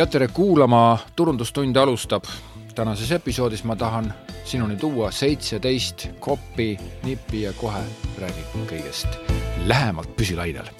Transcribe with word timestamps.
ja 0.00 0.06
tere 0.06 0.28
kuulama, 0.28 0.98
Turundustunde 1.16 1.80
alustab. 1.80 2.24
tänases 2.74 3.12
episoodis 3.12 3.64
ma 3.64 3.76
tahan 3.76 4.14
sinuni 4.44 4.76
tuua 4.76 5.10
seitseteist 5.10 6.08
koppi, 6.20 6.78
nippi 7.02 7.42
ja 7.42 7.52
kohe 7.52 7.82
räägin 8.20 8.64
kõigest 8.70 9.18
lähemalt 9.66 10.16
püsilainel 10.16 10.72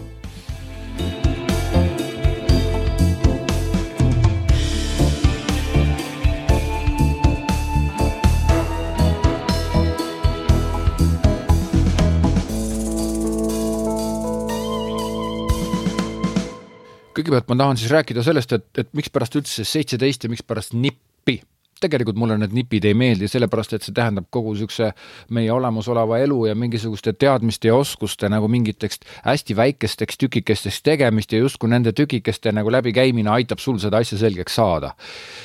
kõigepealt 17.21 17.49
ma 17.53 17.59
tahan 17.63 17.81
siis 17.81 17.93
rääkida 17.93 18.25
sellest, 18.27 18.53
et, 18.57 18.69
et 18.83 18.93
mikspärast 18.97 19.39
üldse 19.41 19.65
seitseteist 19.69 20.25
ja 20.25 20.33
mikspärast 20.33 20.77
nippi 20.77 21.41
tegelikult 21.81 22.19
mulle 22.21 22.37
need 22.41 22.55
nipid 22.55 22.85
ei 22.89 22.95
meeldi, 22.97 23.29
sellepärast 23.31 23.75
et 23.77 23.87
see 23.87 23.95
tähendab 23.97 24.29
kogu 24.33 24.55
niisuguse 24.55 24.91
meie 25.37 25.51
olemasoleva 25.53 26.19
elu 26.25 26.39
ja 26.51 26.57
mingisuguste 26.59 27.13
teadmiste 27.13 27.71
ja 27.71 27.77
oskuste 27.79 28.29
nagu 28.33 28.49
mingiteks 28.51 29.01
hästi 29.25 29.57
väikesteks 29.57 30.21
tükikesteks 30.21 30.83
tegemist 30.87 31.33
ja 31.33 31.41
justkui 31.43 31.71
nende 31.71 31.93
tükikeste 31.97 32.53
nagu 32.53 32.73
läbikäimine 32.73 33.31
aitab 33.31 33.63
sul 33.63 33.79
seda 33.83 34.03
asja 34.03 34.19
selgeks 34.19 34.55
saada. 34.55 34.95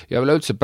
ja 0.10 0.22
üleüldse 0.22 0.56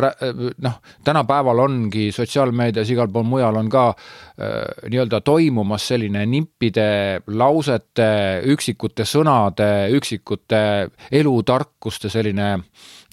noh, 0.57 0.79
tänapäeval 1.03 1.59
ongi 1.59 2.11
sotsiaalmeedias, 2.11 2.89
igal 2.89 3.11
pool 3.11 3.27
mujal 3.27 3.55
on 3.55 3.69
ka 3.69 3.87
äh, 3.89 4.89
nii-öelda 4.89 5.21
toimumas 5.21 5.87
selline 5.87 6.25
nippide, 6.25 7.21
lausete, 7.27 8.41
üksikute 8.53 9.05
sõnade, 9.05 9.71
üksikute 9.97 10.89
elutarkuste 11.11 12.09
selline 12.09 12.57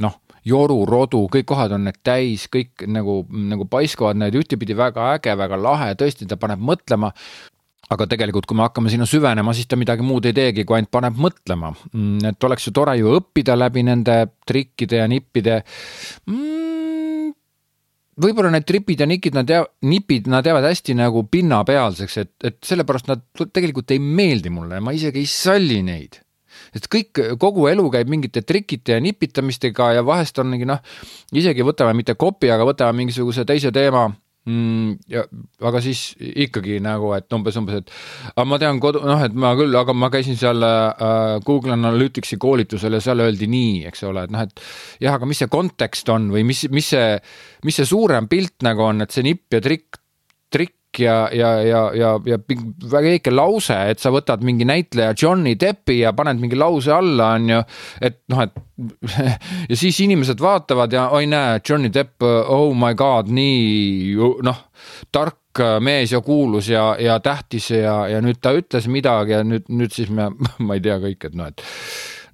noh 0.01 0.21
joru, 0.49 0.81
rodu, 0.89 1.25
kõik 1.33 1.47
kohad 1.49 1.75
on 1.77 1.87
need 1.89 2.01
täis, 2.07 2.47
kõik 2.53 2.87
nagu, 2.91 3.21
nagu 3.29 3.69
paiskavad 3.71 4.19
need 4.21 4.39
ühtepidi 4.39 4.77
väga 4.79 5.13
äge, 5.17 5.37
väga 5.39 5.61
lahe, 5.61 5.93
tõesti, 5.99 6.29
ta 6.29 6.41
paneb 6.41 6.63
mõtlema. 6.65 7.13
aga 7.89 8.05
tegelikult, 8.05 8.45
kui 8.45 8.57
me 8.59 8.67
hakkame 8.67 8.91
sinna 8.93 9.07
süvenema, 9.09 9.55
siis 9.57 9.65
ta 9.65 9.77
midagi 9.81 10.05
muud 10.05 10.27
ei 10.29 10.35
teegi, 10.37 10.67
kui 10.69 10.77
ainult 10.77 10.91
paneb 10.93 11.17
mõtlema. 11.17 11.71
Mm, 11.95 12.19
et 12.29 12.45
oleks 12.45 12.67
ju 12.67 12.73
tore 12.77 12.99
ju 12.99 13.15
õppida 13.17 13.57
läbi 13.57 13.81
nende 13.89 14.17
trikkide 14.45 14.99
ja 15.01 15.07
nippide. 15.09 15.63
Mm, 16.29 17.33
võib-olla 18.21 18.53
need 18.53 18.69
tripid 18.69 19.01
ja 19.01 19.09
nikid, 19.09 19.39
nad 19.41 19.49
jäävad, 19.49 19.73
nipid, 19.89 20.29
nad 20.29 20.45
jäävad 20.45 20.69
hästi 20.69 20.99
nagu 21.01 21.25
pinnapealseks, 21.33 22.19
et, 22.21 22.35
et 22.45 22.61
sellepärast 22.61 23.09
nad 23.09 23.25
tegelikult 23.49 23.97
ei 23.97 24.05
meeldi 24.05 24.53
mulle, 24.53 24.83
ma 24.85 24.93
isegi 24.93 25.25
ei 25.25 25.33
salli 25.39 25.81
neid 25.87 26.21
et 26.75 26.89
kõik, 26.91 27.25
kogu 27.41 27.69
elu 27.73 27.89
käib 27.95 28.13
mingite 28.13 28.45
trikite 28.47 28.97
ja 28.97 29.03
nipitamistega 29.05 29.93
ja 29.99 30.07
vahest 30.07 30.39
on 30.43 30.53
mingi 30.53 30.69
noh, 30.69 30.81
isegi 31.33 31.67
võtame 31.67 31.97
mitte 31.99 32.19
kopi, 32.19 32.51
aga 32.55 32.67
võtame 32.69 33.03
mingisuguse 33.03 33.47
teise 33.49 33.75
teema. 33.75 34.09
Mm, 34.49 34.95
ja 35.13 35.27
aga 35.69 35.81
siis 35.85 36.15
ikkagi 36.17 36.79
nagu, 36.81 37.11
et 37.13 37.27
umbes, 37.37 37.57
umbes, 37.61 37.83
et 37.83 37.91
aga 38.31 38.47
ma 38.49 38.57
tean 38.63 38.79
kodu, 38.81 39.03
noh, 39.05 39.21
et 39.27 39.35
ma 39.37 39.51
küll, 39.59 39.75
aga 39.77 39.93
ma 39.93 40.09
käisin 40.15 40.39
seal 40.41 40.65
äh, 40.65 41.35
Google 41.45 41.75
Analyticsi 41.75 42.39
koolitusel 42.41 42.97
ja 42.97 43.03
seal 43.05 43.21
öeldi 43.27 43.49
nii, 43.51 43.83
eks 43.91 44.07
ole, 44.09 44.25
et 44.25 44.33
noh, 44.33 44.47
et 44.47 44.65
jah, 45.05 45.19
aga 45.19 45.29
mis 45.29 45.43
see 45.43 45.53
kontekst 45.53 46.09
on 46.15 46.31
või 46.33 46.47
mis, 46.49 46.65
mis 46.73 46.89
see, 46.95 47.19
mis 47.69 47.77
see 47.77 47.91
suurem 47.91 48.31
pilt 48.31 48.65
nagu 48.65 48.87
on, 48.87 49.05
et 49.05 49.13
see 49.13 49.27
nipp 49.27 49.53
ja 49.53 49.61
trikk, 49.65 50.01
trikk 50.55 50.78
ja, 51.03 51.17
ja, 51.33 51.51
ja, 51.63 51.83
ja, 51.95 52.13
ja 52.27 52.39
väga 52.39 53.15
väike 53.15 53.33
lause, 53.35 53.77
et 53.93 54.03
sa 54.03 54.13
võtad 54.15 54.45
mingi 54.47 54.67
näitleja 54.69 55.15
Johnny 55.19 55.55
Deppi 55.61 56.01
ja 56.03 56.13
paned 56.17 56.41
mingi 56.43 56.59
lause 56.59 56.93
alla, 56.95 57.33
on 57.39 57.51
ju, 57.53 57.61
et 58.05 58.21
noh, 58.33 58.43
et 58.45 58.57
ja 59.71 59.77
siis 59.77 59.99
inimesed 60.05 60.41
vaatavad 60.43 60.93
ja 60.95 61.09
oi 61.17 61.27
näe, 61.31 61.59
Johnny 61.69 61.91
Depp, 61.95 62.23
oh 62.23 62.71
my 62.77 62.95
god, 62.99 63.31
nii 63.35 64.15
noh, 64.47 64.63
tark 65.13 65.63
mees 65.83 66.13
ja 66.15 66.21
kuulus 66.23 66.69
ja, 66.71 66.93
ja 67.03 67.19
tähtis 67.21 67.71
ja, 67.75 68.01
ja 68.11 68.23
nüüd 68.23 68.39
ta 68.43 68.53
ütles 68.55 68.87
midagi 68.91 69.35
ja 69.35 69.43
nüüd, 69.47 69.67
nüüd 69.69 69.95
siis 69.95 70.13
me, 70.15 70.31
ma 70.67 70.79
ei 70.79 70.85
tea 70.85 70.99
kõik, 71.03 71.31
et 71.31 71.39
noh, 71.39 71.51
et 71.51 71.65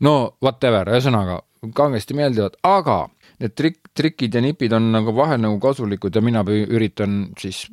no 0.04 0.34
whatever, 0.44 0.92
ühesõnaga 0.92 1.40
kangesti 1.74 2.16
meeldivad, 2.16 2.58
aga 2.66 3.06
need 3.40 3.54
trik-, 3.58 3.90
trikid 3.96 4.34
ja 4.34 4.42
nipid 4.44 4.72
on 4.76 4.90
nagu 4.94 5.14
vahel 5.16 5.40
nagu 5.42 5.58
kasulikud 5.62 6.14
ja 6.14 6.22
mina 6.24 6.44
üritan 6.44 7.30
siis, 7.40 7.64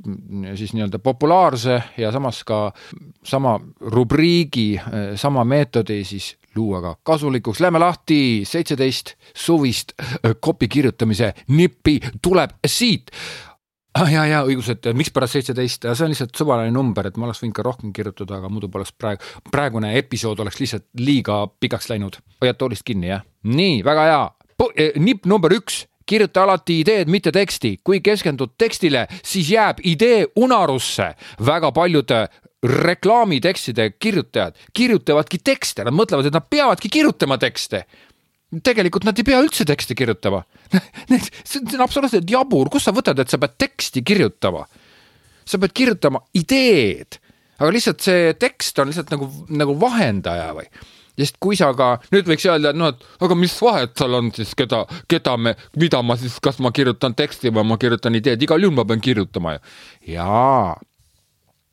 siis 0.56 0.74
nii-öelda 0.76 1.02
populaarse 1.04 1.82
ja 2.02 2.12
samas 2.12 2.44
ka 2.48 2.64
sama 3.24 3.58
rubriigi, 3.94 4.74
sama 5.16 5.46
meetodi 5.48 6.02
siis 6.08 6.36
luua 6.56 6.82
ka 6.82 6.96
kasulikuks. 7.04 7.62
Lähme 7.64 7.80
lahti, 7.80 8.44
seitseteist 8.48 9.16
suvist 9.36 9.96
kopi 10.40 10.68
kirjutamise 10.68 11.34
nippi 11.56 12.00
tuleb 12.22 12.58
siit 12.68 13.12
ah,. 13.98 14.12
ja, 14.12 14.26
ja 14.28 14.42
õigus, 14.48 14.70
et 14.74 14.92
mikspärast 14.96 15.38
seitseteist, 15.38 15.88
see 15.88 16.06
on 16.06 16.14
lihtsalt 16.14 16.36
suvaline 16.38 16.74
number, 16.76 17.08
et 17.08 17.18
ma 17.20 17.28
oleks 17.28 17.44
võinud 17.44 17.56
ka 17.58 17.66
rohkem 17.68 17.96
kirjutada, 17.96 18.40
aga 18.40 18.52
muidu 18.52 18.70
poleks 18.72 18.94
praegu, 18.98 19.24
praegune 19.52 19.94
episood 20.00 20.40
oleks 20.44 20.60
lihtsalt 20.62 20.88
liiga 21.00 21.44
pikaks 21.60 21.90
läinud. 21.92 22.20
hoiad 22.44 22.60
toolist 22.60 22.88
kinni, 22.88 23.12
jah? 23.12 23.26
nii, 23.48 23.82
väga 23.88 24.08
hea 24.10 24.22
nipp 25.00 25.26
number 25.26 25.54
üks 25.56 25.86
kirjuta 26.12 26.44
alati 26.44 26.82
ideed, 26.82 27.10
mitte 27.12 27.32
teksti. 27.32 27.78
kui 27.84 28.02
keskendud 28.04 28.56
tekstile, 28.60 29.08
siis 29.24 29.52
jääb 29.54 29.82
idee 29.84 30.26
unarusse. 30.36 31.14
väga 31.46 31.72
paljud 31.72 32.12
eh, 32.12 32.28
reklaamitekstide 32.64 33.90
kirjutajad 34.00 34.56
kirjutavadki 34.74 35.40
tekste, 35.44 35.84
nad 35.84 35.96
mõtlevad, 35.96 36.28
et 36.28 36.34
nad 36.34 36.48
peavadki 36.50 36.90
kirjutama 36.90 37.38
tekste. 37.38 37.86
tegelikult 38.64 39.06
nad 39.08 39.18
ei 39.18 39.24
pea 39.24 39.40
üldse 39.40 39.66
teksti 39.66 39.96
kirjutama. 39.96 40.44
see 41.44 41.62
on 41.74 41.82
absoluutselt 41.82 42.30
jabur, 42.30 42.70
kust 42.70 42.90
sa 42.90 42.96
võtad, 42.96 43.20
et 43.20 43.30
sa 43.30 43.40
pead 43.40 43.58
teksti 43.58 44.04
kirjutama? 44.04 44.66
sa 45.46 45.58
pead 45.60 45.74
kirjutama 45.74 46.22
ideed, 46.38 47.18
aga 47.60 47.72
lihtsalt 47.74 48.04
see 48.04 48.34
tekst 48.40 48.78
on 48.80 48.88
lihtsalt 48.88 49.10
nagu, 49.12 49.28
nagu 49.50 49.74
vahendaja 49.80 50.52
või 50.56 50.68
sest 51.20 51.38
kui 51.44 51.58
sa 51.60 51.72
ka, 51.78 51.94
nüüd 52.14 52.30
võiks 52.30 52.46
öelda, 52.48 52.72
et 52.72 52.80
noh, 52.80 52.92
et 52.94 53.26
aga 53.26 53.38
mis 53.38 53.54
vahet 53.62 53.94
seal 53.98 54.16
on 54.18 54.32
siis, 54.36 54.54
keda, 54.58 54.84
keda 55.12 55.36
me, 55.38 55.56
mida 55.80 56.02
ma 56.06 56.18
siis, 56.20 56.38
kas 56.44 56.62
ma 56.64 56.72
kirjutan 56.76 57.16
teksti 57.18 57.52
või 57.54 57.68
ma 57.74 57.78
kirjutan 57.82 58.16
ideed, 58.18 58.42
igal 58.42 58.64
juhul 58.64 58.78
ma 58.78 58.88
pean 58.88 59.04
kirjutama 59.04 59.58
ju. 59.58 59.62
jaa, 60.16 60.74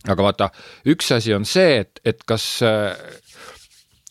aga 0.09 0.29
vaata, 0.29 0.51
üks 0.91 1.13
asi 1.17 1.35
on 1.37 1.49
see, 1.49 1.81
et, 1.85 2.03
et 2.05 2.23
kas 2.29 2.59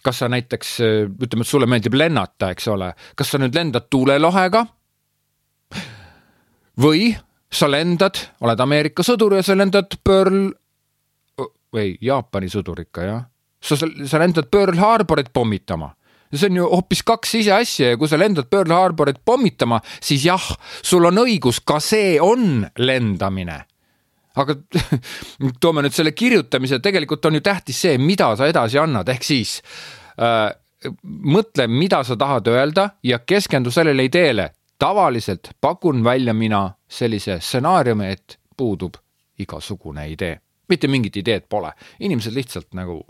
kas 0.08 0.22
sa 0.24 0.30
näiteks, 0.32 0.78
ütleme, 1.20 1.44
et 1.44 1.50
sulle 1.50 1.68
meeldib 1.68 1.98
lennata, 2.00 2.54
eks 2.56 2.70
ole, 2.72 2.94
kas 3.20 3.34
sa 3.34 3.42
nüüd 3.42 3.56
lendad 3.58 3.90
tuulelohega? 3.92 4.64
Või 6.80 7.10
sa 7.52 7.68
lendad, 7.68 8.20
oled 8.46 8.62
Ameerika 8.64 9.04
sõdur 9.04 9.36
ja 9.36 9.44
sa 9.44 9.58
lendad 9.58 9.98
Pearl 10.06 10.52
või 11.74 11.98
Jaapani 12.00 12.48
sõdur 12.52 12.80
ikka 12.86 13.04
jah 13.04 13.26
sa, 13.62 13.78
sa 13.78 14.20
lendad 14.22 14.50
Pearl 14.52 14.78
Harborit 14.78 15.34
pommitama 15.34 15.94
see 16.36 16.50
on 16.50 16.60
ju 16.60 16.68
hoopis 16.68 17.04
kaks 17.08 17.36
ise 17.40 17.54
asja 17.56 17.94
ja 17.94 17.98
kui 17.98 18.10
sa 18.10 18.20
lendad 18.20 18.50
Pearl 18.52 18.72
Harborit 18.74 19.20
pommitama, 19.26 19.80
siis 20.04 20.26
jah, 20.28 20.44
sul 20.84 21.08
on 21.08 21.24
õigus, 21.24 21.62
ka 21.66 21.80
see 21.84 22.18
on 22.22 22.66
lendamine. 22.78 23.64
aga 24.38 24.54
toome 25.62 25.82
nüüd 25.82 25.96
selle 25.96 26.12
kirjutamise, 26.14 26.80
tegelikult 26.84 27.26
on 27.26 27.40
ju 27.40 27.42
tähtis 27.42 27.80
see, 27.82 27.98
mida 27.98 28.36
sa 28.38 28.46
edasi 28.46 28.78
annad, 28.78 29.10
ehk 29.10 29.24
siis 29.26 29.62
äh, 30.22 30.52
mõtle, 31.26 31.66
mida 31.68 32.04
sa 32.06 32.18
tahad 32.20 32.48
öelda 32.52 32.90
ja 33.04 33.20
keskendu 33.20 33.72
sellele 33.72 34.06
ideele. 34.06 34.52
tavaliselt 34.78 35.50
pakun 35.62 36.04
välja 36.04 36.34
mina 36.34 36.76
sellise 36.88 37.40
stsenaariumi, 37.40 38.12
et 38.12 38.38
puudub 38.58 38.94
igasugune 39.40 40.10
idee 40.10 40.38
mitte 40.70 40.88
mingit 40.92 41.18
ideed 41.18 41.48
pole, 41.50 41.72
inimesed 42.00 42.36
lihtsalt 42.36 42.74
nagu 42.78 43.04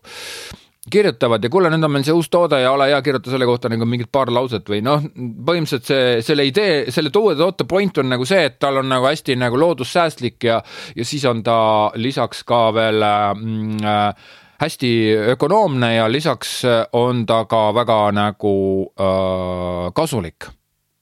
kirjutavad 0.92 1.44
ja 1.44 1.50
kuule, 1.52 1.70
nüüd 1.72 1.84
on 1.84 1.92
meil 1.92 2.06
see 2.08 2.16
uus 2.16 2.30
toode 2.32 2.60
ja 2.62 2.72
ole 2.72 2.88
hea, 2.92 3.00
kirjuta 3.04 3.32
selle 3.32 3.48
kohta 3.50 3.70
nagu 3.72 3.86
mingid 3.90 4.10
paar 4.14 4.32
lauset 4.34 4.70
või 4.72 4.80
noh, 4.86 5.04
põhimõtteliselt 5.04 5.90
see, 5.90 6.22
selle 6.24 6.46
idee, 6.48 6.78
selle 6.96 7.12
uue 7.20 7.36
toote 7.40 7.68
point 7.68 8.00
on 8.02 8.08
nagu 8.14 8.28
see, 8.28 8.46
et 8.48 8.58
tal 8.62 8.80
on 8.82 8.88
nagu 8.92 9.08
hästi 9.10 9.36
nagu 9.40 9.60
loodussäästlik 9.60 10.48
ja, 10.48 10.62
ja 10.96 11.08
siis 11.08 11.26
on 11.28 11.44
ta 11.44 11.58
lisaks 12.00 12.44
ka 12.48 12.62
veel 12.76 13.04
mm, 13.04 13.82
äh, 13.84 14.30
hästi 14.64 14.92
ökonoomne 15.36 15.94
ja 15.96 16.08
lisaks 16.12 16.62
on 16.98 17.26
ta 17.28 17.44
ka 17.52 17.68
väga 17.76 18.00
nagu 18.16 18.56
äh, 18.96 19.92
kasulik 19.96 20.50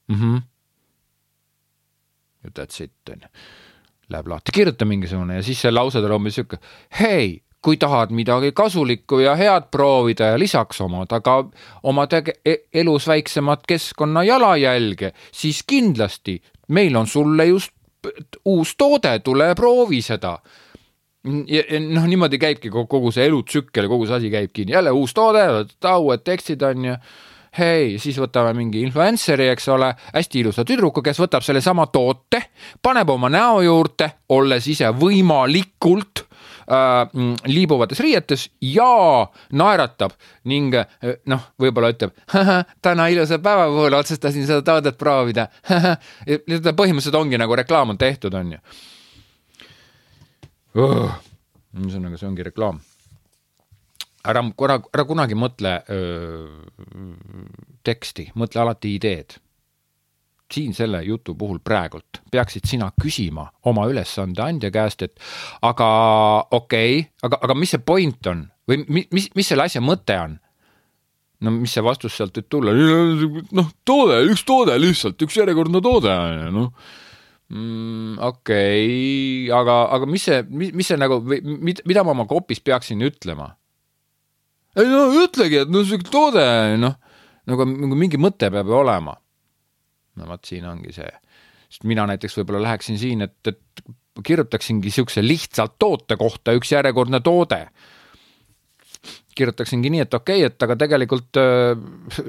mm. 0.08 0.16
-hmm. 0.20 0.42
That's 2.54 2.80
it 2.80 2.92
on 3.10 3.20
ju 3.22 3.28
läheb 4.12 4.28
lahti, 4.30 4.54
kirjuta 4.54 4.86
mingisugune 4.88 5.40
ja 5.40 5.42
siis 5.42 5.60
see 5.64 5.72
lause 5.72 6.00
tuleb 6.02 6.20
umbes 6.20 6.38
sihuke, 6.38 6.58
hei, 7.00 7.40
kui 7.66 7.78
tahad 7.82 8.12
midagi 8.14 8.52
kasulikku 8.54 9.18
ja 9.24 9.34
head 9.38 9.70
proovida 9.74 10.32
ja 10.32 10.38
lisaks 10.38 10.80
omada 10.84 11.20
ka 11.20 11.40
oma 11.82 12.06
tege-, 12.10 12.38
e-, 12.46 12.68
elus 12.74 13.08
väiksemat 13.10 13.66
keskkonna 13.66 14.22
jalajälge, 14.28 15.12
siis 15.34 15.64
kindlasti 15.66 16.38
meil 16.68 16.96
on 16.96 17.06
sulle 17.06 17.46
just 17.50 17.72
uus 18.46 18.76
toode, 18.78 19.18
tule 19.18 19.54
proovi 19.58 20.02
seda. 20.02 20.38
ja, 21.46 21.62
ja 21.70 21.80
noh, 21.82 22.06
niimoodi 22.06 22.38
käibki 22.38 22.70
kogu 22.70 23.10
see 23.10 23.26
elutsükkel, 23.26 23.88
kogu 23.90 24.06
see 24.06 24.20
asi 24.20 24.30
käibki, 24.30 24.66
jälle 24.70 24.92
uus 24.94 25.14
toode, 25.14 25.42
uued 25.96 26.22
tekstid 26.22 26.62
on 26.62 26.84
ju 26.84 26.94
hei, 27.58 27.96
siis 28.02 28.18
võtame 28.20 28.52
mingi 28.56 28.82
influencer'i, 28.84 29.48
eks 29.52 29.68
ole, 29.72 29.90
hästi 30.14 30.42
ilusa 30.42 30.64
tüdruku, 30.66 31.02
kes 31.04 31.20
võtab 31.20 31.44
sellesama 31.46 31.86
toote, 31.92 32.42
paneb 32.82 33.10
oma 33.14 33.30
näo 33.32 33.60
juurde, 33.64 34.10
olles 34.34 34.66
ise 34.70 34.90
võimalikult 34.96 36.22
äh, 36.22 37.06
mm, 37.12 37.46
liibuvates 37.50 38.00
riietes 38.04 38.48
ja 38.64 39.26
naeratab 39.56 40.16
ning 40.50 40.74
äh, 40.76 41.16
noh, 41.32 41.52
võib-olla 41.60 41.92
ütleb, 41.94 42.16
täna 42.86 43.08
ilusa 43.12 43.40
päeva 43.42 43.68
puhul 43.72 43.96
otsustasin 44.00 44.48
seda 44.48 44.64
toodet 44.66 44.98
proovida. 44.98 45.48
põhimõtteliselt 46.26 47.20
ongi 47.20 47.40
nagu 47.40 47.56
reklaam 47.56 47.94
on 47.94 48.00
tehtud, 48.00 48.34
on 48.34 48.56
ju 48.56 48.60
oh,. 50.82 51.16
ühesõnaga, 51.76 52.20
see 52.20 52.28
ongi 52.28 52.46
reklaam 52.46 52.80
ära 54.30 54.42
korra, 54.58 54.78
ära 54.94 55.04
kunagi 55.08 55.36
mõtle 55.38 55.78
öö, 55.90 56.46
teksti, 57.86 58.30
mõtle 58.38 58.62
alati 58.64 58.94
ideed. 58.96 59.38
siin 60.46 60.74
selle 60.74 61.00
jutu 61.02 61.34
puhul 61.34 61.58
praegult 61.58 62.20
peaksid 62.30 62.68
sina 62.70 62.92
küsima 63.02 63.48
oma 63.66 63.88
ülesande 63.90 64.42
andja 64.42 64.70
käest, 64.70 65.02
et 65.02 65.18
aga 65.62 65.88
okei 66.50 67.00
okay,, 67.00 67.10
aga, 67.26 67.40
aga 67.42 67.54
mis 67.54 67.70
see 67.74 67.82
point 67.82 68.26
on 68.30 68.44
või 68.70 68.84
mis, 68.86 69.30
mis 69.34 69.48
selle 69.48 69.66
asja 69.66 69.82
mõte 69.82 70.18
on? 70.22 70.38
no 71.40 71.50
mis 71.50 71.74
see 71.74 71.82
vastus 71.84 72.14
sealt 72.16 72.38
võib 72.38 72.46
tulla, 72.48 72.72
noh, 73.52 73.72
toode, 73.84 74.22
üks 74.30 74.46
toode 74.46 74.78
lihtsalt, 74.78 75.20
üks 75.26 75.36
järjekordne 75.36 75.82
toode 75.82 76.14
on 76.14 76.38
ju, 76.38 76.54
noh 76.54 76.70
mm,. 77.48 78.16
okei 78.18 78.86
okay,, 78.86 79.52
aga, 79.54 79.82
aga 79.98 80.08
mis 80.10 80.26
see, 80.26 80.42
mis 80.50 80.86
see 80.88 80.98
nagu, 81.00 81.20
mida 81.26 82.04
ma 82.06 82.14
oma 82.14 82.26
kopis 82.30 82.62
peaksin 82.62 83.02
ütlema? 83.06 83.52
Ei 84.76 84.90
no 84.90 85.04
ütlegi, 85.24 85.62
et 85.64 85.72
no 85.72 85.82
sihuke 85.86 86.10
toode, 86.12 86.44
noh, 86.80 86.96
nagu, 87.48 87.68
nagu 87.68 87.98
mingi 87.98 88.20
mõte 88.20 88.50
peab 88.52 88.70
ju 88.70 88.80
olema. 88.80 89.16
no 90.16 90.28
vot, 90.30 90.44
siin 90.48 90.66
ongi 90.68 90.94
see, 90.96 91.08
sest 91.68 91.86
mina 91.88 92.06
näiteks 92.08 92.38
võib-olla 92.40 92.64
läheksin 92.68 93.00
siin, 93.00 93.24
et, 93.26 93.38
et 93.48 93.86
kirjutaksingi 94.24 94.92
siukse 94.92 95.24
lihtsalt 95.24 95.76
toote 95.78 96.16
kohta 96.16 96.54
üks 96.56 96.72
järjekordne 96.72 97.20
toode. 97.24 97.66
kirjutaksingi 99.36 99.90
nii, 99.92 100.04
et 100.06 100.14
okei 100.14 100.44
okay,, 100.44 100.52
et 100.52 100.62
aga 100.64 100.76
tegelikult 100.80 101.40
äh, 101.40 101.74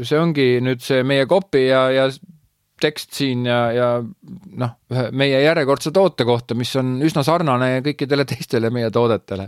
see 0.01 0.19
ongi 0.19 0.49
nüüd 0.63 0.83
see 0.83 1.05
meie 1.07 1.27
kopi 1.27 1.67
ja, 1.69 1.87
ja 1.91 2.09
tekst 2.81 3.15
siin 3.17 3.45
ja, 3.47 3.61
ja 3.73 3.87
noh, 4.61 4.73
meie 5.17 5.39
järjekordse 5.41 5.91
toote 5.95 6.27
kohta, 6.27 6.55
mis 6.55 6.75
on 6.77 6.99
üsna 7.03 7.23
sarnane 7.25 7.79
kõikidele 7.85 8.27
teistele 8.29 8.69
meie 8.73 8.91
toodetele 8.93 9.47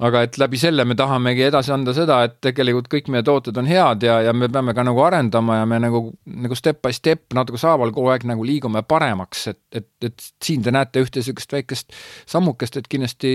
aga 0.00 0.22
et 0.24 0.38
läbi 0.40 0.58
selle 0.60 0.84
me 0.88 0.96
tahamegi 0.96 1.44
edasi 1.48 1.72
anda 1.74 1.92
seda, 1.96 2.22
et 2.26 2.38
tegelikult 2.44 2.88
kõik 2.92 3.10
meie 3.12 3.24
tooted 3.26 3.56
on 3.60 3.68
head 3.68 4.04
ja, 4.06 4.20
ja 4.24 4.32
me 4.36 4.48
peame 4.52 4.74
ka 4.76 4.84
nagu 4.86 5.02
arendama 5.04 5.60
ja 5.60 5.66
me 5.68 5.80
nagu, 5.82 6.02
nagu 6.24 6.56
step 6.56 6.80
by 6.84 6.94
step 6.96 7.36
natuke 7.36 7.60
saaval 7.60 7.92
kogu 7.96 8.12
aeg 8.14 8.24
nagu 8.30 8.44
liigume 8.46 8.82
paremaks, 8.88 9.46
et, 9.52 9.62
et, 9.76 9.90
et 10.08 10.30
siin 10.44 10.64
te 10.64 10.72
näete 10.74 11.04
ühte 11.04 11.20
niisugust 11.20 11.52
väikest 11.52 11.92
sammukest, 12.30 12.80
et 12.80 12.88
kindlasti 12.88 13.32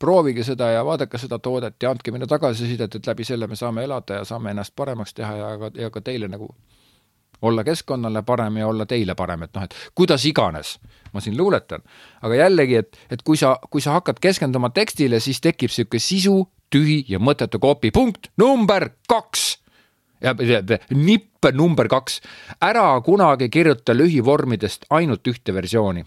proovige 0.00 0.44
seda 0.44 0.70
ja 0.74 0.84
vaadake 0.84 1.18
seda 1.20 1.38
toodet 1.38 1.76
ja 1.82 1.92
andke 1.92 2.12
meile 2.12 2.28
tagasisidet, 2.28 2.94
et 2.94 3.06
läbi 3.06 3.24
selle 3.24 3.48
me 3.48 3.56
saame 3.56 3.84
elada 3.84 4.20
ja 4.20 4.24
saame 4.28 4.52
ennast 4.52 4.74
paremaks 4.76 5.14
teha 5.14 5.36
ja 5.36 5.52
ka, 5.60 5.70
ja 5.78 5.90
ka 5.92 6.04
teile 6.04 6.28
nagu 6.32 6.52
olla 7.42 7.64
keskkonnale 7.64 8.22
parem 8.22 8.56
ja 8.56 8.66
olla 8.68 8.86
teile 8.86 9.14
parem, 9.14 9.42
et 9.42 9.54
noh, 9.54 9.64
et 9.64 9.74
kuidas 9.94 10.24
iganes 10.24 10.78
ma 11.14 11.20
siin 11.20 11.36
luuletan. 11.38 11.82
aga 12.22 12.34
jällegi, 12.34 12.76
et, 12.76 12.98
et 13.10 13.22
kui 13.22 13.36
sa, 13.36 13.56
kui 13.70 13.80
sa 13.80 13.98
hakkad 13.98 14.18
keskenduma 14.20 14.70
tekstile, 14.74 15.20
siis 15.20 15.40
tekib 15.40 15.70
niisugune 15.70 16.02
sisu, 16.02 16.38
tühi 16.74 17.04
ja 17.08 17.20
mõttetu 17.22 17.60
kopi, 17.62 17.92
punkt 17.94 18.32
number 18.40 18.88
kaks. 19.08 19.60
ja 20.20 20.34
nipp 20.90 21.46
number 21.52 21.88
kaks, 21.88 22.20
ära 22.60 22.88
kunagi 23.04 23.48
kirjuta 23.48 23.94
lühivormidest 23.94 24.90
ainult 24.90 25.26
ühte 25.30 25.54
versiooni. 25.54 26.04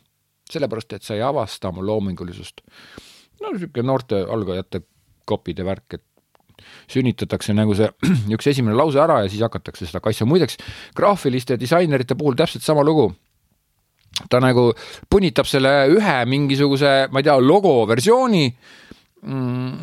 sellepärast, 0.51 0.93
et 0.93 1.03
sa 1.03 1.15
ei 1.15 1.21
avasta 1.21 1.69
oma 1.69 1.85
loomingulisust. 1.85 2.61
no 3.41 3.51
niisugune 3.51 3.87
noorte 3.87 4.21
algajate 4.21 4.81
kopide 5.25 5.65
värk, 5.65 5.93
et 5.93 6.03
sünnitatakse 6.91 7.55
nagu 7.57 7.75
see 7.77 7.89
üks 8.35 8.51
esimene 8.53 8.77
lause 8.77 9.01
ära 9.03 9.21
ja 9.23 9.31
siis 9.31 9.43
hakatakse 9.45 9.87
seda 9.87 10.01
kaitsma. 10.03 10.29
muideks 10.33 10.59
graafiliste 10.97 11.59
disainerite 11.59 12.17
puhul 12.17 12.37
täpselt 12.39 12.65
sama 12.65 12.85
lugu 12.85 13.11
ta 14.29 14.39
nagu 14.41 14.71
punnitab 15.09 15.45
selle 15.45 15.73
ühe 15.93 16.17
mingisuguse, 16.25 17.07
ma 17.11 17.21
ei 17.21 17.27
tea, 17.27 17.37
logo 17.37 17.85
versiooni 17.89 18.47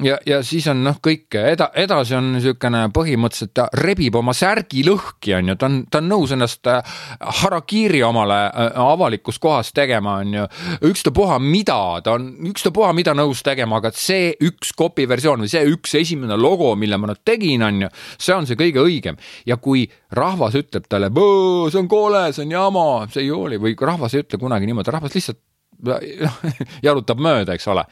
ja, 0.03 0.19
ja 0.27 0.39
siis 0.47 0.67
on 0.71 0.85
noh, 0.85 1.01
kõik 1.03 1.35
eda-, 1.35 1.71
edasi 1.81 2.15
on 2.15 2.31
niisugune 2.37 2.85
põhimõtteliselt 2.95 3.53
ta 3.57 3.67
rebib 3.81 4.15
oma 4.17 4.33
särgi 4.37 4.85
lõhki, 4.87 5.35
on 5.35 5.51
ju, 5.51 5.57
ta 5.59 5.69
on, 5.69 5.81
ta 5.91 6.01
on 6.01 6.09
nõus 6.13 6.35
ennast 6.37 6.71
äh, 6.71 6.95
harakiri 7.43 8.03
omale 8.07 8.39
äh, 8.47 8.79
avalikus 8.85 9.41
kohas 9.43 9.73
tegema, 9.75 10.21
on 10.23 10.37
ju. 10.39 10.47
ükstapuha 10.91 11.41
mida, 11.43 11.79
ta 12.07 12.15
on 12.15 12.31
ükstapuha 12.53 12.93
mida 12.97 13.17
nõus 13.19 13.43
tegema, 13.47 13.83
aga 13.83 13.91
see 13.99 14.33
üks 14.47 14.73
kopi 14.79 15.09
versioon 15.11 15.45
või 15.45 15.53
see 15.53 15.67
üks 15.75 15.99
esimene 15.99 16.39
logo, 16.41 16.73
mille 16.79 16.99
ma 17.01 17.11
nüüd 17.11 17.25
tegin, 17.27 17.67
on 17.67 17.85
ju, 17.87 17.93
see 18.17 18.39
on 18.39 18.47
see 18.49 18.61
kõige 18.61 18.87
õigem. 18.87 19.19
ja 19.47 19.59
kui 19.59 19.89
rahvas 20.15 20.55
ütleb 20.59 20.87
talle, 20.89 21.11
see 21.11 21.83
on 21.83 21.91
kole, 21.91 22.29
see 22.33 22.47
on 22.47 22.55
jama, 22.55 22.89
see 23.11 23.27
ei 23.27 23.33
hooli 23.35 23.59
või 23.59 23.75
rahvas 23.81 24.15
ei 24.15 24.23
ütle 24.25 24.39
kunagi 24.39 24.71
niimoodi, 24.71 24.95
rahvas 24.95 25.19
lihtsalt 25.19 25.43
jalutab 26.87 27.19
mööda, 27.19 27.59
eks 27.59 27.67
ole 27.69 27.83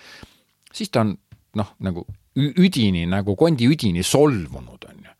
siis 0.72 0.90
ta 0.90 1.04
on 1.04 1.16
noh, 1.58 1.72
nagu 1.84 2.06
üdini 2.36 3.04
nagu 3.10 3.36
kondi 3.36 3.68
üdini 3.68 4.04
solvunud, 4.06 4.86
on 4.88 5.02
ju. 5.04 5.16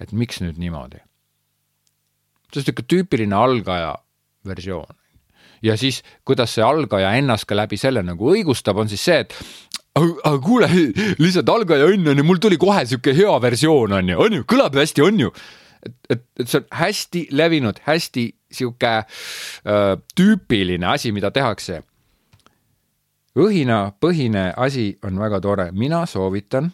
et 0.00 0.12
miks 0.12 0.40
nüüd 0.40 0.60
niimoodi? 0.60 1.02
see 2.52 2.62
on 2.62 2.64
niisugune 2.64 2.88
tüüpiline 2.92 3.36
algaja 3.36 3.96
versioon. 4.46 4.96
ja 5.62 5.76
siis, 5.76 6.02
kuidas 6.24 6.54
see 6.54 6.64
algaja 6.64 7.12
ennast 7.18 7.48
ka 7.48 7.56
läbi 7.56 7.76
selle 7.76 8.02
nagu 8.06 8.32
õigustab, 8.32 8.78
on 8.80 8.88
siis 8.88 9.04
see, 9.04 9.20
et 9.26 9.34
aga 9.96 10.38
kuule, 10.44 10.68
lihtsalt 11.22 11.52
algaja 11.52 11.88
õnn 11.90 12.12
on 12.12 12.20
ju, 12.20 12.26
mul 12.26 12.40
tuli 12.42 12.58
kohe 12.60 12.84
sihuke 12.86 13.14
hea 13.16 13.36
versioon 13.42 13.96
on 13.98 14.12
ju, 14.12 14.18
on 14.20 14.40
ju, 14.40 14.48
kõlab 14.48 14.76
hästi, 14.76 15.04
on 15.04 15.20
ju. 15.26 15.32
et, 15.86 15.98
et, 16.10 16.24
et 16.40 16.48
see 16.48 16.62
on 16.62 16.70
hästi 16.80 17.26
levinud, 17.36 17.82
hästi 17.86 18.30
sihuke 18.56 18.94
äh, 19.02 19.92
tüüpiline 20.16 20.88
asi, 20.92 21.12
mida 21.12 21.32
tehakse 21.34 21.82
õhinapõhine 23.36 24.50
asi 24.56 24.90
on 25.04 25.18
väga 25.20 25.40
tore, 25.44 25.68
mina 25.76 26.04
soovitan, 26.08 26.70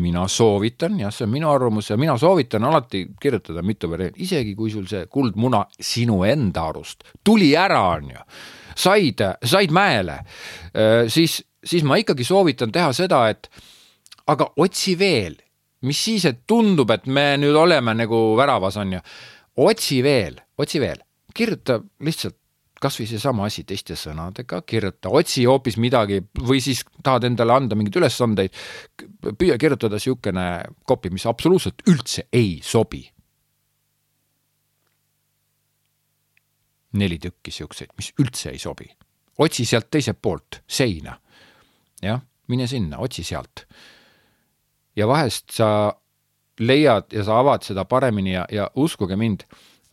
mina 0.00 0.24
soovitan, 0.28 0.96
jah, 0.98 1.12
see 1.14 1.26
on 1.26 1.32
minu 1.34 1.50
arvamus 1.52 1.90
ja 1.92 1.98
mina 2.00 2.16
soovitan 2.18 2.64
alati 2.66 3.04
kirjutada 3.20 3.62
mitu 3.62 3.90
varianti, 3.92 4.24
isegi 4.24 4.54
kui 4.58 4.72
sul 4.72 4.88
see 4.90 5.06
kuldmuna 5.06 5.62
sinu 5.78 6.22
enda 6.26 6.68
arust 6.72 7.04
tuli 7.24 7.52
ära, 7.58 7.82
on 7.94 8.10
ju, 8.10 8.24
said, 8.74 9.22
said 9.44 9.74
mäele, 9.74 10.18
äh, 10.74 11.04
siis, 11.12 11.38
siis 11.64 11.86
ma 11.86 12.00
ikkagi 12.00 12.26
soovitan 12.26 12.72
teha 12.74 12.90
seda, 12.96 13.26
et 13.30 13.50
aga 14.32 14.48
otsi 14.64 14.96
veel, 14.98 15.36
mis 15.84 16.00
siis, 16.00 16.24
et 16.26 16.42
tundub, 16.48 16.90
et 16.90 17.06
me 17.06 17.34
nüüd 17.38 17.56
oleme 17.60 17.94
nagu 17.94 18.24
väravas, 18.38 18.80
on 18.80 18.96
ju, 18.96 19.02
otsi 19.62 20.00
veel, 20.02 20.40
otsi 20.58 20.80
veel, 20.82 21.04
kirjuta 21.34 21.78
lihtsalt 22.02 22.38
kasvõi 22.84 23.06
seesama 23.08 23.48
asi 23.48 23.64
teiste 23.68 23.96
sõnadega, 23.98 24.60
kirjuta, 24.68 25.12
otsi 25.16 25.46
hoopis 25.48 25.78
midagi 25.80 26.20
või 26.40 26.60
siis 26.64 26.84
tahad 27.02 27.26
endale 27.30 27.56
anda 27.56 27.78
mingeid 27.78 27.98
ülesandeid, 28.02 28.54
püüa 29.24 29.56
kirjutada 29.60 30.00
niisugune 30.00 30.46
kopi, 30.88 31.12
mis 31.14 31.26
absoluutselt 31.30 31.84
üldse 31.90 32.28
ei 32.32 32.60
sobi. 32.62 33.04
neli 36.94 37.18
tükki 37.18 37.50
niisuguseid, 37.50 37.90
mis 37.98 38.12
üldse 38.22 38.52
ei 38.52 38.58
sobi. 38.58 38.86
otsi 39.38 39.64
sealt 39.66 39.90
teiselt 39.90 40.20
poolt 40.22 40.62
seina. 40.66 41.18
jah, 42.02 42.20
mine 42.48 42.66
sinna, 42.66 42.98
otsi 42.98 43.24
sealt. 43.24 43.66
ja 44.96 45.08
vahest 45.08 45.50
sa 45.50 45.68
leiad 46.60 47.12
ja 47.12 47.24
sa 47.24 47.40
avad 47.40 47.62
seda 47.66 47.84
paremini 47.84 48.32
ja, 48.32 48.46
ja 48.50 48.70
uskuge 48.74 49.16
mind 49.16 49.42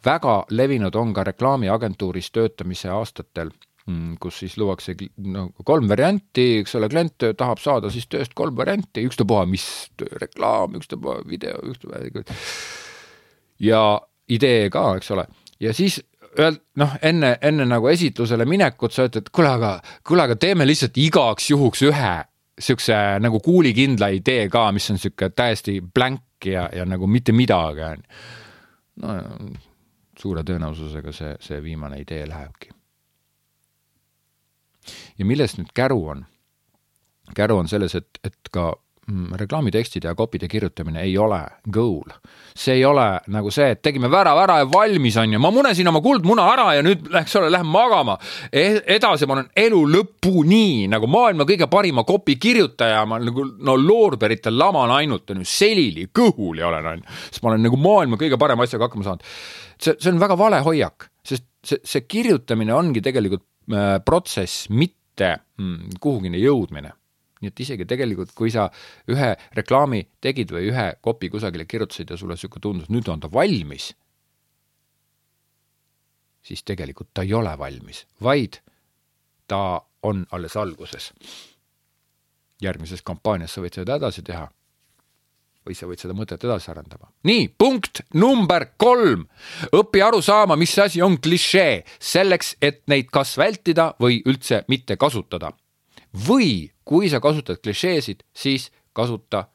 väga 0.06 0.38
levinud 0.50 0.96
on 0.96 1.14
ka 1.14 1.24
reklaamiagentuuris 1.28 2.32
töötamise 2.32 2.90
aastatel, 2.90 3.52
mm, 3.88 4.18
kus 4.22 4.42
siis 4.44 4.58
luuakse 4.58 4.96
no 5.32 5.50
kolm 5.66 5.90
varianti, 5.90 6.62
eks 6.62 6.76
ole, 6.80 6.90
klient 6.90 7.28
tahab 7.38 7.62
saada 7.62 7.92
siis 7.94 8.08
tööst 8.12 8.36
kolm 8.38 8.58
varianti, 8.58 9.06
ükstapuha 9.08 9.46
mis 9.50 9.66
reklaam, 10.22 10.78
ükstapuha 10.80 11.22
video, 11.30 11.60
ükstapuha 11.72 12.24
ja 13.62 13.84
idee 14.32 14.70
ka, 14.74 14.96
eks 14.98 15.12
ole, 15.16 15.28
ja 15.60 15.74
siis 15.74 16.02
öeld-, 16.40 16.62
noh, 16.80 16.98
enne, 17.02 17.36
enne 17.42 17.68
nagu 17.70 17.90
esitlusele 17.92 18.46
minekut 18.50 18.96
sa 18.96 19.08
ütled, 19.10 19.30
kuule, 19.34 19.54
aga, 19.58 19.78
kuule, 20.08 20.26
aga 20.26 20.38
teeme 20.40 20.68
lihtsalt 20.68 20.98
igaks 21.02 21.50
juhuks 21.52 21.86
ühe 21.90 22.14
siukse 22.62 22.96
nagu 23.24 23.40
kuulikindla 23.42 24.12
idee 24.14 24.46
ka, 24.52 24.68
mis 24.76 24.90
on 24.94 25.00
sihuke 25.02 25.32
täiesti 25.34 25.80
blank 25.82 26.46
ja, 26.46 26.68
ja 26.74 26.86
nagu 26.86 27.08
mitte 27.10 27.34
midagi, 27.36 27.84
on 27.88 28.00
ju. 28.02 28.24
no 29.02 29.18
suure 30.22 30.44
tõenäosusega 30.48 31.14
see, 31.16 31.34
see 31.42 31.64
viimane 31.64 32.02
idee 32.02 32.28
lähebki. 32.30 32.70
ja 35.18 35.26
milles 35.26 35.58
nüüd 35.58 35.74
käru 35.78 36.00
on? 36.16 36.26
käru 37.36 37.58
on 37.62 37.68
selles, 37.72 37.96
et, 37.96 38.20
et 38.24 38.54
ka 38.54 38.72
reklaamitekstide 39.38 40.08
ja 40.08 40.16
copy'de 40.16 40.48
kirjutamine 40.48 41.02
ei 41.02 41.18
ole 41.18 41.40
goal. 41.74 42.14
see 42.56 42.76
ei 42.76 42.86
ole 42.86 43.06
nagu 43.32 43.52
see, 43.52 43.70
et 43.72 43.82
tegime 43.82 44.10
värava 44.12 44.44
ära 44.44 44.58
ja 44.62 44.68
valmis 44.72 45.18
on 45.18 45.34
ju, 45.34 45.40
ma 45.40 45.52
munesin 45.52 45.88
oma 45.88 46.02
kuldmuna 46.04 46.48
ära 46.54 46.68
ja 46.76 46.84
nüüd 46.86 47.08
eks 47.22 47.36
ole, 47.40 47.52
lähen 47.54 47.70
magama 47.72 48.18
e. 48.52 48.82
edasi 48.96 49.28
ma 49.28 49.38
olen 49.38 49.50
elu 49.56 49.82
lõpuni 49.96 50.88
nagu 50.92 51.08
maailma 51.12 51.48
kõige 51.50 51.68
parima 51.72 52.04
copy 52.08 52.36
kirjutaja, 52.42 53.06
ma 53.06 53.20
nagu 53.24 53.46
no 53.60 53.78
loorberitel 53.80 54.58
laman 54.58 54.94
ainult 54.98 55.32
on 55.32 55.44
ju, 55.44 55.50
selili, 55.50 56.08
kõhuli 56.14 56.66
olen 56.68 56.92
on 56.94 57.04
ju, 57.04 57.20
sest 57.30 57.44
ma 57.44 57.54
olen 57.54 57.68
nagu 57.68 57.80
maailma 57.82 58.20
kõige 58.22 58.40
parema 58.42 58.68
asjaga 58.68 58.90
hakkama 58.90 59.08
saanud. 59.08 59.28
see, 59.78 59.96
see 59.98 60.12
on 60.12 60.22
väga 60.22 60.38
vale 60.40 60.62
hoiak, 60.66 61.10
sest 61.24 61.48
see, 61.64 61.82
see 61.84 62.08
kirjutamine 62.08 62.74
ongi 62.76 63.04
tegelikult 63.04 63.46
äh, 63.72 64.00
protsess, 64.06 64.68
mitte 64.70 65.38
mm, 65.58 66.02
kuhugini 66.04 66.42
jõudmine 66.44 66.96
nii 67.42 67.52
et 67.52 67.64
isegi 67.66 67.88
tegelikult, 67.90 68.34
kui 68.38 68.52
sa 68.54 68.68
ühe 69.10 69.32
reklaami 69.58 70.04
tegid 70.22 70.54
või 70.54 70.70
ühe 70.70 70.88
kopi 71.02 71.30
kusagile 71.34 71.66
kirjutasid 71.66 72.14
ja 72.14 72.18
sulle 72.18 72.38
niisugune 72.38 72.62
tundus, 72.62 72.90
nüüd 72.94 73.10
on 73.10 73.22
ta 73.24 73.32
valmis, 73.34 73.92
siis 76.46 76.64
tegelikult 76.64 77.12
ta 77.14 77.26
ei 77.26 77.34
ole 77.34 77.54
valmis, 77.58 78.06
vaid 78.22 78.62
ta 79.48 79.82
on 80.04 80.26
alles 80.32 80.58
alguses. 80.58 81.14
järgmises 82.62 83.02
kampaanias 83.02 83.56
sa 83.56 83.62
võid 83.62 83.74
seda 83.74 83.96
edasi 83.98 84.22
teha 84.22 84.46
või 85.66 85.78
sa 85.78 85.88
võid 85.90 86.02
seda 86.02 86.14
mõtet 86.18 86.44
edasi 86.46 86.72
arendama. 86.72 87.12
nii, 87.24 87.48
punkt 87.58 88.02
number 88.14 88.66
kolm. 88.78 89.28
õpi 89.74 90.02
aru 90.06 90.22
saama, 90.22 90.56
mis 90.56 90.78
asi 90.80 91.02
on 91.02 91.18
klišee, 91.18 91.84
selleks, 92.00 92.56
et 92.62 92.84
neid 92.88 93.10
kas 93.12 93.38
vältida 93.38 93.94
või 94.00 94.22
üldse 94.26 94.64
mitte 94.68 94.98
kasutada 94.98 95.52
või 96.28 96.72
kui 96.92 97.08
sa 97.08 97.22
kasutad 97.24 97.62
klišeesid, 97.64 98.26
siis 98.36 98.68
kasuta 98.92 99.46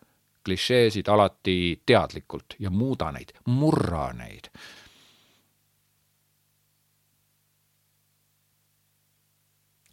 klišeesid 0.46 1.08
alati 1.12 1.82
teadlikult 1.84 2.56
ja 2.58 2.70
muuda 2.72 3.10
neid, 3.12 3.34
murra 3.52 4.08
neid. 4.16 4.48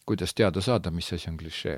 kuidas 0.03 0.33
teada 0.35 0.59
saada, 0.61 0.91
mis 0.91 1.13
asi 1.15 1.29
on 1.29 1.37
klišee? 1.39 1.77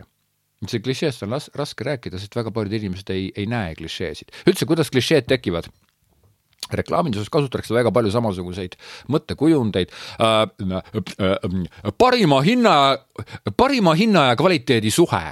see 0.65 0.81
klišeest 0.81 1.23
on 1.25 1.33
las-, 1.33 1.51
raske 1.53 1.85
rääkida, 1.85 2.17
sest 2.17 2.35
väga 2.35 2.49
paljud 2.53 2.73
inimesed 2.73 3.09
ei, 3.13 3.27
ei 3.37 3.45
näe 3.45 3.75
klišeesid. 3.77 4.33
üldse, 4.49 4.65
kuidas 4.69 4.89
klišeed 4.93 5.27
tekivad? 5.29 5.69
reklaaminduses 6.73 7.29
kasutatakse 7.29 7.73
väga 7.73 7.91
palju 7.93 8.13
samasuguseid 8.13 8.77
mõttekujundeid 9.13 9.93
äh,. 10.21 10.45
Äh, 11.21 11.93
parima 11.97 12.41
hinna, 12.41 12.75
parima 13.57 13.93
hinna 13.93 14.29
ja 14.31 14.37
kvaliteedi 14.39 14.91
suhe. 14.91 15.23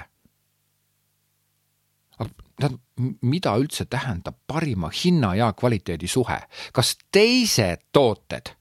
Tähendab, 2.59 2.79
mida 3.21 3.55
üldse 3.57 3.85
tähendab 3.85 4.35
parima 4.47 4.91
hinna 4.93 5.35
ja 5.35 5.53
kvaliteedi 5.53 6.07
suhe, 6.07 6.39
kas 6.73 6.97
teised 7.11 7.87
tooted 7.91 8.53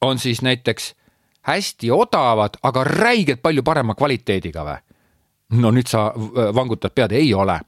on 0.00 0.18
siis 0.18 0.42
näiteks 0.42 0.94
hästi 1.42 1.90
odavad, 1.90 2.58
aga 2.62 2.84
räigelt 2.84 3.42
palju 3.42 3.62
parema 3.62 3.94
kvaliteediga 3.94 4.64
või? 4.64 4.78
no 5.58 5.70
nüüd 5.72 5.88
sa 5.88 6.10
vangutad 6.54 6.92
pead, 6.92 7.12
ei 7.16 7.32
ole. 7.34 7.60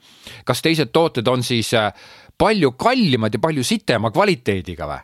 kas 0.45 0.61
teised 0.63 0.93
tooted 0.93 1.29
on 1.29 1.43
siis 1.43 1.73
äh, 1.75 1.93
palju 2.39 2.73
kallimad 2.73 3.35
ja 3.35 3.41
palju 3.41 3.65
sitema 3.65 4.11
kvaliteediga 4.13 4.89
või? 4.91 5.01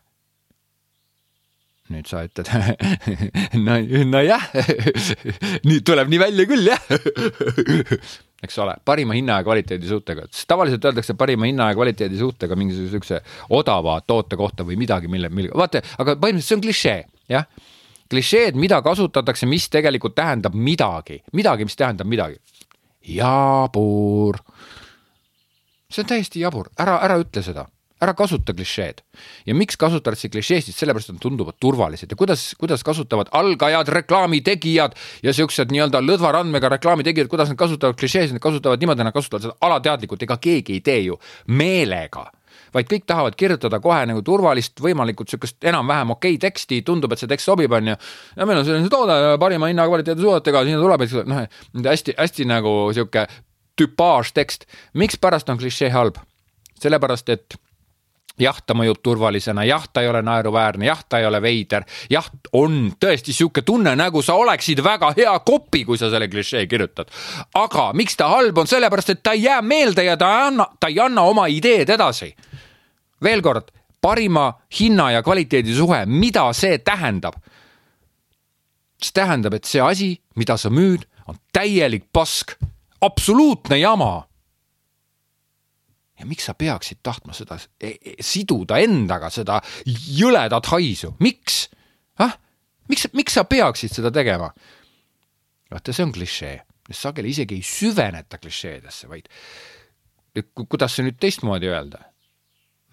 nüüd 1.97 2.09
sa 2.11 2.25
ütled 2.27 2.49
no, 3.67 3.79
nojah 4.11 4.49
nüüd 5.69 5.85
tuleb 5.87 6.11
nii 6.11 6.21
välja 6.21 6.47
küll 6.51 6.71
jah 6.73 6.83
eks 8.47 8.59
ole, 8.65 8.77
parima 8.87 9.17
hinna 9.17 9.41
ja 9.41 9.47
kvaliteedi 9.47 9.91
suhtega, 9.91 10.27
sest 10.31 10.49
tavaliselt 10.51 10.85
öeldakse 10.89 11.17
parima 11.19 11.49
hinna 11.51 11.71
ja 11.71 11.79
kvaliteedi 11.79 12.19
suhtega 12.21 12.59
mingisuguse 12.59 12.97
siukse 12.97 13.21
odava 13.59 13.99
toote 14.07 14.39
kohta 14.41 14.67
või 14.67 14.79
midagi, 14.81 15.11
mille, 15.13 15.31
mille, 15.33 15.53
vaata, 15.55 15.83
aga 15.99 16.17
põhimõtteliselt 16.17 16.49
see 16.49 16.59
on 16.59 16.65
klišee, 16.65 16.99
jah. 17.35 17.47
klišeed, 18.13 18.59
mida 18.63 18.81
kasutatakse, 18.87 19.49
mis 19.51 19.69
tegelikult 19.73 20.17
tähendab 20.17 20.55
midagi, 20.55 21.21
midagi, 21.37 21.69
mis 21.69 21.77
tähendab 21.77 22.09
midagi. 22.09 22.41
jabur 23.07 24.41
see 25.91 26.03
on 26.03 26.11
täiesti 26.11 26.43
jabur, 26.43 26.71
ära, 26.81 26.99
ära 27.05 27.19
ütle 27.21 27.43
seda, 27.45 27.67
ära 28.03 28.15
kasuta 28.15 28.55
klišeed. 28.55 29.03
ja 29.47 29.55
miks 29.55 29.77
kasutatakse 29.81 30.29
klišeesid, 30.29 30.75
sellepärast 30.77 31.13
nad 31.15 31.21
tunduvad 31.21 31.57
turvalised 31.61 32.11
ja 32.13 32.17
kuidas, 32.17 32.55
kuidas 32.61 32.85
kasutavad 32.85 33.31
algajad, 33.33 33.89
reklaamitegijad 33.89 34.97
ja 35.23 35.33
siuksed 35.33 35.73
nii-öelda 35.73 36.03
lõdva 36.05 36.33
randmega 36.37 36.69
reklaamitegijad, 36.77 37.31
kuidas 37.33 37.53
nad 37.53 37.59
kasutavad 37.59 37.97
klišeesid, 37.97 38.37
nad 38.37 38.45
kasutavad 38.45 38.81
niimoodi, 38.81 39.07
nad 39.07 39.17
kasutavad 39.17 39.49
seda 39.49 39.57
alateadlikult, 39.61 40.23
ega 40.23 40.37
keegi 40.37 40.77
ei 40.77 40.85
tee 40.85 41.01
ju 41.09 41.21
meelega 41.47 42.29
vaid 42.75 42.89
kõik 42.91 43.07
tahavad 43.09 43.37
kirjutada 43.39 43.79
kohe 43.81 44.03
nagu 44.09 44.21
turvalist, 44.25 44.81
võimalikult 44.83 45.31
sihukest 45.33 45.65
enam-vähem 45.65 46.13
okei 46.13 46.37
teksti, 46.41 46.83
tundub, 46.85 47.13
et 47.13 47.23
see 47.23 47.31
tekst 47.31 47.49
sobib, 47.49 47.73
onju. 47.73 47.97
ja 48.37 48.47
meil 48.49 48.61
on 48.61 48.67
selline 48.69 48.91
toode 48.93 49.17
parima 49.41 49.71
hinna 49.71 49.87
kvaliteedi 49.89 50.25
suhetega, 50.25 50.65
sinna 50.67 50.83
tuleb, 50.83 51.05
eks 51.07 51.15
noh, 51.25 51.45
hästi-hästi 51.87 52.49
nagu 52.51 52.75
sihuke 52.97 53.27
tüpaažtekst. 53.81 54.67
mikspärast 54.95 55.49
on 55.53 55.61
klišee 55.63 55.93
halb? 55.95 56.21
sellepärast, 56.83 57.31
et 57.33 57.57
jah, 58.41 58.59
ta 58.67 58.75
mõjub 58.77 59.01
turvalisena, 59.03 59.65
jah, 59.67 59.87
ta 59.93 60.03
ei 60.05 60.11
ole 60.11 60.23
naeruväärne, 60.27 60.87
jah, 60.87 61.03
ta 61.09 61.21
ei 61.21 61.27
ole 61.29 61.41
veider, 61.43 61.87
jah, 62.13 62.27
on 62.57 62.93
tõesti 63.01 63.35
sihuke 63.37 63.63
tunne, 63.67 63.95
nagu 63.97 64.23
sa 64.23 64.37
oleksid 64.39 64.83
väga 64.85 65.13
hea 65.17 65.33
kopi, 65.47 65.85
kui 65.89 65.99
sa 65.99 66.11
selle 66.13 66.29
klišee 66.29 66.67
kirjutad. 66.67 67.11
aga 67.55 67.91
miks 67.93 68.17
ta 68.17 68.29
halb 68.29 68.59
on, 68.59 68.67
sellepärast 68.67 69.15
et 69.15 69.23
ta 69.23 69.33
ei 69.33 69.47
jää 69.47 69.63
meelde 69.63 70.05
ja 70.05 70.17
ta 70.17 70.31
ei 70.31 70.47
anna, 70.51 70.69
ta 70.81 70.93
ei 70.93 71.01
anna 71.01 71.23
oma 71.23 71.47
ideed 71.47 71.89
edasi. 71.91 72.35
veel 73.23 73.43
kord, 73.43 73.73
parima 74.01 74.53
hinna 74.81 75.11
ja 75.11 75.23
kvaliteedi 75.23 75.75
suhe, 75.75 76.05
mida 76.07 76.53
see 76.53 76.79
tähendab? 76.79 77.35
see 79.03 79.13
tähendab, 79.13 79.55
et 79.55 79.65
see 79.65 79.81
asi, 79.81 80.15
mida 80.37 80.57
sa 80.57 80.71
müüd, 80.73 81.05
on 81.29 81.37
täielik 81.53 82.07
pask 82.13 82.57
absoluutne 83.01 83.79
jama. 83.79 84.27
Ja 86.19 86.27
miks 86.27 86.49
sa 86.49 86.55
peaksid 86.55 87.03
tahtma 87.03 87.35
seda 87.37 87.59
e 87.81 87.93
e 88.01 88.17
siduda 88.25 88.79
endaga, 88.83 89.31
seda 89.31 89.61
jõledat 89.87 90.71
haisu, 90.73 91.15
miks? 91.21 91.67
ah, 92.23 92.37
miks, 92.89 93.09
miks 93.13 93.37
sa 93.37 93.45
peaksid 93.45 93.95
seda 93.99 94.13
tegema? 94.15 94.51
vaata, 95.71 95.93
see 95.93 96.07
on 96.07 96.13
klišee, 96.15 96.57
sageli 96.91 97.35
isegi 97.35 97.59
ei 97.59 97.65
süveneta 97.67 98.39
klišeedesse, 98.39 99.09
vaid 99.11 99.31
kuidas 100.69 100.97
see 100.97 101.07
nüüd 101.07 101.19
teistmoodi 101.21 101.73
öelda? 101.73 102.05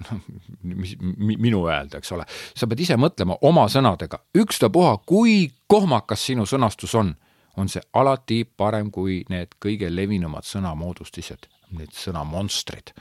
noh, 0.04 0.24
mis 0.82 0.96
minu 1.00 1.66
öelda, 1.68 2.00
eks 2.02 2.16
ole, 2.16 2.26
sa 2.30 2.68
pead 2.68 2.82
ise 2.86 2.98
mõtlema 3.00 3.38
oma 3.48 3.68
sõnadega, 3.72 4.24
ükstapuha, 4.44 4.98
kui 5.08 5.52
kohmakas 5.72 6.32
sinu 6.32 6.48
sõnastus 6.50 6.96
on 7.00 7.14
on 7.58 7.70
see 7.70 7.84
alati 7.94 8.44
parem 8.58 8.90
kui 8.94 9.22
need 9.30 9.52
kõige 9.62 9.90
levinumad 9.94 10.46
sõnamoodustised, 10.48 11.46
need 11.78 11.94
sõnamonstrid. 11.98 12.94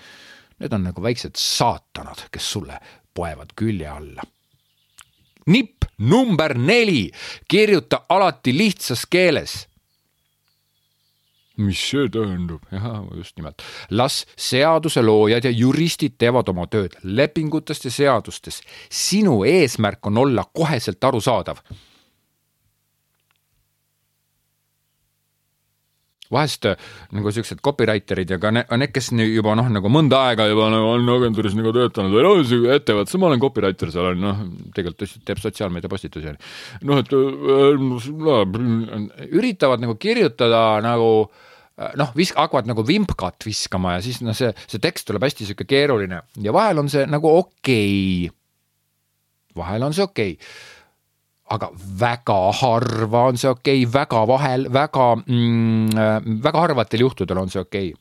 Need 0.61 0.73
on 0.73 0.87
nagu 0.87 1.03
väiksed 1.03 1.39
saatanad, 1.41 2.29
kes 2.31 2.53
sulle 2.57 2.79
poevad 3.15 3.57
külje 3.57 3.89
alla. 3.89 4.23
nipp 5.47 5.85
number 5.99 6.55
neli, 6.55 7.11
kirjuta 7.49 8.05
alati 8.09 8.53
lihtsas 8.55 9.07
keeles 9.11 9.67
mis 11.57 11.81
see 11.91 12.09
tähendab? 12.09 12.63
jah, 12.71 13.03
just 13.17 13.37
nimelt. 13.37 13.63
las 13.91 14.25
seaduseloojad 14.37 15.45
ja 15.45 15.51
juristid 15.51 16.17
teevad 16.19 16.49
oma 16.49 16.67
tööd 16.67 16.97
lepingutest 17.03 17.85
ja 17.85 17.91
seadustest. 17.91 18.65
sinu 18.91 19.43
eesmärk 19.45 20.07
on 20.07 20.19
olla 20.19 20.45
koheselt 20.55 21.05
arusaadav 21.05 21.63
vahest 26.33 26.67
äh, 26.71 26.81
nagu 27.17 27.33
siuksed 27.35 27.61
copywriter'id 27.65 28.35
ja 28.35 28.39
ka 28.43 28.53
need, 28.55 28.71
need, 28.81 28.93
kes 28.95 29.13
juba 29.19 29.55
noh, 29.59 29.69
nagu 29.73 29.93
mõnda 29.93 30.23
aega 30.31 30.49
juba 30.51 30.69
nagu 30.73 30.91
on 30.95 31.13
agentuuris 31.17 31.57
nagu 31.59 31.75
töötanud 31.77 32.15
või 32.17 32.25
noh, 32.27 32.43
ettevõttes, 32.77 33.19
ma 33.21 33.31
olen 33.31 33.43
copywriter 33.43 33.93
seal 33.95 34.11
on 34.13 34.25
noh, 34.25 34.43
tegelikult 34.77 35.17
teeb 35.29 35.43
sotsiaalmeedia 35.43 35.93
postitusi 35.93 36.33
on. 36.33 36.37
ju. 36.39 36.91
noh, 36.91 37.03
et 37.03 37.11
äh, 37.17 37.23
üritavad 39.31 39.85
nagu 39.85 39.97
kirjutada 40.01 40.65
nagu 40.85 41.13
äh, 41.29 41.95
noh, 42.01 42.13
visk-, 42.19 42.39
hakkavad 42.41 42.71
nagu 42.71 42.87
vimpkat 42.89 43.49
viskama 43.49 43.99
ja 43.99 44.05
siis 44.05 44.23
noh, 44.25 44.37
see, 44.37 44.53
see 44.67 44.83
tekst 44.83 45.09
tuleb 45.11 45.25
hästi 45.29 45.49
sihuke 45.51 45.69
keeruline. 45.69 46.25
ja 46.43 46.55
vahel 46.55 46.85
on 46.85 46.93
see 46.93 47.07
nagu 47.11 47.33
okei. 47.43 48.29
okay.. 48.29 48.39
vahel 49.59 49.89
on 49.89 49.97
see 49.97 50.07
okei. 50.07 50.39
okay 50.39 50.71
aga 51.53 51.69
väga 52.01 52.39
harva 52.63 53.27
on 53.31 53.41
see 53.41 53.51
okei. 53.51 53.83
Okay,, 53.83 53.93
väga 53.93 54.25
vahel, 54.29 54.67
väga 54.73 55.09
mm,, 55.21 56.41
väga 56.45 56.65
harvatel 56.67 57.07
juhtudel 57.07 57.43
on 57.45 57.53
see 57.53 57.63
okei. 57.63 57.93
Okay.. 57.93 58.01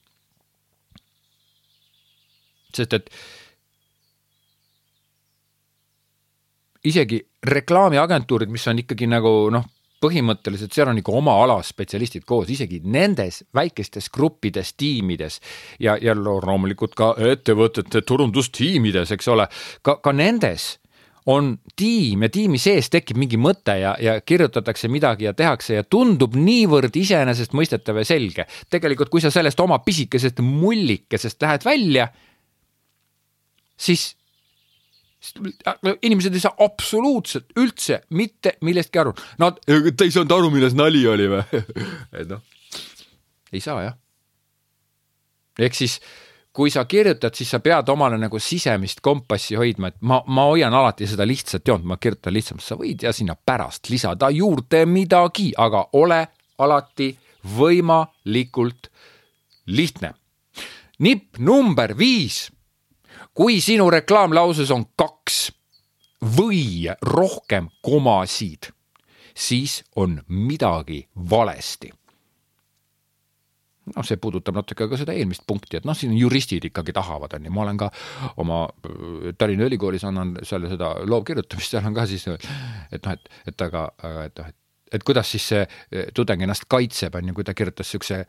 sest 2.71 2.93
et 2.95 3.09
isegi 6.87 7.19
reklaamiagentuurid, 7.43 8.49
mis 8.49 8.67
on 8.71 8.79
ikkagi 8.81 9.09
nagu 9.11 9.31
noh, 9.53 9.65
põhimõtteliselt 10.01 10.73
seal 10.73 10.89
on 10.89 10.97
ikka 10.97 11.13
oma 11.13 11.35
ala 11.43 11.59
spetsialistid 11.65 12.25
koos, 12.25 12.49
isegi 12.49 12.81
nendes 12.83 13.43
väikestes 13.53 14.09
gruppides, 14.13 14.73
tiimides 14.73 15.39
ja, 15.79 15.97
ja 16.01 16.15
loomulikult 16.17 16.95
ka 16.97 17.13
ettevõtete 17.31 18.01
turundustiimides, 18.07 19.13
eks 19.13 19.29
ole, 19.33 19.47
ka, 19.85 19.99
ka 20.01 20.15
nendes 20.15 20.71
on 21.29 21.51
tiim 21.77 22.23
ja 22.25 22.29
tiimi 22.33 22.57
sees 22.61 22.89
tekib 22.89 23.19
mingi 23.21 23.37
mõte 23.37 23.75
ja, 23.77 23.93
ja 24.01 24.15
kirjutatakse 24.25 24.89
midagi 24.89 25.27
ja 25.27 25.33
tehakse 25.37 25.77
ja 25.77 25.83
tundub 25.83 26.33
niivõrd 26.37 26.95
iseenesestmõistetav 26.97 28.01
ja 28.01 28.05
selge. 28.07 28.47
tegelikult, 28.69 29.11
kui 29.13 29.21
sa 29.21 29.31
sellest 29.33 29.59
oma 29.61 29.79
pisikesest 29.85 30.41
mullikesest 30.41 31.41
lähed 31.41 31.65
välja, 31.65 32.07
siis 33.77 34.15
inimesed 36.01 36.33
ei 36.33 36.41
saa 36.41 36.55
absoluutselt 36.65 37.53
üldse 37.61 37.99
mitte 38.17 38.55
millestki 38.65 39.01
aru. 39.03 39.13
Nad, 39.41 39.59
te 39.65 40.07
ei 40.07 40.13
saanud 40.13 40.33
aru, 40.33 40.49
milles 40.53 40.73
nali 40.77 41.03
oli 41.07 41.27
või? 41.29 41.61
et 42.19 42.31
noh, 42.31 42.41
ei 43.53 43.61
saa 43.61 43.83
jah. 43.85 43.97
ehk 45.61 45.77
siis, 45.77 45.99
kui 46.53 46.71
sa 46.71 46.83
kirjutad, 46.85 47.35
siis 47.35 47.49
sa 47.53 47.59
pead 47.63 47.89
omale 47.89 48.17
nagu 48.19 48.39
sisemist 48.39 48.99
kompassi 49.01 49.55
hoidma, 49.55 49.91
et 49.91 49.97
ma, 50.01 50.21
ma 50.27 50.47
hoian 50.49 50.73
alati 50.73 51.07
seda 51.07 51.25
lihtsat 51.27 51.67
joont, 51.67 51.85
ma 51.87 51.97
kirjutan 51.97 52.35
lihtsamalt, 52.35 52.65
sa 52.65 52.77
võid 52.79 53.05
ja 53.07 53.13
sinna 53.15 53.35
pärast 53.35 53.89
lisada 53.89 54.29
juurde 54.35 54.85
midagi, 54.85 55.51
aga 55.57 55.85
ole 55.93 56.25
alati 56.61 57.13
võimalikult 57.57 58.91
lihtne. 59.67 60.13
nipp 60.99 61.39
number 61.39 61.95
viis 61.97 62.51
kui 63.33 63.61
sinu 63.61 63.89
reklaamlauses 63.89 64.71
on 64.75 64.85
kaks 64.95 65.51
või 66.37 66.91
rohkem 67.01 67.69
komasid, 67.81 68.69
siis 69.33 69.81
on 69.95 70.19
midagi 70.27 71.07
valesti 71.15 71.91
noh, 73.89 74.05
see 74.05 74.19
puudutab 74.21 74.57
natuke 74.59 74.87
ka 74.89 74.99
seda 74.99 75.15
eelmist 75.17 75.45
punkti, 75.49 75.79
et 75.79 75.87
noh, 75.87 75.97
siin 75.97 76.13
juristid 76.17 76.67
ikkagi 76.69 76.93
tahavad, 76.95 77.33
on 77.37 77.47
ju, 77.47 77.53
ma 77.55 77.65
olen 77.65 77.81
ka 77.81 77.89
oma 78.43 78.63
äh, 78.69 79.31
Tallinna 79.37 79.67
Ülikoolis 79.69 80.05
annan 80.07 80.35
seal 80.47 80.67
seda 80.71 80.93
loovkirjutamist, 81.09 81.75
seal 81.75 81.87
on 81.89 81.97
ka 81.97 82.05
siis, 82.09 82.27
et 82.29 83.01
noh, 83.05 83.15
et, 83.15 83.31
et 83.51 83.67
aga, 83.67 83.87
et 84.27 84.41
noh, 84.41 84.51
et 84.51 84.57
et 84.91 85.03
kuidas 85.07 85.29
siis 85.31 85.45
see 85.53 85.61
äh, 85.63 86.09
tudeng 86.11 86.41
ennast 86.43 86.65
kaitseb, 86.67 87.15
on 87.15 87.29
ju, 87.29 87.35
kui 87.37 87.45
ta 87.47 87.53
kirjutas 87.55 87.87
niisuguse 87.87 88.25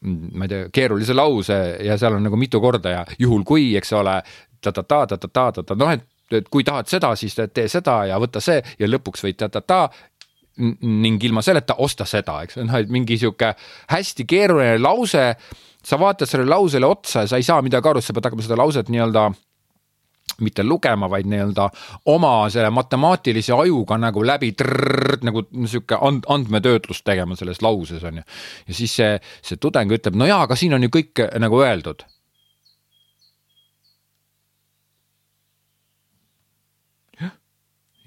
ma 0.00 0.46
ei 0.46 0.48
tea, 0.48 0.68
keerulise 0.72 1.14
lause 1.14 1.56
ja 1.84 1.96
seal 1.98 2.14
on 2.16 2.22
nagu 2.24 2.38
mitu 2.38 2.60
korda 2.62 2.92
ja 2.92 3.00
juhul 3.18 3.42
kui, 3.44 3.72
eks 3.76 3.92
ole 3.98 4.14
ta, 4.62 4.72
ta-ta-ta-ta-ta-ta-ta, 4.72 5.76
noh, 5.78 5.90
et, 5.92 6.06
et 6.38 6.48
kui 6.52 6.64
tahad 6.64 6.88
seda, 6.90 7.14
siis 7.18 7.34
tee 7.36 7.66
seda 7.68 8.00
ja 8.10 8.18
võta 8.22 8.40
see 8.44 8.62
ja 8.78 8.88
lõpuks 8.88 9.26
võid 9.26 9.40
ta-ta-ta 9.42 9.88
ning 10.58 11.24
ilma 11.24 11.42
selleta 11.44 11.78
osta 11.84 12.06
seda, 12.08 12.40
eks, 12.44 12.58
noh, 12.62 12.78
et 12.78 12.90
mingi 12.92 13.18
sihuke 13.20 13.52
hästi 13.92 14.26
keeruline 14.28 14.78
lause. 14.82 15.34
sa 15.88 15.96
vaatad 15.96 16.28
sellele 16.28 16.50
lausele 16.50 16.86
otsa 16.86 17.22
ja 17.22 17.28
sa 17.30 17.36
ei 17.38 17.42
saa 17.46 17.62
midagi 17.62 17.88
aru, 17.88 18.00
sa 18.02 18.12
pead 18.12 18.26
hakkama 18.26 18.42
seda 18.44 18.56
lauset 18.58 18.88
nii-öelda 18.92 19.28
mitte 20.44 20.64
lugema, 20.66 21.08
vaid 21.10 21.26
nii-öelda 21.30 21.68
oma 22.12 22.32
selle 22.50 22.70
matemaatilise 22.74 23.54
ajuga 23.54 23.96
nagu 23.98 24.22
läbi 24.26 24.52
trrrr, 24.58 25.18
nagu 25.26 25.46
sihuke 25.64 25.98
and, 26.02 26.26
andmetöötlust 26.28 27.06
tegema 27.06 27.38
selles 27.38 27.62
lauses 27.62 28.04
on 28.04 28.20
ju. 28.20 28.26
ja 28.68 28.74
siis 28.74 28.94
see, 29.00 29.16
see 29.42 29.56
tudeng 29.56 29.94
ütleb, 29.94 30.18
no 30.18 30.28
jaa, 30.28 30.42
aga 30.46 30.58
siin 30.58 30.76
on 30.76 30.86
ju 30.86 30.92
kõik 30.98 31.24
nagu 31.40 31.62
öeldud 31.62 32.04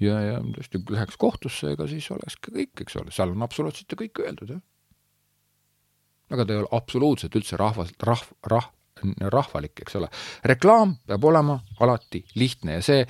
ja, 0.02 0.18
ja 0.26 0.36
tõesti 0.56 0.82
läheks 0.90 1.18
kohtusse, 1.20 1.72
ega 1.76 1.86
siis 1.90 2.08
oleks 2.14 2.38
ka 2.42 2.52
kõik, 2.54 2.84
eks 2.84 2.98
ole, 3.00 3.14
seal 3.14 3.34
on 3.34 3.46
absoluutselt 3.46 3.92
ju 3.92 3.98
kõik 4.04 4.22
öeldud, 4.24 4.54
jah. 4.56 4.62
aga 6.32 6.46
ta 6.46 6.54
ei 6.54 6.62
ole 6.62 6.72
absoluutselt 6.78 7.36
üldse 7.38 7.58
rahvas, 7.60 7.92
rahv-, 8.02 8.34
rah-, 8.50 8.70
rahvalik, 9.32 9.84
eks 9.84 9.96
ole. 10.00 10.10
reklaam 10.44 10.96
peab 11.06 11.24
olema 11.24 11.58
alati 11.80 12.24
lihtne 12.34 12.78
ja 12.78 12.82
see, 12.84 13.06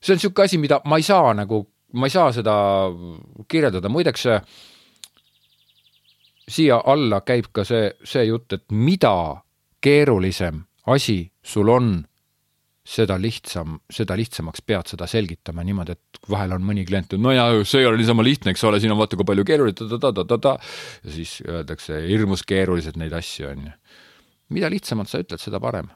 see 0.00 0.14
on 0.14 0.20
niisugune 0.20 0.50
asi, 0.50 0.60
mida 0.62 0.80
ma 0.84 0.98
ei 1.00 1.06
saa 1.06 1.32
nagu, 1.36 1.62
ma 1.98 2.08
ei 2.08 2.14
saa 2.14 2.32
seda 2.34 2.54
kirjeldada, 3.48 3.90
muideks 3.92 4.28
siia 6.52 6.80
alla 6.86 7.22
käib 7.26 7.52
ka 7.54 7.64
see, 7.64 7.90
see 8.04 8.26
jutt, 8.28 8.52
et 8.52 8.64
mida 8.72 9.42
keerulisem 9.82 10.62
asi 10.92 11.24
sul 11.42 11.68
on 11.68 11.94
seda 12.82 13.14
lihtsam, 13.20 13.76
seda 13.92 14.16
lihtsamaks 14.18 14.62
pead 14.66 14.90
seda 14.90 15.06
selgitama 15.06 15.62
niimoodi, 15.66 15.94
et 15.94 16.22
vahel 16.30 16.56
on 16.56 16.64
mõni 16.66 16.82
klient, 16.86 17.14
no 17.22 17.30
ja 17.34 17.46
see 17.62 17.82
ei 17.82 17.86
ole 17.86 18.00
niisama 18.00 18.24
lihtne, 18.26 18.54
eks 18.54 18.64
ole, 18.66 18.80
siin 18.82 18.94
on 18.94 18.98
vaata 18.98 19.18
kui 19.18 19.26
palju 19.28 19.44
keerulisi 19.46 19.86
ta-ta-ta-ta-ta 19.86 20.56
ja 21.04 21.14
siis 21.14 21.36
öeldakse 21.46 22.00
hirmus 22.08 22.42
keerulised 22.46 22.98
neid 22.98 23.14
asju 23.14 23.52
on 23.52 23.68
ju. 23.68 23.74
mida 24.52 24.70
lihtsamalt 24.70 25.08
sa 25.08 25.22
ütled, 25.22 25.40
seda 25.40 25.60
parem. 25.62 25.90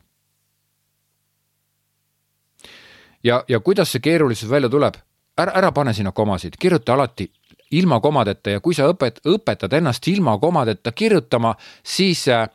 ja, 3.25 3.43
ja 3.49 3.61
kuidas 3.61 3.91
see 3.91 4.05
keerulisus 4.05 4.51
välja 4.51 4.71
tuleb, 4.71 5.01
ära, 5.39 5.59
ära 5.59 5.73
pane 5.73 5.95
sinna 5.95 6.13
komasid, 6.15 6.55
kirjuta 6.61 6.95
alati 6.95 7.27
ilma 7.75 7.99
komadeta 8.01 8.55
ja 8.55 8.61
kui 8.63 8.75
sa 8.79 8.87
õpet-, 8.93 9.25
õpetad 9.27 9.75
ennast 9.75 10.07
ilma 10.09 10.39
komadeta 10.39 10.93
kirjutama, 10.93 11.57
siis 11.83 12.29
äh, 12.31 12.47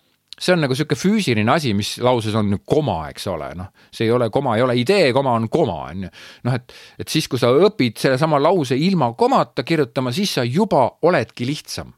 see 0.42 0.56
on 0.56 0.64
nagu 0.66 0.76
sihuke 0.78 0.98
füüsiline 0.98 1.54
asi, 1.54 1.74
mis 1.78 1.96
lauses 2.02 2.36
on 2.38 2.56
koma, 2.66 3.04
eks 3.12 3.28
ole, 3.30 3.52
noh, 3.58 3.72
see 3.94 4.08
ei 4.08 4.14
ole 4.16 4.32
koma, 4.34 4.56
ei 4.58 4.66
ole 4.66 4.76
idee, 4.80 5.12
koma 5.14 5.36
on 5.38 5.48
koma, 5.54 5.78
on 5.92 6.08
ju. 6.08 6.12
noh, 6.48 6.58
et, 6.58 6.74
et 7.02 7.12
siis, 7.12 7.28
kui 7.30 7.42
sa 7.42 7.52
õpid 7.54 8.02
sellesama 8.02 8.42
lause 8.42 8.78
ilma 8.78 9.12
komata 9.18 9.66
kirjutama, 9.68 10.14
siis 10.16 10.38
sa 10.40 10.46
juba 10.48 10.88
oledki 11.06 11.46
lihtsam. 11.50 11.94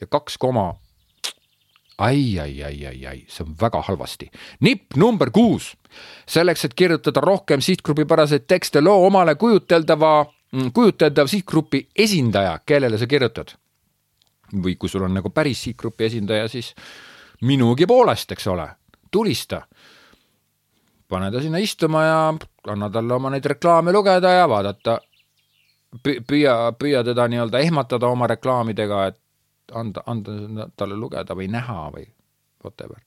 ja 0.00 0.10
kaks 0.10 0.38
koma 0.42 0.72
ai, 1.98 2.38
ai, 2.42 2.62
ai, 2.62 2.86
ai, 2.86 3.06
ai, 3.06 3.24
see 3.28 3.46
on 3.46 3.54
väga 3.60 3.82
halvasti. 3.86 4.30
nipp 4.60 4.96
number 4.96 5.30
kuus. 5.30 5.76
selleks, 6.26 6.64
et 6.64 6.74
kirjutada 6.74 7.20
rohkem 7.20 7.60
sihtgrupipäraseid 7.62 8.48
tekste, 8.50 8.80
loo 8.80 9.06
omale 9.06 9.34
kujuteldava, 9.34 10.26
mm, 10.52 10.72
kujuteldav 10.74 11.30
sihtgrupi 11.30 11.88
esindaja, 11.94 12.58
kellele 12.66 12.98
sa 12.98 13.06
kirjutad. 13.06 13.54
või 14.54 14.76
kui 14.78 14.88
sul 14.88 15.02
on 15.02 15.14
nagu 15.14 15.30
päris 15.30 15.62
sihtgrupi 15.62 16.04
esindaja, 16.04 16.48
siis 16.48 16.74
minugi 17.42 17.86
poolest, 17.86 18.32
eks 18.32 18.46
ole, 18.46 18.68
tulista. 19.10 19.62
pane 21.08 21.30
ta 21.30 21.40
sinna 21.40 21.58
istuma 21.58 22.04
ja 22.04 22.34
anna 22.68 22.90
talle 22.90 23.14
oma 23.14 23.30
neid 23.30 23.44
reklaame 23.44 23.92
lugeda 23.92 24.30
ja 24.30 24.48
vaadata. 24.48 25.00
püüa, 26.02 26.72
püüa 26.78 27.04
teda 27.04 27.28
nii-öelda 27.28 27.58
ehmatada 27.58 28.06
oma 28.06 28.26
reklaamidega, 28.26 29.06
et 29.06 29.20
anda, 29.72 30.02
anda 30.06 30.68
talle 30.76 30.96
lugeda 30.96 31.34
või 31.34 31.48
näha 31.48 31.90
või 31.94 32.08
whatever. 32.64 32.98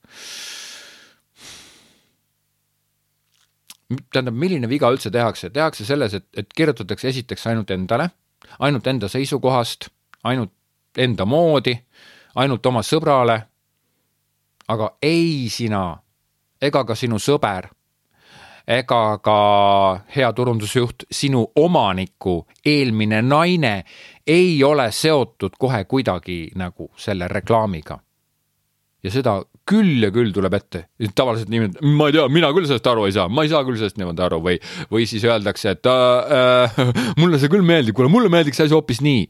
tähendab, 4.12 4.34
milline 4.34 4.68
viga 4.68 4.90
üldse 4.92 5.10
tehakse, 5.10 5.50
tehakse 5.50 5.84
selles, 5.84 6.14
et, 6.14 6.26
et 6.36 6.48
kirjutatakse 6.56 7.08
esiteks 7.08 7.46
ainult 7.46 7.70
endale, 7.70 8.10
ainult 8.58 8.86
enda 8.86 9.08
seisukohast, 9.08 9.88
ainult 10.28 10.52
enda 10.96 11.24
moodi, 11.24 11.72
ainult 12.34 12.66
oma 12.66 12.82
sõbrale 12.84 13.40
aga 14.68 14.92
ei 15.02 15.48
sina 15.50 15.96
ega 16.62 16.84
ka 16.84 16.94
sinu 16.98 17.18
sõber 17.22 17.70
ega 18.68 19.02
ka 19.24 19.38
hea 20.12 20.28
turundusjuht, 20.36 21.06
sinu 21.10 21.46
omaniku 21.56 22.42
eelmine 22.66 23.22
naine 23.24 23.72
ei 24.28 24.58
ole 24.64 24.90
seotud 24.92 25.56
kohe 25.58 25.84
kuidagi 25.88 26.50
nagu 26.56 26.90
selle 26.96 27.28
reklaamiga. 27.28 27.98
ja 29.02 29.10
seda 29.14 29.38
küll 29.68 30.02
ja 30.02 30.08
küll 30.10 30.32
tuleb 30.34 30.54
ette, 30.58 30.80
tavaliselt 31.14 31.52
niimoodi, 31.52 31.78
ma 31.96 32.08
ei 32.08 32.16
tea, 32.16 32.24
mina 32.32 32.48
küll 32.56 32.66
sellest 32.66 32.88
aru 32.90 33.04
ei 33.06 33.12
saa, 33.14 33.28
ma 33.30 33.44
ei 33.44 33.52
saa 33.52 33.60
küll 33.64 33.78
sellest 33.78 34.00
niimoodi 34.00 34.24
aru. 34.24 34.40
Või, 34.42 34.56
või 34.90 35.04
siis 35.06 35.22
öeldakse, 35.28 35.76
et 35.76 35.86
äh, 35.86 36.72
äh, 36.82 37.04
mulle 37.20 37.38
see 37.38 37.52
küll 37.52 37.62
meeldib, 37.64 37.94
kuule 37.96 38.10
mulle 38.10 38.32
meeldiks 38.32 38.58
see 38.58 38.66
asi 38.66 38.74
hoopis 38.74 39.00
nii 39.04 39.28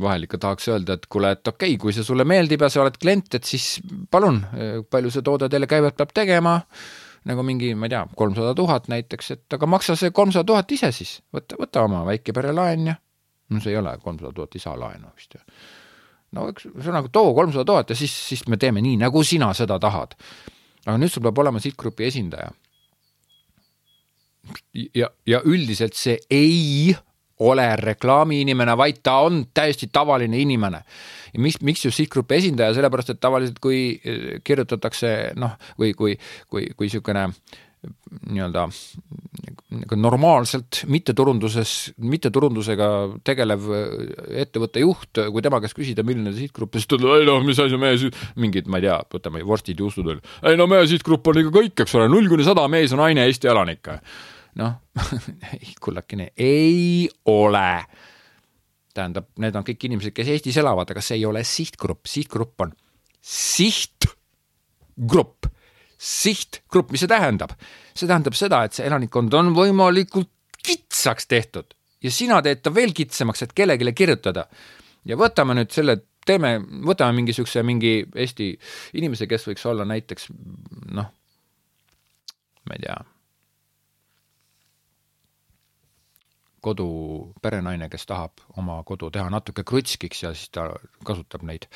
vahel 0.00 0.26
ikka 0.26 0.40
tahaks 0.42 0.68
öelda, 0.72 0.98
et 0.98 1.06
kuule, 1.06 1.30
et 1.36 1.48
okei 1.48 1.74
okay,, 1.74 1.80
kui 1.80 1.94
see 1.94 2.06
sulle 2.06 2.26
meeldib 2.26 2.64
ja 2.64 2.70
sa 2.72 2.82
oled 2.82 2.96
klient, 3.00 3.36
et 3.38 3.46
siis 3.46 3.78
palun, 4.10 4.40
palju 4.90 5.12
see 5.14 5.22
toode 5.26 5.48
teile 5.52 5.68
käivet 5.70 5.96
peab 5.98 6.10
tegema, 6.16 6.58
nagu 7.30 7.44
mingi, 7.46 7.70
ma 7.78 7.86
ei 7.86 7.94
tea, 7.94 8.02
kolmsada 8.18 8.56
tuhat 8.58 8.90
näiteks, 8.92 9.30
et 9.36 9.56
aga 9.56 9.68
maksa 9.70 9.96
see 9.98 10.10
kolmsada 10.14 10.46
tuhat 10.50 10.74
ise 10.76 10.90
siis, 10.92 11.16
võta, 11.34 11.58
võta 11.60 11.86
oma 11.86 12.02
väikepere 12.08 12.52
laen 12.56 12.90
ja 12.90 12.98
no 13.54 13.60
see 13.60 13.74
ei 13.74 13.78
ole 13.78 13.94
kolmsada 14.02 14.32
tuhat 14.34 14.54
lisalaenu 14.56 15.12
vist 15.16 15.36
ju. 15.36 15.40
no 16.34 16.48
eks 16.50 16.68
ühesõnaga 16.72 17.10
too 17.12 17.32
kolmsada 17.36 17.64
tuhat 17.68 17.92
ja 17.92 17.98
siis, 17.98 18.14
siis 18.28 18.44
me 18.50 18.58
teeme 18.60 18.82
nii, 18.84 18.98
nagu 19.00 19.22
sina 19.24 19.52
seda 19.56 19.78
tahad. 19.80 20.16
aga 20.86 20.96
nüüd 20.98 21.12
sul 21.12 21.24
peab 21.24 21.38
olema 21.38 21.62
sihtgrupi 21.62 22.08
esindaja. 22.08 22.52
ja, 24.94 25.10
ja 25.26 25.42
üldiselt 25.44 25.94
see 25.98 26.18
ei 26.30 26.96
ole 27.50 27.68
reklaamiinimene, 27.80 28.76
vaid 28.78 29.02
ta 29.02 29.18
on 29.26 29.44
täiesti 29.54 29.90
tavaline 29.92 30.38
inimene. 30.40 30.84
ja 31.34 31.40
miks, 31.42 31.60
miks 31.62 31.84
just 31.84 31.98
sihtgrupi 31.98 32.36
esindaja, 32.38 32.74
sellepärast 32.74 33.10
et 33.10 33.20
tavaliselt, 33.20 33.58
kui 33.62 34.00
eh, 34.04 34.40
kirjutatakse 34.44 35.34
noh, 35.36 35.56
või 35.80 35.94
kui, 35.98 36.18
kui, 36.48 36.68
kui 36.76 36.86
niisugune 36.86 37.28
nii-öelda 38.30 38.68
nagu 39.74 39.96
normaalselt 39.98 40.82
mitteturunduses, 40.90 41.72
mitteturundusega 41.98 42.88
tegelev 43.26 43.66
ettevõtte 44.44 44.82
juht, 44.84 45.20
kui 45.32 45.44
tema 45.44 45.60
käest 45.62 45.76
küsida, 45.76 46.04
milline 46.06 46.32
sihtgrupp, 46.36 46.76
siis 46.76 46.88
ta 46.88 46.98
ütleb, 46.98 47.16
ei 47.18 47.28
noh, 47.28 47.42
mis 47.46 47.60
asi 47.62 47.80
meie 47.80 47.98
siit, 48.00 48.18
mingid, 48.40 48.70
ma 48.70 48.80
ei 48.80 48.86
tea, 48.86 49.00
võtame 49.16 49.42
vorstid, 49.46 49.80
juustud 49.82 50.08
veel. 50.10 50.22
ei 50.46 50.60
no 50.60 50.68
meie 50.70 50.86
sihtgrupp 50.90 51.32
on 51.32 51.42
ikka 51.42 51.54
kõik, 51.58 51.74
eks 51.84 51.98
ole, 51.98 52.08
null 52.12 52.30
kuni 52.30 52.46
sada 52.46 52.66
mees 52.70 52.94
on 52.94 53.02
naine, 53.02 53.26
Eesti 53.28 53.50
elanik. 53.50 53.92
Noh 54.60 54.72
kullakene, 55.84 56.30
ei 56.36 57.08
ole. 57.30 57.84
tähendab, 58.94 59.26
need 59.42 59.56
on 59.58 59.64
kõik 59.66 59.88
inimesed, 59.88 60.14
kes 60.14 60.28
Eestis 60.30 60.58
elavad, 60.62 60.90
aga 60.94 61.02
see 61.02 61.18
ei 61.18 61.26
ole 61.26 61.42
sihtgrupp, 61.44 62.06
sihtgrupp 62.06 62.60
on 62.66 62.72
sihtgrupp 63.24 64.14
sihtgrupp, 66.04 66.90
mis 66.92 67.00
see 67.04 67.10
tähendab? 67.10 67.54
see 67.94 68.08
tähendab 68.10 68.34
seda, 68.36 68.64
et 68.66 68.76
see 68.76 68.86
elanikkond 68.86 69.34
on 69.38 69.52
võimalikult 69.56 70.30
kitsaks 70.64 71.28
tehtud 71.30 71.74
ja 72.04 72.12
sina 72.12 72.40
teed 72.44 72.62
ta 72.64 72.72
veel 72.74 72.92
kitsamaks, 72.96 73.44
et 73.44 73.54
kellelegi 73.56 73.92
kirjutada. 73.96 74.46
ja 75.04 75.16
võtame 75.16 75.56
nüüd 75.56 75.72
selle, 75.72 75.96
teeme, 76.26 76.58
võtame 76.84 77.16
mingi 77.20 77.32
siukse 77.36 77.62
mingi 77.62 77.96
Eesti 78.14 78.52
inimese, 79.00 79.26
kes 79.30 79.48
võiks 79.48 79.66
olla 79.70 79.86
näiteks 79.88 80.30
noh, 80.92 81.10
ma 82.68 82.78
ei 82.78 82.84
tea 82.84 83.00
kodu 86.64 86.88
perenaine, 87.42 87.88
kes 87.92 88.06
tahab 88.08 88.42
oma 88.60 88.80
kodu 88.86 89.10
teha 89.14 89.28
natuke 89.32 89.64
krutskiks 89.66 90.24
ja 90.24 90.32
siis 90.34 90.52
ta 90.54 90.66
kasutab 91.06 91.44
neid 91.46 91.68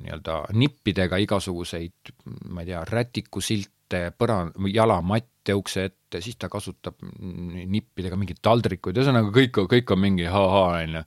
nii-öelda 0.00 0.42
nippidega 0.56 1.20
igasuguseid, 1.24 2.12
ma 2.52 2.64
ei 2.64 2.70
tea, 2.72 2.82
rätikusilte, 2.90 4.02
põra-, 4.18 4.50
jalamatte 4.72 5.56
ukse 5.56 5.88
ette, 5.90 6.20
siis 6.24 6.38
ta 6.40 6.50
kasutab 6.52 7.00
nippidega 7.00 8.18
mingeid 8.18 8.42
taldrikuid, 8.44 8.98
ühesõnaga 9.00 9.32
kõik, 9.34 9.64
kõik 9.72 9.92
on 9.94 10.02
mingi 10.02 10.30
ha-ha, 10.30 10.64
on 10.84 11.00
ju. 11.00 11.04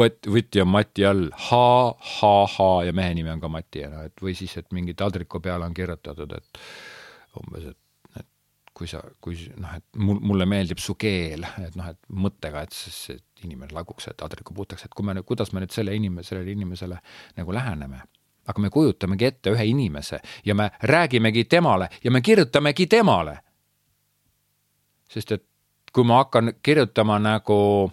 Võt-, 0.00 0.24
võti 0.32 0.62
on 0.62 0.70
Mati 0.72 1.04
all, 1.04 1.26
ha, 1.50 1.66
ha, 1.92 2.32
ha 2.48 2.68
ja 2.86 2.94
mehe 2.96 3.12
nimi 3.18 3.28
on 3.28 3.42
ka 3.42 3.50
Mati, 3.52 3.84
et 3.84 4.24
või 4.24 4.32
siis, 4.38 4.54
et 4.56 4.70
mingi 4.72 4.94
taldriku 4.96 5.42
peale 5.44 5.68
on 5.68 5.74
kirjutatud, 5.76 6.32
et 6.38 6.62
umbes, 7.36 7.66
et 7.74 7.81
kui 8.74 8.88
sa, 8.88 9.02
kui 9.20 9.36
noh, 9.60 9.74
et 9.76 10.00
mul, 10.00 10.18
mulle 10.24 10.46
meeldib 10.48 10.80
su 10.80 10.94
keel, 11.00 11.44
et 11.60 11.76
noh, 11.78 11.90
et 11.92 11.98
mõttega, 12.08 12.64
et 12.64 12.74
siis 12.76 12.98
et 13.18 13.44
inimene 13.44 13.74
laguks, 13.76 14.08
et 14.08 14.24
adriku 14.24 14.54
puhtaks, 14.56 14.86
et 14.86 14.94
kui 14.96 15.06
me 15.06 15.14
nüüd, 15.16 15.26
kuidas 15.28 15.52
me 15.52 15.62
nüüd 15.62 15.74
selle 15.74 15.94
inimese, 15.96 16.32
sellele 16.32 16.54
inimesele 16.56 16.98
nagu 17.38 17.54
läheneme. 17.54 18.02
aga 18.42 18.58
me 18.60 18.70
kujutamegi 18.74 19.24
ette 19.24 19.50
ühe 19.54 19.64
inimese 19.70 20.18
ja 20.44 20.54
me 20.54 20.70
räägimegi 20.82 21.44
temale 21.44 21.88
ja 22.04 22.10
me 22.10 22.20
kirjutamegi 22.20 22.86
temale. 22.86 23.38
sest 25.08 25.32
et 25.32 25.44
kui 25.92 26.04
ma 26.04 26.22
hakkan 26.24 26.54
kirjutama 26.62 27.18
nagu 27.18 27.92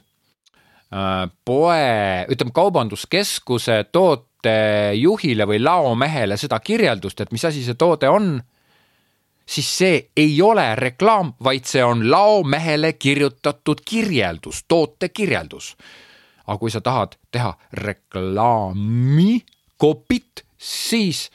äh, 0.93 1.29
poe, 1.45 2.25
ütleme 2.31 2.51
kaubanduskeskuse 2.55 3.83
tootejuhile 3.91 5.45
või 5.45 5.59
laomehele 5.59 6.37
seda 6.37 6.59
kirjeldust, 6.59 7.21
et 7.21 7.31
mis 7.31 7.45
asi 7.45 7.63
see 7.63 7.75
toode 7.75 8.09
on 8.09 8.39
siis 9.49 9.77
see 9.77 10.09
ei 10.17 10.41
ole 10.41 10.75
reklaam, 10.75 11.33
vaid 11.43 11.65
see 11.65 11.83
on 11.83 12.11
laomehele 12.11 12.93
kirjutatud 12.93 13.81
kirjeldus, 13.85 14.63
toote 14.67 15.09
kirjeldus. 15.09 15.77
aga 16.47 16.57
kui 16.57 16.71
sa 16.71 16.81
tahad 16.81 17.13
teha 17.31 17.53
reklaami, 17.73 19.41
kopit, 19.77 20.45
siis 20.57 21.29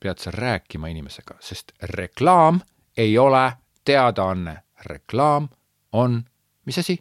pead 0.00 0.20
sa 0.20 0.30
rääkima 0.30 0.88
inimesega, 0.92 1.36
sest 1.40 1.72
reklaam 1.96 2.60
ei 2.96 3.18
ole 3.18 3.52
teadaanne, 3.84 4.56
reklaam 4.84 5.48
on, 5.92 6.24
mis 6.64 6.78
asi? 6.78 6.98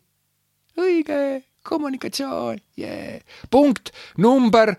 õige, 0.79 1.43
kommunikatsioon, 1.63 2.59
jee. 2.77 3.21
punkt 3.51 3.91
number 4.17 4.75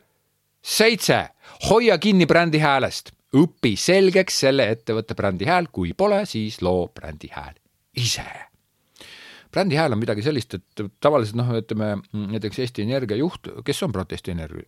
seitse, 0.62 1.28
hoia 1.70 1.98
kinni 1.98 2.26
brändi 2.26 2.58
häälest 2.58 3.12
õpi 3.34 3.74
selgeks 3.80 4.40
selle 4.46 4.68
ettevõtte 4.72 5.16
brändi 5.18 5.48
hääl, 5.48 5.70
kui 5.72 5.94
pole, 5.96 6.24
siis 6.28 6.60
loo 6.64 6.88
brändi 6.94 7.30
hääl 7.34 7.56
ise. 7.96 8.26
brändi 9.54 9.76
hääl 9.78 9.92
on 9.94 10.00
midagi 10.00 10.22
sellist, 10.26 10.56
et 10.56 10.80
tavaliselt 11.00 11.36
noh, 11.38 11.52
ütleme 11.54 11.92
näiteks 12.10 12.58
Eesti 12.64 12.82
Energia 12.82 13.14
juht, 13.20 13.46
kes 13.64 13.82
on 13.86 13.92
praegu 13.94 14.16
Eesti 14.16 14.32
Energia, 14.34 14.66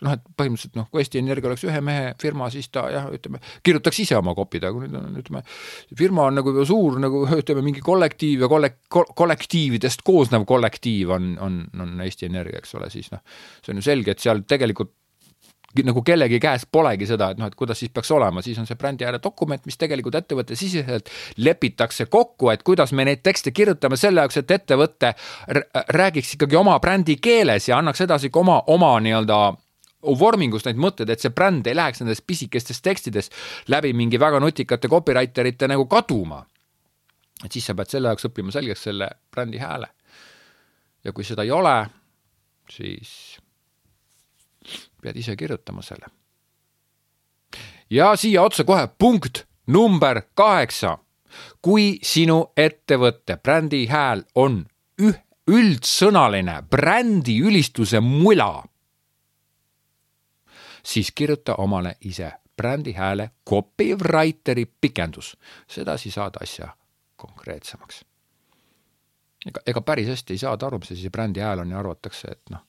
noh, 0.00 0.14
et 0.14 0.22
põhimõtteliselt 0.40 0.78
noh, 0.78 0.86
kui 0.88 1.02
Eesti 1.02 1.20
Energia 1.20 1.50
oleks 1.50 1.66
ühe 1.68 1.82
mehe 1.84 2.14
firma, 2.22 2.48
siis 2.52 2.70
ta 2.72 2.86
jah, 2.92 3.10
ütleme, 3.12 3.42
kirjutaks 3.66 4.00
ise 4.06 4.16
oma 4.16 4.32
kopid, 4.38 4.64
aga 4.64 4.80
nüüd 4.80 4.96
on, 4.96 5.20
ütleme, 5.20 5.44
firma 6.00 6.24
on 6.30 6.40
nagu 6.40 6.56
suur 6.64 6.96
nagu 7.04 7.26
ütleme, 7.42 7.66
mingi 7.68 7.84
kollektiiv 7.84 8.46
ja 8.46 8.50
kollek-, 8.52 8.80
kollektiividest 8.88 10.06
koosnev 10.08 10.48
kollektiiv 10.48 11.12
on, 11.18 11.34
on, 11.44 11.60
on 11.84 11.96
Eesti 12.06 12.32
Energia, 12.32 12.64
eks 12.64 12.78
ole, 12.80 12.88
siis 12.94 13.12
noh, 13.12 13.20
see 13.60 13.76
on 13.76 13.84
ju 13.84 13.88
selge, 13.92 14.16
et 14.16 14.24
seal 14.24 14.40
tegelikult 14.48 14.96
nagu 15.82 16.02
kellegi 16.06 16.38
käes 16.42 16.66
polegi 16.70 17.08
seda, 17.08 17.32
et 17.32 17.40
noh, 17.40 17.50
et 17.50 17.56
kuidas 17.58 17.80
siis 17.82 17.90
peaks 17.90 18.10
olema, 18.14 18.42
siis 18.42 18.58
on 18.62 18.68
see 18.68 18.78
brändi 18.78 19.06
ääre 19.06 19.18
dokument, 19.22 19.64
mis 19.66 19.78
tegelikult 19.80 20.14
ettevõtte 20.20 20.54
siseselt 20.58 21.10
lepitakse 21.42 22.06
kokku, 22.06 22.52
et 22.52 22.62
kuidas 22.62 22.92
me 22.92 23.06
neid 23.08 23.24
tekste 23.26 23.50
kirjutame 23.50 23.98
selle 23.98 24.22
jaoks, 24.22 24.38
et 24.38 24.54
ettevõte 24.54 25.14
räägiks 25.98 26.36
ikkagi 26.36 26.56
oma 26.56 26.78
brändi 26.80 27.18
keeles 27.22 27.68
ja 27.68 27.78
annaks 27.82 28.04
edasi 28.06 28.30
ka 28.30 28.42
oma, 28.44 28.60
oma 28.70 28.94
nii-öelda 29.02 29.40
vormingus 30.04 30.66
neid 30.66 30.80
mõtteid, 30.80 31.10
et 31.10 31.22
see 31.22 31.32
bränd 31.34 31.66
ei 31.66 31.76
läheks 31.76 32.02
nendest 32.02 32.26
pisikestes 32.26 32.82
tekstides 32.84 33.30
läbi 33.72 33.94
mingi 33.96 34.20
väga 34.20 34.40
nutikate 34.42 34.90
copywriter 34.92 35.48
ite 35.48 35.68
nagu 35.70 35.86
kaduma. 35.90 36.44
et 37.44 37.52
siis 37.52 37.66
sa 37.66 37.74
pead 37.74 37.90
selle 37.90 38.08
jaoks 38.08 38.28
õppima 38.28 38.52
selgeks 38.52 38.82
selle 38.82 39.08
brändi 39.30 39.58
hääle. 39.58 39.88
ja 41.04 41.12
kui 41.12 41.24
seda 41.24 41.42
ei 41.42 41.50
ole, 41.50 41.86
siis 42.70 43.40
pead 45.02 45.16
ise 45.16 45.36
kirjutama 45.36 45.82
selle. 45.82 46.06
ja 47.90 48.16
siia 48.16 48.42
otsa 48.42 48.64
kohe 48.64 48.88
punkt 48.98 49.44
number 49.66 50.22
kaheksa. 50.34 50.98
kui 51.62 51.98
sinu 52.02 52.52
ettevõtte 52.56 53.36
brändi 53.36 53.86
hääl 53.90 54.22
on 54.34 54.66
üh-, 55.02 55.18
üldsõnaline 55.50 56.62
brändi 56.70 57.40
ülistuse 57.42 58.00
mula, 58.00 58.64
siis 60.82 61.10
kirjuta 61.12 61.54
omale 61.58 61.96
ise 62.00 62.32
brändi 62.56 62.92
hääle 62.92 63.30
copywriteri 63.50 64.66
pikendus, 64.80 65.36
sedasi 65.66 66.10
saad 66.10 66.38
asja 66.42 66.76
konkreetsemaks. 67.16 68.04
ega, 69.46 69.60
ega 69.66 69.80
päris 69.80 70.08
hästi 70.08 70.32
ei 70.32 70.38
saada 70.38 70.66
aru, 70.66 70.78
mis 70.78 70.92
asi 70.92 71.02
see 71.02 71.10
brändi 71.10 71.40
hääl 71.40 71.58
on 71.58 71.70
ja 71.70 71.78
arvatakse, 71.78 72.28
et 72.30 72.50
noh 72.50 72.62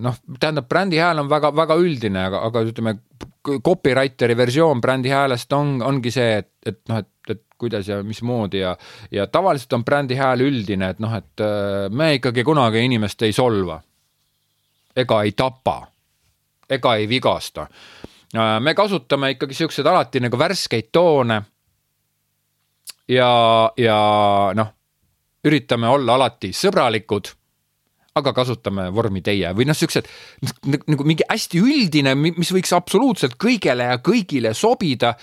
noh, 0.00 0.16
tähendab, 0.40 0.68
brändi 0.68 1.00
hääl 1.00 1.20
on 1.22 1.30
väga-väga 1.30 1.76
üldine, 1.80 2.26
aga, 2.30 2.42
aga 2.48 2.62
ütleme, 2.68 2.96
copywriteri 3.64 4.36
versioon 4.36 4.80
brändi 4.80 5.12
häälest 5.12 5.52
on, 5.56 5.76
ongi 5.82 6.12
see, 6.14 6.38
et, 6.42 6.52
et 6.66 6.80
noh, 6.90 7.02
et, 7.02 7.32
et 7.32 7.42
kuidas 7.58 7.88
ja 7.88 8.02
mismoodi 8.04 8.60
ja, 8.60 8.76
ja 9.10 9.26
tavaliselt 9.32 9.72
on 9.78 9.84
brändi 9.84 10.18
hääl 10.18 10.44
üldine, 10.46 10.92
et 10.94 11.02
noh, 11.02 11.14
et 11.16 11.44
äh, 11.44 11.86
me 11.90 12.14
ikkagi 12.18 12.44
kunagi 12.44 12.84
inimest 12.84 13.22
ei 13.26 13.36
solva 13.36 13.80
ega 14.96 15.22
ei 15.22 15.32
tapa 15.36 15.80
ega 16.70 16.94
ei 16.96 17.08
vigasta. 17.08 17.66
Äh, 18.36 18.60
me 18.60 18.74
kasutame 18.74 19.30
ikkagi 19.36 19.54
siukseid 19.54 19.86
alati 19.86 20.20
nagu 20.20 20.38
värskeid 20.38 20.88
toone. 20.92 21.42
ja, 23.08 23.30
ja 23.76 23.98
noh, 24.54 24.72
üritame 25.46 25.88
olla 25.88 26.14
alati 26.14 26.50
sõbralikud 26.52 27.30
aga 28.16 28.32
kasutame 28.36 28.88
vormi 28.94 29.22
teie 29.24 29.50
või 29.56 29.66
noh, 29.68 29.76
siuksed 29.76 30.08
nagu 30.88 31.06
mingi 31.08 31.26
hästi 31.28 31.60
üldine, 31.60 32.14
mis 32.16 32.52
võiks 32.54 32.72
absoluutselt 32.76 33.36
kõigele 33.40 33.90
ja 33.90 34.00
kõigile 34.04 34.54
sobida 34.56 35.14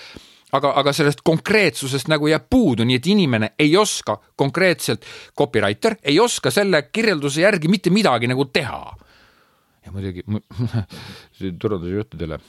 aga, 0.54 0.74
aga 0.80 0.94
sellest 0.96 1.24
konkreetsusest 1.26 2.10
nagu 2.12 2.30
jääb 2.30 2.46
puudu, 2.50 2.86
nii 2.88 3.00
et 3.00 3.10
inimene 3.14 3.54
ei 3.60 3.76
oska 3.78 4.18
konkreetselt, 4.40 5.06
copywriter 5.38 5.98
ei 6.04 6.20
oska 6.22 6.52
selle 6.54 6.86
kirjelduse 6.92 7.46
järgi 7.46 7.72
mitte 7.72 7.94
midagi 7.94 8.30
nagu 8.30 8.46
teha. 8.46 8.84
ja 9.86 9.92
muidugi 9.92 10.24
turundusjuhtidele 11.62 12.40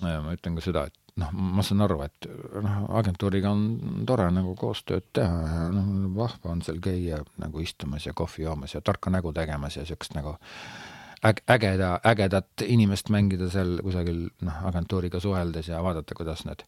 ma 0.00 0.32
ütlen 0.34 0.56
ka 0.56 0.64
seda, 0.64 0.86
et 0.88 0.96
noh, 1.16 1.32
ma 1.32 1.64
saan 1.66 1.82
aru, 1.84 2.00
et 2.06 2.28
noh, 2.62 2.78
agentuuriga 3.00 3.50
on 3.50 4.04
tore 4.06 4.28
nagu 4.34 4.54
koostööd 4.58 5.10
teha 5.16 5.42
ja 5.46 5.66
noh, 5.74 5.90
vahva 6.16 6.54
on 6.54 6.62
seal 6.66 6.80
käia 6.84 7.20
nagu 7.42 7.60
istumas 7.64 8.06
ja 8.06 8.14
kohvi 8.16 8.44
joomas 8.46 8.74
ja 8.74 8.80
tarka 8.84 9.10
nägu 9.10 9.32
tegemas 9.36 9.76
ja 9.76 9.84
siukest 9.88 10.14
nagu 10.14 10.36
äg-, 11.26 11.44
ägeda, 11.50 12.00
ägedat 12.06 12.64
inimest 12.66 13.10
mängida 13.10 13.50
seal 13.50 13.78
kusagil 13.82 14.28
noh, 14.46 14.64
agentuuriga 14.70 15.20
suheldes 15.20 15.68
ja 15.68 15.82
vaadata, 15.82 16.14
kuidas 16.14 16.44
need 16.48 16.66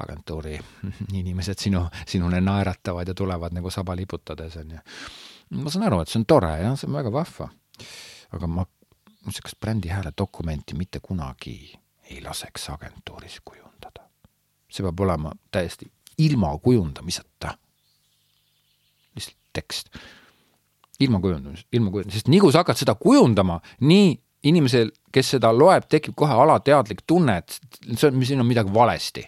agentuuri 0.00 0.58
inimesed 1.20 1.58
sinu, 1.58 1.86
sinule 2.06 2.40
naeratavad 2.40 3.08
ja 3.08 3.14
tulevad 3.14 3.54
nagu 3.56 3.70
saba 3.70 3.96
liputades, 3.96 4.56
on 4.56 4.76
ju. 4.76 4.82
ma 5.60 5.70
saan 5.70 5.88
aru, 5.88 6.02
et 6.02 6.12
see 6.12 6.20
on 6.22 6.28
tore 6.28 6.52
jah, 6.62 6.76
see 6.78 6.88
on 6.88 7.00
väga 7.00 7.12
vahva. 7.12 7.50
aga 8.30 8.46
ma 8.46 8.66
niisugust 9.26 9.60
brändi 9.60 9.88
hääle 9.88 10.12
dokumenti 10.18 10.74
mitte 10.74 11.00
kunagi 11.00 11.74
ei 12.10 12.22
laseks 12.22 12.70
agentuuris 12.70 13.40
kujundada. 13.44 13.69
See 14.70 14.86
peab 14.86 15.00
olema 15.06 15.32
täiesti 15.50 15.90
ilma 16.20 16.58
kujundamiseta. 16.58 17.54
lihtsalt 19.14 19.36
tekst. 19.52 19.88
ilma 21.00 21.20
kujundamisest, 21.20 21.68
ilma 21.72 21.90
kujundamisest, 21.90 22.26
sest 22.26 22.28
nii 22.28 22.40
kui 22.40 22.52
sa 22.52 22.60
hakkad 22.60 22.76
seda 22.76 22.94
kujundama, 22.94 23.60
nii 23.80 24.12
inimesel, 24.44 24.90
kes 25.12 25.34
seda 25.36 25.52
loeb, 25.52 25.86
tekib 25.88 26.14
kohe 26.16 26.32
alateadlik 26.32 27.02
tunne, 27.06 27.38
et 27.40 27.56
see 27.96 28.08
on, 28.08 28.24
siin 28.24 28.40
on 28.40 28.48
midagi 28.48 28.72
valesti 28.74 29.24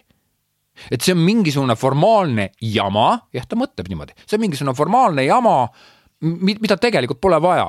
et 0.91 1.01
see 1.05 1.13
on 1.13 1.21
mingisugune 1.21 1.75
formaalne 1.77 2.47
jama, 2.61 3.07
jah, 3.33 3.45
ta 3.45 3.57
mõtleb 3.59 3.89
niimoodi, 3.91 4.15
see 4.25 4.37
on 4.37 4.43
mingisugune 4.45 4.73
formaalne 4.77 5.25
jama, 5.25 5.57
mida 6.23 6.77
tegelikult 6.81 7.21
pole 7.21 7.37
vaja. 7.41 7.67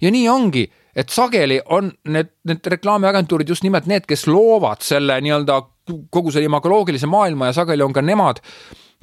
ja 0.00 0.10
nii 0.12 0.28
ongi, 0.28 0.66
et 0.96 1.08
sageli 1.12 1.60
on 1.74 1.90
need, 2.12 2.34
need 2.48 2.68
reklaamiagentuurid 2.74 3.48
just 3.48 3.64
nimelt 3.64 3.88
need, 3.90 4.06
kes 4.08 4.26
loovad 4.28 4.84
selle 4.84 5.20
nii-öelda 5.24 5.60
kogu 6.10 6.32
selle 6.34 6.48
imagoloogilise 6.50 7.06
maailma 7.06 7.50
ja 7.50 7.56
sageli 7.60 7.82
on 7.82 7.92
ka 7.92 8.02
nemad, 8.02 8.40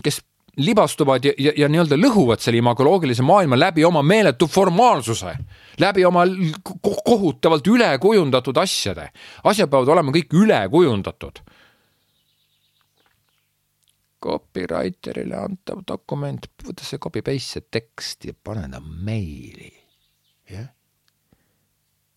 kes 0.04 0.22
libastuvad 0.58 1.26
ja, 1.26 1.34
ja, 1.38 1.52
ja 1.58 1.68
nii-öelda 1.72 1.98
lõhuvad 2.00 2.40
selle 2.44 2.62
imagoloogilise 2.62 3.24
maailma 3.28 3.60
läbi 3.60 3.84
oma 3.86 4.04
meeletu 4.04 4.48
formaalsuse, 4.48 5.36
läbi 5.80 6.06
oma 6.06 6.24
kohutavalt 6.82 7.68
ülekujundatud 7.68 8.58
asjade. 8.58 9.10
asjad 9.44 9.70
peavad 9.70 9.92
olema 9.98 10.16
kõik 10.16 10.34
ülekujundatud 10.34 11.44
copywriterile 14.26 15.38
antav 15.38 15.84
dokument, 15.88 16.48
võta 16.66 16.86
see 16.86 17.02
copy 17.02 17.22
paste 17.26 17.60
see 17.60 17.68
tekst 17.78 18.26
ja 18.30 18.34
pane 18.34 18.66
ta 18.72 18.82
meili, 18.82 19.70
jah. 20.50 20.72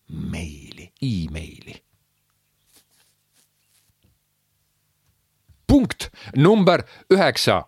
meili, 0.09 0.89
emaili. 1.05 1.77
Punkt 5.69 6.09
number 6.35 6.83
üheksa. 7.13 7.63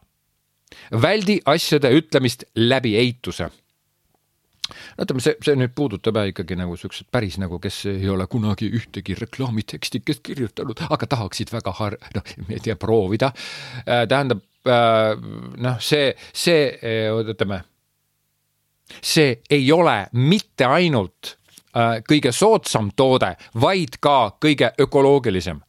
väldi 0.91 1.41
asjade 1.45 1.89
ütlemist 1.91 2.43
läbi 2.55 2.95
eituse 2.97 3.49
no 4.97 5.05
ütleme, 5.05 5.23
see, 5.23 5.35
see 5.43 5.57
nüüd 5.59 5.73
puudutab 5.75 6.19
jah 6.19 6.29
ikkagi 6.31 6.57
nagu 6.59 6.77
siuksed 6.79 7.09
päris 7.13 7.37
nagu, 7.41 7.59
kes 7.61 7.83
ei 7.91 8.09
ole 8.11 8.27
kunagi 8.31 8.69
ühtegi 8.77 9.15
reklaamiteksti 9.19 10.01
kirjutanud, 10.05 10.83
aga 10.89 11.09
tahaksid 11.15 11.51
väga 11.53 11.73
har-, 11.79 11.99
noh, 12.15 12.31
ma 12.45 12.55
ei 12.55 12.63
tea, 12.63 12.77
proovida. 12.79 13.31
Äh, 13.83 14.05
tähendab 14.11 14.43
äh, 14.67 15.13
noh, 15.65 15.83
see, 15.83 16.13
see, 16.33 16.71
äh, 16.77 17.11
ütleme, 17.33 17.61
see 19.01 19.39
ei 19.49 19.69
ole 19.75 20.03
mitte 20.19 20.67
ainult 20.69 21.37
kõige 22.03 22.33
soodsam 22.35 22.89
toode, 22.99 23.29
vaid 23.63 23.93
ka 24.03 24.33
kõige 24.43 24.73
ökoloogilisem. 24.83 25.61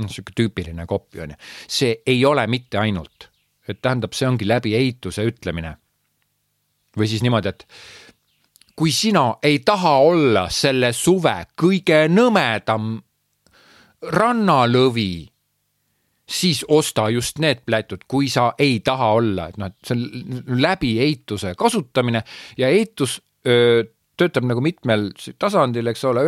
Noh, 0.00 0.10
sihuke 0.12 0.34
tüüpiline 0.36 0.86
kopi 0.88 1.24
on 1.24 1.34
ju, 1.34 1.40
see 1.68 1.98
ei 2.06 2.24
ole 2.24 2.46
mitte 2.50 2.80
ainult, 2.80 3.28
et 3.68 3.80
tähendab, 3.82 4.16
see 4.16 4.28
ongi 4.28 4.48
läbi 4.48 4.74
eituse 4.78 5.24
ütlemine. 5.28 5.76
või 6.98 7.06
siis 7.06 7.22
niimoodi, 7.22 7.48
et 7.48 7.66
kui 8.74 8.90
sina 8.92 9.36
ei 9.42 9.60
taha 9.62 9.92
olla 10.02 10.48
selle 10.50 10.92
suve 10.92 11.36
kõige 11.62 12.08
nõmedam 12.10 12.96
rannalõvi, 14.02 15.28
siis 16.30 16.64
osta 16.68 17.08
just 17.10 17.38
need 17.38 17.62
plätud, 17.66 18.06
kui 18.08 18.28
sa 18.28 18.52
ei 18.58 18.80
taha 18.80 19.12
olla, 19.18 19.48
et 19.50 19.58
noh, 19.60 19.70
et 19.70 19.86
see 19.86 19.96
on 19.96 20.60
läbi 20.62 20.94
eituse 21.04 21.54
kasutamine 21.58 22.22
ja 22.58 22.68
eitus 22.68 23.20
öö, 23.46 23.84
töötab 24.20 24.46
nagu 24.48 24.62
mitmel 24.64 25.10
tasandil, 25.40 25.90
eks 25.92 26.04
ole, 26.10 26.26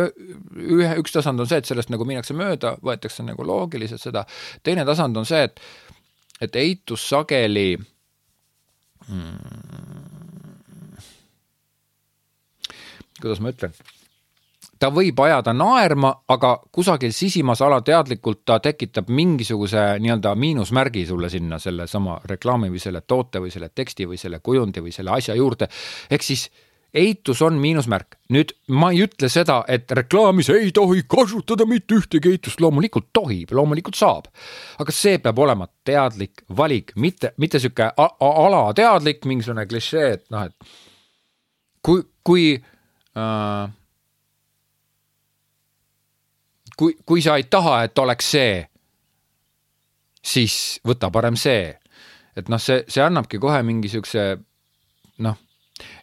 ühe, 0.57 0.91
üks 1.01 1.15
tasand 1.15 1.43
on 1.43 1.49
see, 1.49 1.61
et 1.61 1.69
sellest 1.69 1.93
nagu 1.93 2.07
minnakse 2.09 2.35
mööda, 2.37 2.75
võetakse 2.83 3.25
nagu 3.25 3.45
loogiliselt 3.47 4.01
seda, 4.03 4.25
teine 4.65 4.85
tasand 4.89 5.17
on 5.21 5.29
see, 5.29 5.43
et, 5.49 5.61
et 6.43 6.61
eitus 6.61 7.05
sageli 7.13 7.69
hmm, 9.07 10.03
kuidas 13.21 13.39
ma 13.43 13.53
ütlen, 13.53 13.75
ta 14.79 14.89
võib 14.91 15.19
ajada 15.23 15.53
naerma, 15.55 16.11
aga 16.33 16.57
kusagil 16.75 17.13
sisimas 17.15 17.61
alateadlikult 17.63 18.41
ta 18.45 18.59
tekitab 18.63 19.07
mingisuguse 19.13 19.83
nii-öelda 20.03 20.33
miinusmärgi 20.35 21.05
sulle 21.07 21.29
sinna 21.31 21.59
sellesama 21.59 22.19
reklaami 22.27 22.71
või 22.73 22.83
selle 22.83 23.03
toote 23.07 23.39
või 23.43 23.53
selle 23.53 23.69
teksti 23.69 24.09
või 24.09 24.19
selle 24.19 24.41
kujundi 24.43 24.83
või 24.83 24.91
selle 24.95 25.15
asja 25.15 25.37
juurde. 25.39 25.69
ehk 26.11 26.23
siis 26.23 26.49
eitus 26.93 27.41
on 27.41 27.57
miinusmärk. 27.61 28.17
nüüd 28.33 28.53
ma 28.67 28.91
ei 28.91 29.03
ütle 29.05 29.29
seda, 29.29 29.63
et 29.67 29.91
reklaamis 29.91 30.49
ei 30.49 30.71
tohi 30.71 31.03
kasutada 31.09 31.65
mitte 31.69 31.95
ühtegi 31.97 32.33
eitust, 32.33 32.61
loomulikult 32.61 33.09
tohib, 33.13 33.51
loomulikult 33.51 33.95
saab. 33.95 34.29
aga 34.79 34.91
see 34.91 35.17
peab 35.17 35.39
olema 35.39 35.67
teadlik 35.85 36.45
valik, 36.57 36.93
mitte, 36.95 37.33
mitte 37.37 37.59
sihuke 37.59 37.91
alateadlik 37.97 39.25
mingisugune 39.25 39.65
klišee, 39.65 40.11
et 40.13 40.29
noh, 40.31 40.45
et 40.45 40.77
kui, 41.83 42.05
kui 42.23 42.45
Äh, 43.17 43.69
kui, 46.77 46.97
kui 47.05 47.21
sa 47.21 47.37
ei 47.37 47.45
taha, 47.45 47.83
et 47.85 47.99
oleks 48.01 48.31
see, 48.33 48.55
siis 50.23 50.55
võta 50.85 51.11
parem 51.13 51.37
see. 51.37 51.77
et 52.35 52.47
noh, 52.49 52.57
see, 52.57 52.81
see 52.89 53.03
annabki 53.05 53.37
kohe 53.37 53.59
mingi 53.61 53.91
siukse 53.93 54.21
noh, 55.21 55.35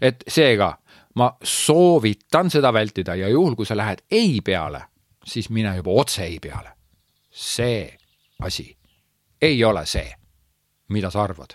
et 0.00 0.24
seega 0.28 0.72
ma 1.14 1.30
soovitan 1.42 2.50
seda 2.50 2.72
vältida 2.72 3.14
ja 3.14 3.28
juhul, 3.28 3.56
kui 3.56 3.66
sa 3.66 3.76
lähed 3.76 4.04
ei 4.10 4.40
peale, 4.44 4.84
siis 5.24 5.50
mine 5.50 5.76
juba 5.76 5.90
otse 5.90 6.24
ei 6.24 6.38
peale. 6.40 6.76
see 7.30 7.96
asi 8.42 8.76
ei 9.42 9.64
ole 9.64 9.86
see, 9.86 10.12
mida 10.88 11.10
sa 11.10 11.22
arvad. 11.22 11.54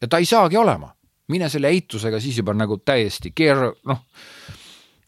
ja 0.00 0.08
ta 0.08 0.18
ei 0.18 0.26
saagi 0.26 0.56
olema 0.56 0.94
mine 1.32 1.48
selle 1.52 1.70
eitusega 1.72 2.20
siis 2.20 2.38
juba 2.40 2.54
nagu 2.56 2.78
täiesti 2.84 3.32
keer-, 3.36 3.72
noh, 3.88 4.02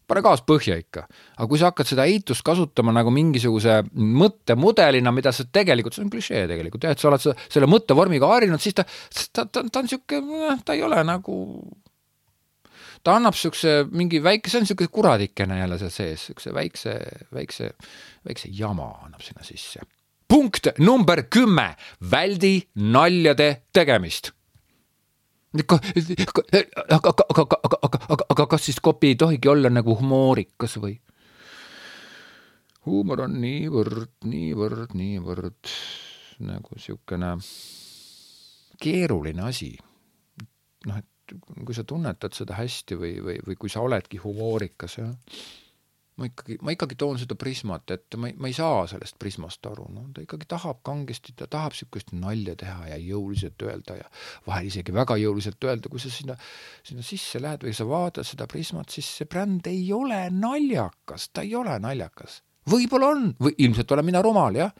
pane 0.09 0.23
gaas 0.25 0.43
põhja 0.47 0.79
ikka. 0.81 1.07
aga 1.37 1.49
kui 1.51 1.61
sa 1.61 1.71
hakkad 1.71 1.91
seda 1.91 2.07
eitust 2.09 2.45
kasutama 2.47 2.95
nagu 2.97 3.13
mingisuguse 3.15 3.83
mõttemudelina, 3.93 5.13
mida 5.13 5.33
sa 5.35 5.45
tegelikult, 5.45 5.97
see 5.97 6.07
on 6.07 6.13
klišee 6.13 6.47
tegelikult 6.53 6.87
jah, 6.87 6.97
et 6.97 7.03
sa 7.03 7.11
oled 7.11 7.25
seda, 7.25 7.37
selle 7.53 7.69
mõttevormiga 7.71 8.31
harjunud, 8.31 8.63
siis 8.63 8.77
ta, 8.79 8.87
ta, 9.33 9.45
ta, 9.45 9.67
ta 9.67 9.83
on 9.83 9.91
sihuke, 9.91 10.23
ta 10.65 10.77
ei 10.77 10.85
ole 10.87 11.03
nagu, 11.07 11.37
ta 13.07 13.17
annab 13.21 13.37
siukse 13.39 13.85
mingi 13.95 14.19
väike, 14.23 14.51
see 14.51 14.63
on 14.63 14.67
siuke 14.67 14.89
kuradikene 14.91 15.61
jälle 15.61 15.79
seal 15.79 15.93
sees, 15.95 16.25
siukse 16.31 16.55
väikse, 16.55 16.97
väikse, 17.35 17.71
väikse 18.27 18.51
jama 18.51 18.91
annab 19.07 19.23
sinna 19.23 19.47
sisse. 19.47 19.85
punkt 20.27 20.67
number 20.83 21.23
kümme, 21.31 21.77
väldi 22.11 22.59
naljade 22.75 23.63
tegemist 23.73 24.33
aga, 25.57 25.79
aga, 26.91 27.13
aga, 27.13 27.25
aga, 27.31 27.57
aga, 27.63 27.99
aga, 28.09 28.25
aga 28.35 28.47
kas 28.51 28.67
siis 28.69 28.81
kopi 28.83 29.15
ei 29.15 29.19
tohigi 29.21 29.49
olla 29.49 29.71
nagu 29.73 29.95
humoorikas 29.97 30.77
või? 30.83 30.97
huumor 32.87 33.25
on 33.25 33.39
niivõrd, 33.43 34.13
niivõrd, 34.31 34.95
niivõrd 34.99 35.71
nagu 36.47 36.77
niisugune 36.77 37.33
keeruline 38.83 39.47
asi. 39.47 39.73
noh, 40.87 40.99
et 40.99 41.09
kui 41.35 41.77
sa 41.77 41.85
tunnetad 41.85 42.35
seda 42.37 42.57
hästi 42.59 42.99
või, 42.99 43.15
või, 43.25 43.39
või 43.47 43.57
kui 43.61 43.73
sa 43.73 43.85
oledki 43.85 44.21
humoorikas, 44.23 44.99
jah 45.01 45.15
ma 46.17 46.29
ikkagi, 46.31 46.57
ma 46.65 46.73
ikkagi 46.73 46.97
toon 46.99 47.19
seda 47.21 47.37
Prismat, 47.39 47.91
et 47.93 48.17
ma 48.21 48.31
ei, 48.31 48.37
ma 48.41 48.49
ei 48.49 48.57
saa 48.57 48.85
sellest 48.89 49.19
Prismast 49.21 49.67
aru, 49.69 49.87
no 49.93 50.07
ta 50.17 50.25
ikkagi 50.25 50.49
tahab 50.49 50.81
kangesti, 50.87 51.35
ta 51.37 51.49
tahab 51.51 51.75
niisugust 51.77 52.15
nalja 52.17 52.57
teha 52.59 52.91
ja 52.93 52.99
jõuliselt 53.01 53.61
öelda 53.67 53.99
ja 54.01 54.09
vahel 54.47 54.71
isegi 54.71 54.95
väga 54.97 55.19
jõuliselt 55.21 55.69
öelda, 55.69 55.93
kui 55.93 56.01
sa 56.03 56.13
sinna, 56.13 56.37
sinna 56.87 57.05
sisse 57.05 57.41
lähed 57.43 57.67
või 57.67 57.77
sa 57.77 57.89
vaatad 57.89 58.29
seda 58.29 58.49
Prismat, 58.51 58.93
siis 58.93 59.11
see 59.21 59.29
bränd 59.29 59.69
ei 59.71 59.85
ole 59.93 60.23
naljakas, 60.33 61.31
ta 61.37 61.45
ei 61.45 61.53
ole 61.59 61.77
naljakas. 61.83 62.41
võib-olla 62.71 63.13
on, 63.13 63.29
või 63.41 63.59
ilmselt 63.67 63.93
olen 63.93 64.09
mina 64.09 64.25
rumal, 64.25 64.57
jah. 64.57 64.73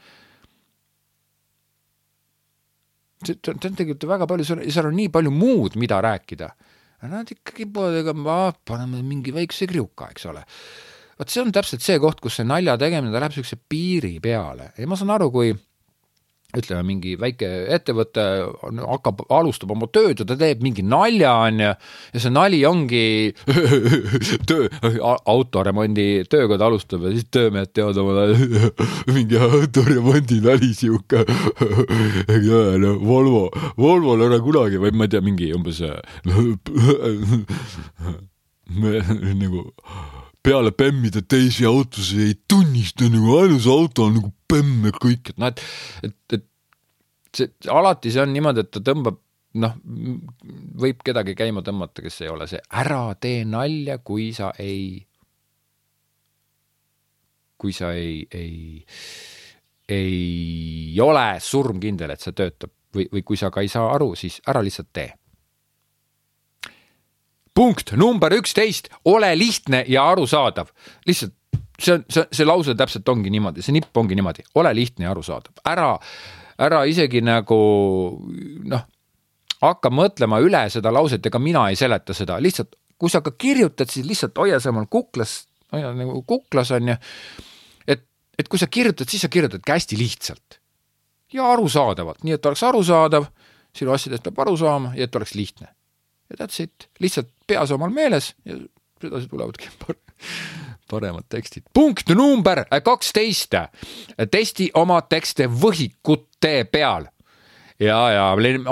See, 3.23 3.37
see 3.37 3.53
on 3.53 3.61
tegelikult 3.63 4.09
väga 4.09 4.27
palju, 4.29 4.47
seal 4.47 4.89
on 4.89 4.97
nii 4.97 5.13
palju 5.13 5.33
muud, 5.33 5.77
mida 5.79 6.01
rääkida. 6.03 6.51
Nad 7.07 7.29
ikkagi 7.29 7.67
poodega, 7.69 8.13
paneme 8.65 9.03
mingi 9.05 9.33
väikse 9.35 9.67
kriuka, 9.69 10.09
eks 10.13 10.25
ole 10.31 10.41
vot 11.17 11.31
see 11.33 11.41
on 11.41 11.53
täpselt 11.53 11.81
see 11.85 11.97
koht, 12.01 12.21
kus 12.21 12.39
see 12.39 12.47
nalja 12.47 12.77
tegemine, 12.79 13.11
ta 13.13 13.21
läheb 13.21 13.33
niisuguse 13.33 13.57
piiri 13.69 14.17
peale 14.23 14.71
ja 14.77 14.89
ma 14.89 14.97
saan 14.99 15.15
aru, 15.15 15.31
kui 15.33 15.53
ütleme, 16.55 16.83
mingi 16.87 17.17
väike 17.19 17.47
ettevõte 17.75 18.23
hakkab, 18.77 19.25
alustab 19.35 19.73
oma 19.73 19.89
tööd 19.91 20.21
ja 20.21 20.27
ta 20.27 20.37
teeb 20.39 20.61
mingi 20.63 20.83
nalja, 20.85 21.33
on 21.43 21.59
ju, 21.59 21.71
ja 22.13 22.21
see 22.23 22.31
nali 22.31 22.61
ongi 22.67 23.33
töö, 24.49 24.69
autoremondi 25.27 26.23
töökord 26.31 26.63
alustab 26.63 27.03
ja 27.03 27.11
siis 27.11 27.27
töömehed 27.35 27.73
teevad 27.75 27.99
omale 27.99 28.37
mingi 29.17 29.41
autoremondi 29.43 30.39
nali 30.45 30.71
sihuke 30.77 31.25
no 32.83 32.95
Volvo, 33.03 33.49
Volvol 33.75 34.23
ei 34.23 34.31
ole 34.31 34.39
kunagi, 34.43 34.79
või 34.79 34.95
ma 34.95 35.07
ei 35.07 35.13
tea, 35.17 35.23
mingi 35.25 35.51
umbes 35.57 35.83
nagu 38.71 39.67
peale 40.43 40.71
bämmida 40.71 41.21
teisi 41.21 41.65
autosid 41.67 42.23
ei 42.23 42.35
tunnista 42.47 43.09
nagu 43.11 43.39
ainus 43.41 43.67
auto 43.67 44.07
on 44.07 44.19
nagu 44.19 44.33
bämm 44.49 44.87
ja 44.87 44.93
kõik, 44.95 45.31
et 45.33 45.41
noh, 45.41 45.51
et, 45.51 45.63
et, 46.07 46.33
et 46.33 47.41
see, 47.41 47.51
alati 47.71 48.13
see 48.13 48.23
on 48.23 48.33
niimoodi, 48.35 48.63
et 48.63 48.71
ta 48.71 48.83
tõmbab 48.91 49.19
noh, 49.61 49.75
võib 50.81 51.03
kedagi 51.05 51.35
käima 51.37 51.63
tõmmata, 51.65 52.03
kes 52.05 52.21
ei 52.23 52.31
ole 52.31 52.47
see, 52.49 52.61
ära 52.81 53.01
tee 53.19 53.43
nalja, 53.47 53.99
kui 54.05 54.29
sa 54.35 54.51
ei, 54.61 54.99
kui 57.57 57.73
sa 57.75 57.91
ei, 57.97 58.21
ei, 58.31 58.83
ei 59.89 60.99
ole 61.03 61.27
surmkindel, 61.43 62.13
et 62.13 62.23
see 62.23 62.35
töötab 62.37 62.73
või, 62.95 63.07
või 63.11 63.23
kui 63.25 63.39
sa 63.39 63.51
ka 63.53 63.63
ei 63.65 63.71
saa 63.71 63.89
aru, 63.95 64.13
siis 64.19 64.39
ära 64.47 64.63
lihtsalt 64.65 64.93
tee. 64.93 65.09
Punkt 67.57 67.95
number 67.97 68.33
üksteist, 68.37 68.91
ole 69.09 69.31
lihtne 69.37 69.83
ja 69.89 70.05
arusaadav. 70.11 70.69
lihtsalt 71.09 71.33
see 71.81 71.93
on, 71.93 72.03
see, 72.09 72.25
see 72.33 72.45
lause 72.45 72.75
täpselt 72.77 73.09
ongi 73.09 73.31
niimoodi, 73.33 73.63
see 73.65 73.75
nipp 73.75 73.97
ongi 73.97 74.17
niimoodi, 74.17 74.45
ole 74.57 74.73
lihtne 74.75 75.05
ja 75.05 75.13
arusaadav, 75.13 75.61
ära, 75.69 75.91
ära 76.61 76.83
isegi 76.89 77.21
nagu 77.25 77.57
noh 78.65 78.85
hakka 79.61 79.89
mõtlema 79.89 80.39
üle 80.45 80.67
seda 80.69 80.91
lauset, 80.93 81.25
ega 81.25 81.39
mina 81.41 81.67
ei 81.71 81.77
seleta 81.79 82.13
seda, 82.17 82.37
lihtsalt 82.41 82.75
kui 82.97 83.09
sa 83.13 83.21
ka 83.25 83.33
kirjutad, 83.37 83.89
siis 83.93 84.05
lihtsalt 84.09 84.37
hoia 84.41 84.59
see 84.61 84.73
omal 84.73 84.87
kuklas, 84.89 85.39
hoia 85.73 85.93
nagu 85.97 86.21
kuklas 86.29 86.71
on 86.75 86.93
ju. 86.93 86.97
et, 87.87 88.03
et 88.37 88.49
kui 88.49 88.59
sa 88.59 88.67
kirjutad, 88.67 89.09
siis 89.09 89.25
sa 89.25 89.29
kirjutadki 89.29 89.71
hästi 89.71 89.99
lihtsalt. 89.99 90.59
Ja 91.33 91.49
arusaadavalt, 91.51 92.23
nii 92.23 92.37
et 92.37 92.45
oleks 92.45 92.63
arusaadav, 92.63 93.27
sinu 93.75 93.93
asjadest 93.93 94.23
peab 94.25 94.45
aru 94.45 94.55
saama 94.57 94.93
ja 94.95 95.05
et 95.05 95.15
oleks 95.15 95.35
lihtne. 95.35 95.67
ja 96.29 96.35
that's 96.39 96.61
it, 96.63 96.89
lihtsalt 96.99 97.29
peas 97.47 97.71
omal 97.75 97.93
meeles 97.93 98.33
ja 98.45 98.59
sedasi 99.01 99.29
tulevadki 99.31 99.69
paremad 100.91 101.27
tekstid. 101.29 101.67
punkt 101.73 102.09
number 102.15 102.63
kaksteist, 102.83 103.55
testi 104.31 104.71
oma 104.75 105.01
tekste 105.09 105.47
võhikute 105.51 106.63
peal 106.71 107.07
ja, 107.79 107.97
ja 108.11 108.25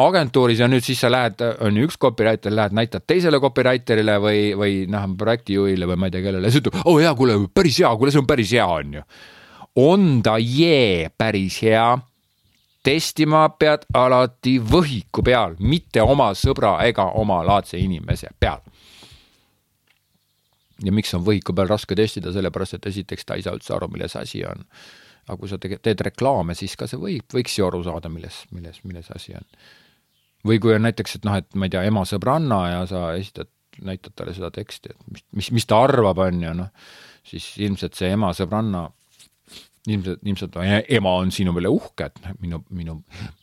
agentuuris 0.05 0.59
ja 0.59 0.69
nüüd 0.71 0.85
siis 0.85 1.01
sa 1.03 1.11
lähed, 1.11 1.41
on 1.63 1.77
üks 1.83 1.99
copywriter, 2.01 2.53
lähed 2.55 2.75
näitad 2.77 3.05
teisele 3.07 3.39
copywriter'ile 3.43 4.17
või, 4.23 4.41
või 4.57 4.81
noh, 4.91 5.07
projektijuhile 5.19 5.89
või 5.89 6.01
ma 6.01 6.09
ei 6.09 6.15
tea 6.15 6.25
kellele, 6.25 6.51
siis 6.51 6.63
ütleb, 6.63 6.81
oo 6.83 6.95
oh, 6.95 7.01
jaa, 7.03 7.13
kuule, 7.17 7.37
päris 7.53 7.79
hea, 7.83 7.93
kuule, 7.99 8.13
see 8.13 8.23
on 8.23 8.29
päris 8.29 8.55
hea, 8.55 8.65
on 8.65 8.99
ju. 8.99 9.05
on 9.85 10.09
ta 10.25 10.37
jee 10.41 11.09
päris 11.17 11.61
hea 11.65 11.89
testima 12.85 13.47
pead 13.59 13.87
alati 13.97 14.59
võhiku 14.61 15.23
peal, 15.25 15.57
mitte 15.59 16.03
oma 16.05 16.31
sõbra 16.37 16.77
ega 16.85 17.09
oma 17.17 17.41
laadse 17.45 17.79
inimese 17.81 18.29
peal. 18.39 18.61
ja 20.83 20.91
miks 20.91 21.13
on 21.15 21.23
võhiku 21.25 21.55
peal 21.55 21.71
raske 21.71 21.95
testida, 21.95 22.33
sellepärast 22.35 22.77
et 22.77 22.85
esiteks 22.91 23.25
ta 23.25 23.35
ei 23.35 23.41
saa 23.41 23.55
üldse 23.55 23.73
aru, 23.73 23.89
milles 23.91 24.15
asi 24.19 24.43
on 24.45 24.63
aga 25.25 25.37
kui 25.41 25.49
sa 25.49 25.57
teed 25.57 26.03
reklaame, 26.05 26.55
siis 26.57 26.75
ka 26.77 26.87
see 26.89 26.99
võib, 27.01 27.25
võiks 27.33 27.57
ju 27.57 27.65
aru 27.65 27.81
saada, 27.85 28.11
milles, 28.13 28.43
milles, 28.53 28.77
milles 28.85 29.09
asi 29.15 29.33
on. 29.37 29.47
või 30.45 30.59
kui 30.61 30.75
on 30.75 30.83
näiteks, 30.85 31.17
et 31.17 31.23
noh, 31.25 31.39
et 31.41 31.47
ma 31.57 31.65
ei 31.65 31.73
tea, 31.73 31.81
ema 31.89 32.03
sõbranna 32.05 32.59
ja 32.69 32.83
sa 32.89 33.07
esitad, 33.17 33.49
näitad 33.85 34.13
talle 34.15 34.35
seda 34.37 34.51
teksti, 34.53 34.93
et 34.93 35.07
mis, 35.11 35.25
mis, 35.39 35.49
mis 35.57 35.65
ta 35.65 35.81
arvab, 35.87 36.21
on 36.21 36.43
ju, 36.45 36.53
noh, 36.61 36.91
siis 37.25 37.47
ilmselt 37.65 37.97
see 37.97 38.11
ema 38.13 38.29
sõbranna 38.37 38.85
ilmselt, 39.87 40.21
ilmselt 40.25 40.55
ema 40.97 41.11
on 41.19 41.31
sinu 41.33 41.53
peale 41.55 41.69
uhke, 41.71 42.07
et 42.09 42.21
noh, 42.23 42.33
minu, 42.41 42.59
minu, 42.75 42.95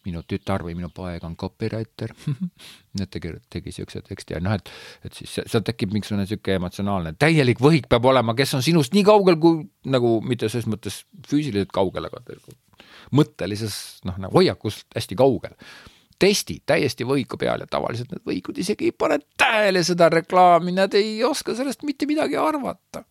minu 0.07 0.23
tütar 0.29 0.65
või 0.67 0.75
minu 0.79 0.91
poeg 0.95 1.23
on 1.27 1.37
copywriter. 1.39 2.15
Need 2.99 3.13
tegi, 3.15 3.33
tegi 3.53 3.73
siukse 3.73 4.03
teksti 4.07 4.37
ja 4.37 4.43
noh, 4.45 4.57
et, 4.59 4.69
et 5.07 5.15
siis 5.17 5.39
sealt 5.39 5.65
tekib 5.69 5.95
mingisugune 5.95 6.27
sihuke 6.29 6.59
emotsionaalne, 6.59 7.15
täielik 7.21 7.63
võhik 7.63 7.89
peab 7.93 8.11
olema, 8.11 8.35
kes 8.39 8.57
on 8.59 8.67
sinust 8.67 8.97
nii 8.97 9.07
kaugel 9.07 9.39
kui 9.43 9.63
nagu 9.93 10.19
mitte 10.27 10.51
selles 10.53 10.69
mõttes 10.71 11.03
füüsiliselt 11.29 11.73
kaugel, 11.75 12.11
aga 12.11 12.23
mõttelises 13.17 14.03
noh, 14.09 14.19
nagu 14.21 14.41
hoiakus 14.41 14.83
hästi 14.97 15.19
kaugel. 15.19 15.57
Testi 16.23 16.61
täiesti 16.67 17.07
võiku 17.07 17.39
peal 17.41 17.65
ja 17.65 17.71
tavaliselt 17.71 18.13
need 18.13 18.23
võikud 18.29 18.61
isegi 18.63 18.91
ei 18.91 18.95
pane 18.95 19.19
tähele 19.39 19.83
seda 19.87 20.07
reklaami, 20.13 20.75
nad 20.77 20.95
ei 20.95 21.17
oska 21.27 21.57
sellest 21.59 21.83
mitte 21.87 22.07
midagi 22.07 22.39
arvata 22.39 23.03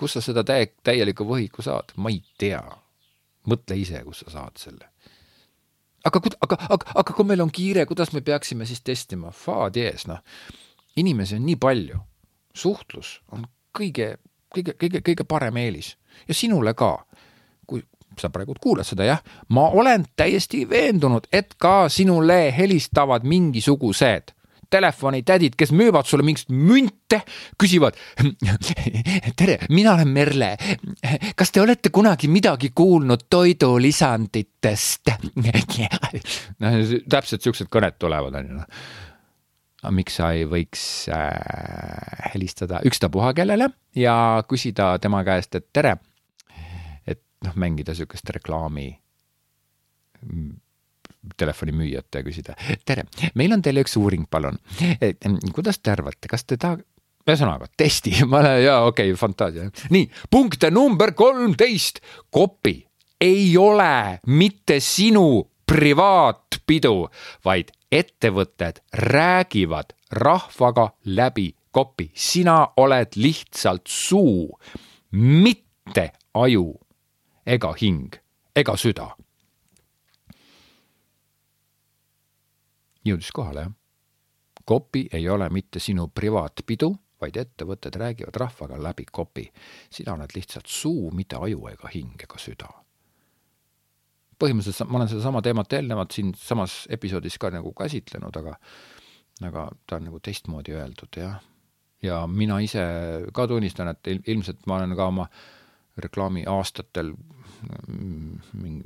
kus 0.00 0.16
sa 0.16 0.22
seda 0.24 0.44
täie, 0.46 0.70
täielikku 0.86 1.26
võhiku 1.28 1.64
saad, 1.64 1.92
ma 2.00 2.12
ei 2.12 2.22
tea. 2.40 2.62
mõtle 3.50 3.76
ise, 3.80 4.02
kus 4.04 4.20
sa 4.24 4.30
saad 4.30 4.56
selle. 4.60 4.88
aga, 6.04 6.20
aga, 6.40 6.58
aga, 6.68 6.92
aga 7.02 7.16
kui 7.16 7.28
meil 7.28 7.44
on 7.44 7.52
kiire, 7.52 7.86
kuidas 7.86 8.12
me 8.12 8.20
peaksime 8.20 8.66
siis 8.66 8.80
testima? 8.80 9.30
Fa 9.30 9.68
dies, 9.74 10.06
noh. 10.08 10.22
inimesi 10.96 11.36
on 11.36 11.46
nii 11.46 11.56
palju. 11.56 12.00
suhtlus 12.54 13.20
on 13.32 13.46
kõige, 13.78 14.16
kõige, 14.54 14.74
kõige, 14.74 15.04
kõige 15.06 15.24
parem 15.24 15.56
eelis 15.56 15.96
ja 16.28 16.34
sinule 16.34 16.74
ka. 16.74 17.04
kui 17.66 17.84
sa 18.18 18.30
praegu 18.30 18.54
kuulad 18.60 18.84
seda, 18.84 19.04
jah, 19.04 19.20
ma 19.48 19.68
olen 19.68 20.04
täiesti 20.16 20.68
veendunud, 20.68 21.28
et 21.32 21.54
ka 21.58 21.88
sinule 21.88 22.50
helistavad 22.56 23.24
mingisugused 23.24 24.34
telefonitädid, 24.70 25.56
kes 25.58 25.72
müüvad 25.76 26.08
sulle 26.08 26.24
mingit 26.26 26.50
münte, 26.54 27.22
küsivad. 27.60 27.98
tere, 29.40 29.58
mina 29.68 29.94
olen 29.96 30.08
Merle. 30.08 30.54
kas 31.36 31.50
te 31.52 31.62
olete 31.62 31.92
kunagi 31.94 32.28
midagi 32.28 32.72
kuulnud 32.74 33.26
toidulisanditest? 33.30 35.14
noh, 36.62 36.80
täpselt 37.10 37.46
siuksed 37.46 37.70
kõned 37.72 37.98
tulevad, 38.00 38.40
onju 38.42 38.60
noh 38.60 38.68
aga 39.80 39.92
miks 39.96 40.18
sa 40.18 40.30
ei 40.36 40.44
võiks 40.48 40.82
äh, 41.08 42.32
helistada 42.34 42.82
ükstapuha 42.84 43.32
kellele 43.36 43.70
ja 43.96 44.14
küsida 44.48 44.92
tema 45.00 45.22
käest, 45.24 45.56
et 45.56 45.70
tere, 45.72 45.94
et 47.08 47.22
noh, 47.46 47.56
mängida 47.56 47.94
sihukest 47.96 48.28
reklaami 48.36 48.90
telefonimüüjat 51.36 52.14
ja 52.14 52.22
küsida. 52.24 52.54
tere, 52.84 53.04
meil 53.34 53.52
on 53.52 53.62
teile 53.62 53.84
üks 53.84 53.96
uuring, 54.00 54.26
palun. 54.30 54.58
kuidas 55.52 55.78
te 55.78 55.92
arvate, 55.92 56.28
kas 56.28 56.44
te 56.44 56.56
tahate 56.56 56.86
ühesõnaga 57.28 57.68
testi, 57.76 58.14
ma 58.30 58.40
olen 58.40 58.62
jaa, 58.64 58.84
okei 58.88 59.12
okay,, 59.12 59.18
fantaasia. 59.18 59.68
nii, 59.90 60.08
punkt 60.30 60.64
number 60.72 61.12
kolmteist, 61.16 62.00
kopi 62.30 62.80
ei 63.20 63.56
ole 63.60 64.20
mitte 64.26 64.80
sinu 64.80 65.44
privaatpidu, 65.70 66.94
vaid 67.44 67.70
ettevõtted 67.92 68.80
räägivad 69.06 69.92
rahvaga 70.10 70.90
läbi 71.04 71.50
kopi, 71.70 72.10
sina 72.14 72.64
oled 72.76 73.14
lihtsalt 73.16 73.86
suu, 73.86 74.48
mitte 75.12 76.10
aju 76.34 76.72
ega 77.46 77.74
hing 77.78 78.16
ega 78.56 78.74
süda 78.78 79.12
jõudis 83.04 83.30
kohale, 83.32 83.60
jah. 83.60 83.76
kopi 84.64 85.08
ei 85.12 85.28
ole 85.28 85.48
mitte 85.50 85.80
sinu 85.80 86.08
privaatpidu, 86.14 86.90
vaid 87.20 87.36
ettevõtted 87.36 87.96
räägivad 88.00 88.36
rahvaga 88.36 88.82
läbi 88.82 89.04
kopi. 89.12 89.52
sina 89.90 90.14
oled 90.14 90.30
lihtsalt 90.34 90.66
suu, 90.66 91.10
mitte 91.10 91.36
aju 91.36 91.66
ega 91.68 91.88
hing 91.94 92.22
ega 92.22 92.38
süda. 92.38 92.68
põhimõtteliselt 94.38 94.88
ma 94.88 94.98
olen 94.98 95.08
sedasama 95.08 95.42
teemat 95.42 95.72
eelnevalt 95.72 96.10
siinsamas 96.10 96.86
episoodis 96.88 97.38
ka 97.38 97.50
nagu 97.50 97.72
käsitlenud, 97.72 98.36
aga 98.36 98.56
aga 99.46 99.70
ta 99.86 99.96
on 99.96 100.04
nagu 100.04 100.20
teistmoodi 100.20 100.72
öeldud, 100.72 101.16
jah. 101.16 101.40
ja 102.02 102.26
mina 102.26 102.60
ise 102.60 102.80
ka 103.32 103.46
tunnistan, 103.46 103.88
et 103.88 104.28
ilmselt 104.28 104.66
ma 104.66 104.76
olen 104.76 104.96
ka 104.96 105.06
oma 105.06 105.28
reklaami 105.96 106.44
aastatel 106.46 107.14
mingi 108.52 108.84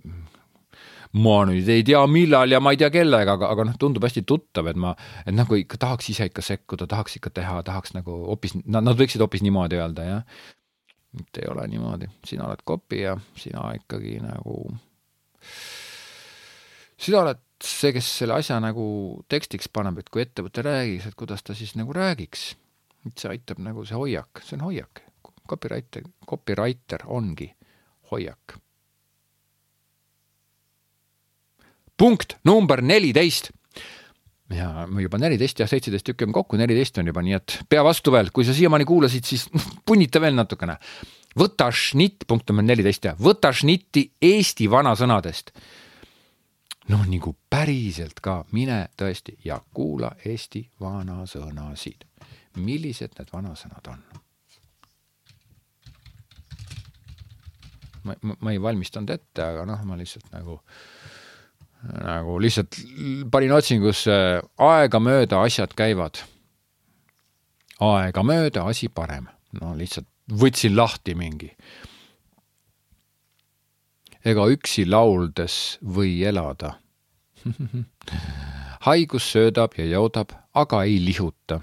ma 1.14 1.36
nüüd 1.46 1.68
ei 1.70 1.84
tea, 1.86 2.00
millal 2.10 2.50
ja 2.50 2.60
ma 2.62 2.72
ei 2.74 2.80
tea 2.80 2.90
kellega, 2.94 3.36
aga, 3.38 3.50
aga 3.54 3.68
noh, 3.68 3.76
tundub 3.78 4.04
hästi 4.06 4.24
tuttav, 4.26 4.68
et 4.70 4.78
ma, 4.80 4.94
et 5.22 5.34
nagu 5.34 5.58
ikka 5.58 5.78
tahaks 5.84 6.10
ise 6.10 6.26
ikka 6.30 6.42
sekkuda, 6.42 6.88
tahaks 6.90 7.18
ikka 7.20 7.30
teha, 7.38 7.60
tahaks 7.66 7.94
nagu 7.94 8.16
hoopis, 8.30 8.56
nad, 8.64 8.82
nad 8.82 8.98
võiksid 8.98 9.22
hoopis 9.22 9.44
niimoodi 9.46 9.78
öelda, 9.78 10.08
jah. 10.08 10.48
et 11.20 11.42
ei 11.42 11.48
ole 11.50 11.68
niimoodi, 11.70 12.10
sina 12.26 12.48
oled 12.48 12.64
kopi 12.66 13.04
ja 13.04 13.14
sina 13.38 13.68
ikkagi 13.78 14.18
nagu, 14.24 14.58
sina 16.98 17.22
oled 17.22 17.42
see, 17.62 17.94
kes 17.94 18.10
selle 18.18 18.40
asja 18.40 18.58
nagu 18.62 18.84
tekstiks 19.30 19.70
paneb, 19.70 20.02
et 20.02 20.10
kui 20.10 20.24
ettevõte 20.24 20.66
räägiks, 20.66 21.08
et 21.08 21.18
kuidas 21.18 21.46
ta 21.46 21.54
siis 21.54 21.76
nagu 21.78 21.94
räägiks. 21.94 22.54
et 23.06 23.20
see 23.20 23.28
aitab 23.28 23.58
nagu 23.60 23.84
see 23.84 23.98
hoiak, 24.00 24.40
see 24.42 24.56
on 24.56 24.64
hoiak. 24.64 25.02
Copywriter, 25.44 26.06
copywriter 26.24 27.02
ongi 27.12 27.50
hoiak 28.08 28.54
punkt 31.96 32.38
number 32.44 32.82
neliteist 32.82 33.50
ja 34.52 34.86
juba 35.00 35.18
neliteist 35.18 35.60
ja 35.60 35.66
seitseteist 35.66 36.06
tükki 36.06 36.26
on 36.28 36.34
kokku, 36.34 36.58
neliteist 36.60 36.98
on 37.00 37.08
juba, 37.08 37.22
nii 37.24 37.36
et 37.38 37.58
pea 37.68 37.84
vastu 37.84 38.12
veel, 38.12 38.30
kui 38.34 38.44
sa 38.44 38.54
siiamaani 38.56 38.86
kuulasid, 38.88 39.24
siis 39.26 39.46
punnita 39.86 40.20
veel 40.20 40.36
natukene. 40.36 40.76
võta 41.38 41.70
šnitt, 41.72 42.26
punkt 42.28 42.50
number 42.50 42.66
neliteist 42.66 43.08
ja 43.08 43.14
võta 43.18 43.52
šnitti 43.52 44.10
Eesti 44.22 44.70
vanasõnadest. 44.70 45.54
noh, 46.88 47.06
nagu 47.08 47.36
päriselt 47.50 48.20
ka, 48.20 48.44
mine 48.52 48.88
tõesti 48.96 49.38
ja 49.44 49.60
kuula 49.74 50.12
Eesti 50.24 50.68
vanasõnasid. 50.80 52.04
millised 52.56 53.16
need 53.18 53.32
vanasõnad 53.32 53.88
on? 53.88 54.04
ma, 58.04 58.14
ma 58.40 58.52
ei 58.52 58.60
valmistanud 58.62 59.10
ette, 59.10 59.42
aga 59.42 59.64
noh, 59.68 59.80
ma 59.88 59.96
lihtsalt 59.96 60.30
nagu, 60.32 60.60
nagu 61.92 62.38
lihtsalt 62.40 62.78
panin 63.30 63.52
otsingusse 63.52 64.14
aegamööda 64.58 65.42
asjad 65.44 65.74
käivad. 65.76 66.22
aegamööda 67.80 68.64
asi 68.70 68.88
parem, 68.88 69.28
no 69.60 69.74
lihtsalt 69.76 70.08
võtsin 70.30 70.76
lahti 70.76 71.14
mingi. 71.14 71.50
ega 74.24 74.46
üksi 74.48 74.86
lauldes 74.88 75.78
või 75.82 76.22
elada 76.24 76.78
haigus 78.86 79.26
söödab 79.32 79.76
ja 79.76 79.84
joodab, 79.84 80.32
aga 80.54 80.84
ei 80.84 80.96
lihuta 81.04 81.60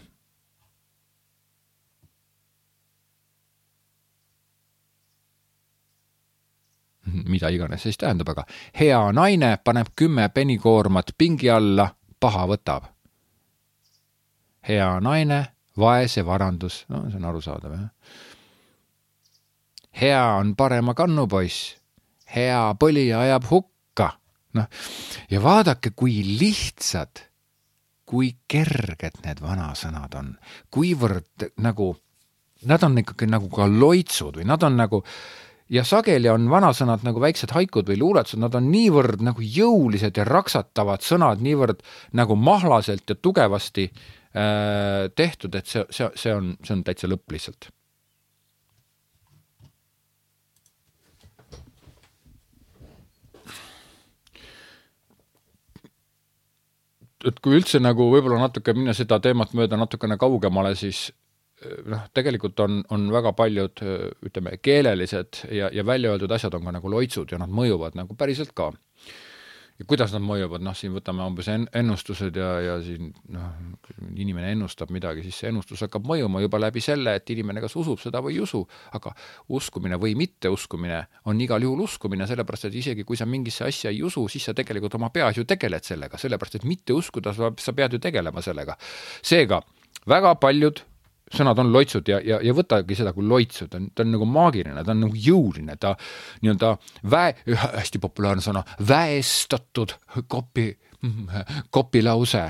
mida 7.12 7.50
iganes 7.50 7.82
see 7.82 7.92
siis 7.92 8.02
tähendab, 8.02 8.32
aga 8.34 8.46
hea 8.80 9.00
naine 9.16 9.56
paneb 9.64 9.94
kümme 9.96 10.30
penikoormat 10.34 11.14
pingi 11.18 11.50
alla, 11.50 11.90
paha 12.20 12.48
võtab. 12.52 12.90
hea 14.68 15.00
naine, 15.02 15.46
vaese 15.78 16.26
varandus, 16.26 16.86
no 16.90 17.08
see 17.10 17.18
on 17.18 17.26
arusaadav, 17.26 17.74
jah. 17.74 17.90
hea 20.02 20.24
on 20.38 20.56
parema 20.56 20.94
kannupoiss, 20.94 21.76
hea 22.36 22.62
põlija 22.80 23.24
ajab 23.26 23.50
hukka, 23.50 24.12
noh, 24.54 24.70
ja 25.32 25.42
vaadake, 25.42 25.96
kui 25.96 26.22
lihtsad, 26.24 27.26
kui 28.06 28.36
kerged 28.48 29.24
need 29.26 29.42
vanasõnad 29.42 30.16
on, 30.20 30.34
kuivõrd 30.70 31.50
nagu, 31.64 31.96
nad 32.70 32.84
on 32.84 33.00
ikkagi 33.02 33.26
nagu 33.32 33.50
ka 33.50 33.66
loitsud 33.72 34.38
või 34.38 34.46
nad 34.46 34.64
on 34.68 34.78
nagu 34.78 35.02
äh, 35.02 35.51
ja 35.72 35.84
sageli 35.88 36.30
on 36.32 36.50
vanasõnad 36.52 37.06
nagu 37.08 37.22
väiksed 37.24 37.54
haikud 37.56 37.90
või 37.92 38.00
luuletused, 38.02 38.40
nad 38.42 38.56
on 38.58 38.68
niivõrd 38.74 39.24
nagu 39.24 39.44
jõulised 39.44 40.18
ja 40.20 40.28
raksatavad 40.28 41.06
sõnad, 41.06 41.44
niivõrd 41.44 41.84
nagu 42.18 42.36
mahlaselt 42.36 43.10
ja 43.10 43.16
tugevasti 43.16 43.88
äh, 43.92 45.08
tehtud, 45.16 45.56
et 45.56 45.72
see, 45.72 45.86
see, 45.90 46.10
see 46.16 46.34
on, 46.36 46.56
see 46.66 46.76
on 46.76 46.84
täitsa 46.88 47.12
lõpp 47.12 47.38
lihtsalt. 47.38 47.72
et 57.22 57.38
kui 57.38 57.54
üldse 57.54 57.78
nagu 57.78 58.08
võib-olla 58.10 58.40
natuke 58.42 58.74
minna 58.74 58.96
seda 58.98 59.20
teemat 59.22 59.52
mööda 59.54 59.78
natukene 59.78 60.16
kaugemale, 60.18 60.72
siis 60.74 61.12
noh, 61.86 62.06
tegelikult 62.16 62.60
on, 62.64 62.82
on 62.94 63.10
väga 63.14 63.34
paljud 63.38 63.84
ütleme, 64.28 64.58
keelelised 64.64 65.44
ja, 65.54 65.70
ja 65.74 65.86
välja 65.86 66.14
öeldud 66.14 66.32
asjad 66.32 66.56
on 66.58 66.66
ka 66.68 66.78
nagu 66.78 66.92
loitsud 66.92 67.34
ja 67.34 67.42
nad 67.42 67.52
mõjuvad 67.54 67.98
nagu 68.00 68.18
päriselt 68.18 68.56
ka. 68.58 68.72
ja 69.80 69.86
kuidas 69.90 70.12
nad 70.14 70.22
mõjuvad, 70.26 70.62
noh, 70.62 70.76
siin 70.78 70.94
võtame 70.94 71.26
umbes 71.26 71.48
en-, 71.50 71.68
ennustused 71.74 72.36
ja, 72.38 72.50
ja 72.62 72.76
siin 72.86 73.14
noh, 73.34 73.48
inimene 74.16 74.52
ennustab 74.54 74.92
midagi, 74.94 75.24
siis 75.26 75.40
see 75.42 75.50
ennustus 75.50 75.82
hakkab 75.86 76.06
mõjuma 76.06 76.42
juba 76.44 76.60
läbi 76.62 76.82
selle, 76.82 77.16
et 77.18 77.30
inimene 77.34 77.64
kas 77.64 77.76
usub 77.80 78.02
seda 78.02 78.22
või 78.22 78.36
ei 78.38 78.44
usu, 78.46 78.62
aga 78.98 79.14
uskumine 79.50 79.98
või 80.02 80.14
mitteuskumine 80.20 81.02
on 81.30 81.42
igal 81.42 81.66
juhul 81.66 81.86
uskumine, 81.88 82.30
sellepärast 82.30 82.70
et 82.70 82.78
isegi 82.82 83.06
kui 83.06 83.18
sa 83.18 83.26
mingisse 83.26 83.66
asja 83.66 83.94
ei 83.94 84.04
usu, 84.06 84.28
siis 84.30 84.50
sa 84.50 84.58
tegelikult 84.58 84.98
oma 85.02 85.10
peas 85.14 85.38
ju 85.38 85.46
tegeled 85.50 85.86
sellega, 85.86 86.18
sellepärast 86.22 86.62
et 86.62 86.70
mitte 86.70 86.94
uskuda, 86.98 87.34
sa 87.34 87.74
pead 87.74 87.98
ju 87.98 88.02
tegelema 88.02 88.42
sellega. 88.46 88.78
seega 89.22 89.62
väga 90.08 90.36
paljud 90.42 90.86
sõnad 91.32 91.60
on 91.64 91.72
loitsud 91.74 92.08
ja, 92.12 92.20
ja, 92.26 92.40
ja 92.44 92.54
võtagi 92.56 92.98
seda 92.98 93.14
kui 93.16 93.26
loitsu, 93.28 93.68
ta 93.72 93.80
on, 93.80 93.90
ta 93.96 94.06
on 94.06 94.14
nagu 94.16 94.28
maagiline, 94.30 94.84
ta 94.86 94.96
on 94.96 95.06
nagu 95.06 95.18
jõuline, 95.28 95.78
ta 95.82 95.94
nii-öelda 96.44 96.74
väe, 97.12 97.36
hästi 97.48 98.02
populaarne 98.04 98.44
sõna, 98.46 98.64
väestatud 98.88 99.96
kopi, 100.32 100.70
kopilause 101.70 102.46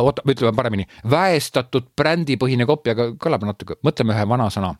oota, 0.00 0.24
ütleme 0.28 0.52
paremini, 0.56 0.86
väestatud 1.10 1.90
brändipõhine 1.96 2.66
kopi, 2.68 2.94
aga 2.94 3.10
kõlab 3.20 3.46
natuke, 3.48 3.78
mõtleme 3.86 4.16
ühe 4.16 4.26
vana 4.28 4.50
sõna. 4.52 4.74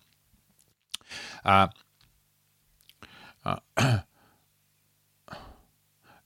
Äh,. 1.46 1.68
Äh, 3.46 4.02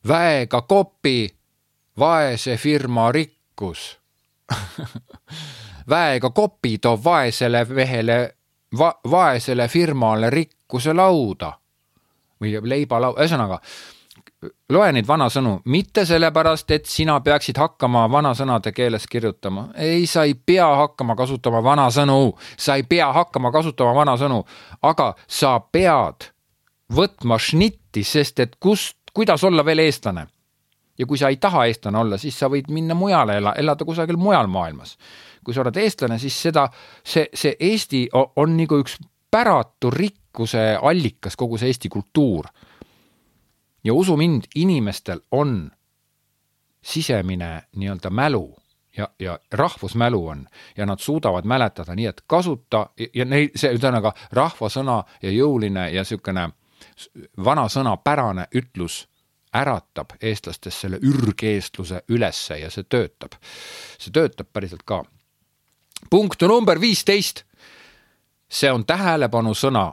väega 0.08 0.62
kopi, 0.68 1.28
vaese 1.98 2.56
firma 2.58 3.12
rikkus 3.14 3.94
väega 5.90 6.30
kopi 6.30 6.78
toob 6.78 7.04
vaesele 7.04 7.64
mehele 7.64 8.18
va,, 8.78 8.94
vaesele 9.10 9.68
firmale 9.68 10.30
rikkuse 10.30 10.94
lauda. 10.94 11.52
või 12.40 12.58
leibalauda, 12.62 13.22
ühesõnaga 13.22 13.60
loe 14.72 14.90
neid 14.92 15.06
vanasõnu, 15.08 15.54
mitte 15.70 16.04
sellepärast, 16.08 16.70
et 16.74 16.86
sina 16.90 17.16
peaksid 17.24 17.58
hakkama 17.60 18.04
vanasõnade 18.10 18.72
keeles 18.72 19.06
kirjutama. 19.10 19.68
ei, 19.74 20.06
sa 20.06 20.24
ei 20.24 20.34
pea 20.34 20.66
hakkama 20.76 21.16
kasutama 21.16 21.62
vanasõnu, 21.62 22.34
sa 22.56 22.76
ei 22.76 22.82
pea 22.82 23.12
hakkama 23.12 23.52
kasutama 23.52 23.94
vanasõnu, 23.94 24.44
aga 24.82 25.14
sa 25.26 25.58
pead 25.60 26.30
võtma 26.92 27.38
šnitti, 27.38 28.04
sest 28.04 28.40
et 28.40 28.56
kust, 28.60 28.96
kuidas 29.14 29.44
olla 29.44 29.64
veel 29.64 29.78
eestlane. 29.78 30.26
ja 30.98 31.06
kui 31.06 31.18
sa 31.18 31.28
ei 31.28 31.36
taha 31.36 31.66
eestlane 31.66 31.98
olla, 31.98 32.18
siis 32.18 32.38
sa 32.38 32.48
võid 32.48 32.68
minna 32.70 32.94
mujale 32.94 33.36
ela, 33.36 33.54
elada 33.58 33.84
kusagil 33.84 34.16
mujal 34.16 34.46
maailmas 34.46 34.98
kui 35.44 35.54
sa 35.54 35.62
oled 35.64 35.76
eestlane, 35.76 36.18
siis 36.18 36.36
seda, 36.48 36.68
see, 37.04 37.28
see 37.34 37.56
Eesti 37.60 38.06
on 38.14 38.56
nagu 38.56 38.80
üks 38.82 38.98
päratu 39.30 39.90
rikkuse 39.90 40.74
allikas, 40.82 41.36
kogu 41.36 41.58
see 41.58 41.72
Eesti 41.72 41.88
kultuur. 41.88 42.46
ja 43.84 43.94
usu 43.94 44.16
mind, 44.16 44.48
inimestel 44.54 45.20
on 45.30 45.70
sisemine 46.84 47.62
nii-öelda 47.76 48.10
mälu 48.10 48.54
ja, 48.96 49.08
ja 49.18 49.38
rahvusmälu 49.52 50.28
on 50.28 50.46
ja 50.76 50.86
nad 50.86 50.98
suudavad 50.98 51.44
mäletada, 51.44 51.94
nii 51.94 52.06
et 52.06 52.22
kasuta 52.26 52.86
ja 53.14 53.24
neil 53.24 53.50
see 53.56 53.72
ühesõnaga 53.74 54.12
rahvasõna 54.32 55.02
ja 55.22 55.32
jõuline 55.32 55.88
ja 55.92 56.04
niisugune 56.04 56.48
vanasõnapärane 57.44 58.46
ütlus 58.54 59.04
äratab 59.54 60.16
eestlastes 60.20 60.80
selle 60.80 60.98
ürgeestluse 61.02 62.02
ülesse 62.08 62.58
ja 62.58 62.70
see 62.70 62.84
töötab. 62.88 63.38
see 63.98 64.12
töötab 64.12 64.50
päriselt 64.52 64.82
ka 64.84 65.02
punkt 66.10 66.42
number 66.42 66.80
viisteist. 66.80 67.44
see 68.48 68.70
on 68.70 68.84
tähelepanu 68.86 69.54
sõna, 69.54 69.92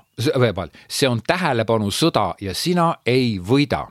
see 0.88 1.08
on 1.10 1.22
tähelepanu 1.28 1.92
sõda 1.92 2.36
ja 2.42 2.54
sina 2.54 2.96
ei 3.06 3.40
võida. 3.40 3.88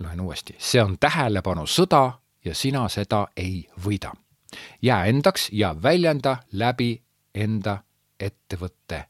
loen 0.00 0.20
uuesti, 0.20 0.56
see 0.58 0.82
on 0.82 0.98
tähelepanu 0.98 1.66
sõda 1.66 2.12
ja 2.44 2.54
sina 2.54 2.88
seda 2.88 3.26
ei 3.36 3.68
võida. 3.84 4.12
jää 4.82 5.04
endaks 5.06 5.48
ja 5.52 5.74
väljenda 5.82 6.36
läbi 6.52 7.02
enda 7.34 7.78
ettevõtte 8.20 9.04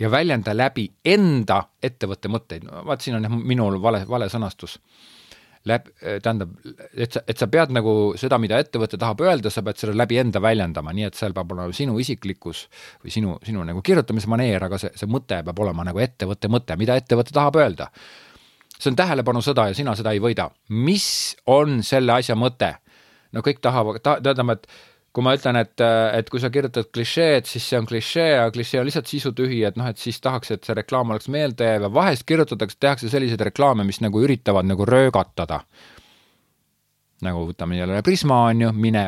ja 0.00 0.10
väljenda 0.10 0.56
läbi 0.56 0.92
enda 1.04 1.62
ettevõtte 1.82 2.28
mõtteid, 2.28 2.64
vaat 2.84 3.00
siin 3.00 3.16
on 3.16 3.22
jah 3.22 3.32
minul 3.32 3.82
vale, 3.82 4.04
vale 4.08 4.28
sõnastus 4.28 4.78
läb-, 5.66 5.88
tähendab, 6.22 6.52
et 6.94 7.16
sa, 7.16 7.22
et 7.28 7.38
sa 7.38 7.48
pead 7.50 7.72
nagu 7.74 7.92
seda, 8.20 8.38
mida 8.42 8.58
ettevõte 8.62 8.98
tahab 9.00 9.22
öelda, 9.24 9.52
sa 9.52 9.64
pead 9.66 9.80
selle 9.80 9.96
läbi 9.98 10.20
enda 10.22 10.42
väljendama, 10.42 10.94
nii 10.96 11.08
et 11.08 11.18
seal 11.18 11.34
peab 11.36 11.52
olema 11.54 11.74
sinu 11.76 11.98
isiklikkus 12.02 12.66
või 13.04 13.14
sinu, 13.14 13.36
sinu 13.46 13.64
nagu 13.66 13.82
kirjutamismaneer, 13.86 14.68
aga 14.68 14.80
see, 14.82 14.92
see 14.98 15.10
mõte 15.10 15.40
peab 15.46 15.62
olema 15.64 15.86
nagu 15.88 16.02
ettevõtte 16.02 16.50
mõte, 16.52 16.78
mida 16.80 16.98
ettevõte 16.98 17.34
tahab 17.36 17.58
öelda. 17.62 17.90
see 18.76 18.90
on 18.92 18.96
tähelepanusõda 18.96 19.70
ja 19.70 19.74
sina 19.74 19.94
seda 19.96 20.12
ei 20.12 20.20
võida. 20.20 20.50
mis 20.68 21.36
on 21.46 21.82
selle 21.82 22.12
asja 22.12 22.36
mõte? 22.36 22.74
no 23.32 23.42
kõik 23.44 23.60
tahavad 23.60 24.00
ta,, 24.02 24.20
tähendab, 24.22 24.56
et 24.56 24.66
kui 25.16 25.24
ma 25.24 25.32
ütlen, 25.32 25.56
et, 25.56 25.80
et 26.12 26.26
kui 26.28 26.40
sa 26.42 26.50
kirjutad 26.52 26.90
klišeed, 26.92 27.46
siis 27.48 27.64
see 27.70 27.78
on 27.80 27.86
klišee, 27.88 28.34
aga 28.36 28.52
klišee 28.52 28.82
on 28.82 28.84
lihtsalt 28.84 29.08
sisutühi, 29.08 29.62
et 29.64 29.78
noh, 29.80 29.88
et 29.88 29.96
siis 29.96 30.18
tahaks, 30.20 30.50
et 30.52 30.68
see 30.68 30.76
reklaam 30.76 31.14
oleks 31.14 31.30
meeldejääv 31.32 31.86
ja 31.86 31.92
vahest 31.92 32.26
kirjutatakse, 32.28 32.76
tehakse 32.84 33.08
selliseid 33.08 33.40
reklaame, 33.48 33.86
mis 33.88 34.02
nagu 34.04 34.20
üritavad 34.20 34.68
nagu 34.68 34.84
röögatada. 34.84 35.62
nagu 37.24 37.46
võtame 37.48 37.78
jälle 37.78 38.02
Prisma 38.04 38.42
on 38.50 38.60
ju, 38.60 38.72
mine 38.72 39.06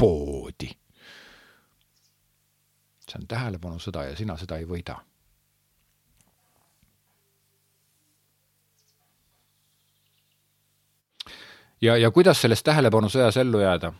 poodi. 0.00 0.72
see 3.04 3.20
on 3.20 3.28
tähelepanusõda 3.28 4.08
ja 4.08 4.16
sina 4.16 4.40
seda 4.40 4.56
ei 4.56 4.64
võida 4.64 4.96
ja, 11.84 11.96
ja 11.96 12.10
kuidas 12.10 12.40
selles 12.40 12.62
tähelepanusõjas 12.62 13.36
ellu 13.36 13.60
jääda, 13.60 13.92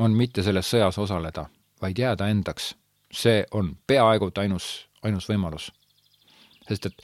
on 0.00 0.16
mitte 0.16 0.42
selles 0.42 0.70
sõjas 0.70 0.98
osaleda, 0.98 1.46
vaid 1.82 1.98
jääda 1.98 2.28
endaks. 2.28 2.74
see 3.14 3.44
on 3.50 3.76
peaaegu 3.86 4.26
et 4.26 4.38
ainus, 4.38 4.88
ainus 5.02 5.28
võimalus. 5.28 5.72
sest 6.68 6.86
et 6.86 7.02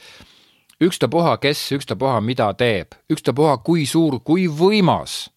ükstapuha, 0.80 1.36
kes, 1.36 1.72
ükstapuha, 1.72 2.20
mida 2.20 2.54
teeb, 2.54 2.92
ükstapuha, 3.10 3.58
kui 3.58 3.86
suur, 3.86 4.20
kui 4.20 4.48
võimas, 4.48 5.30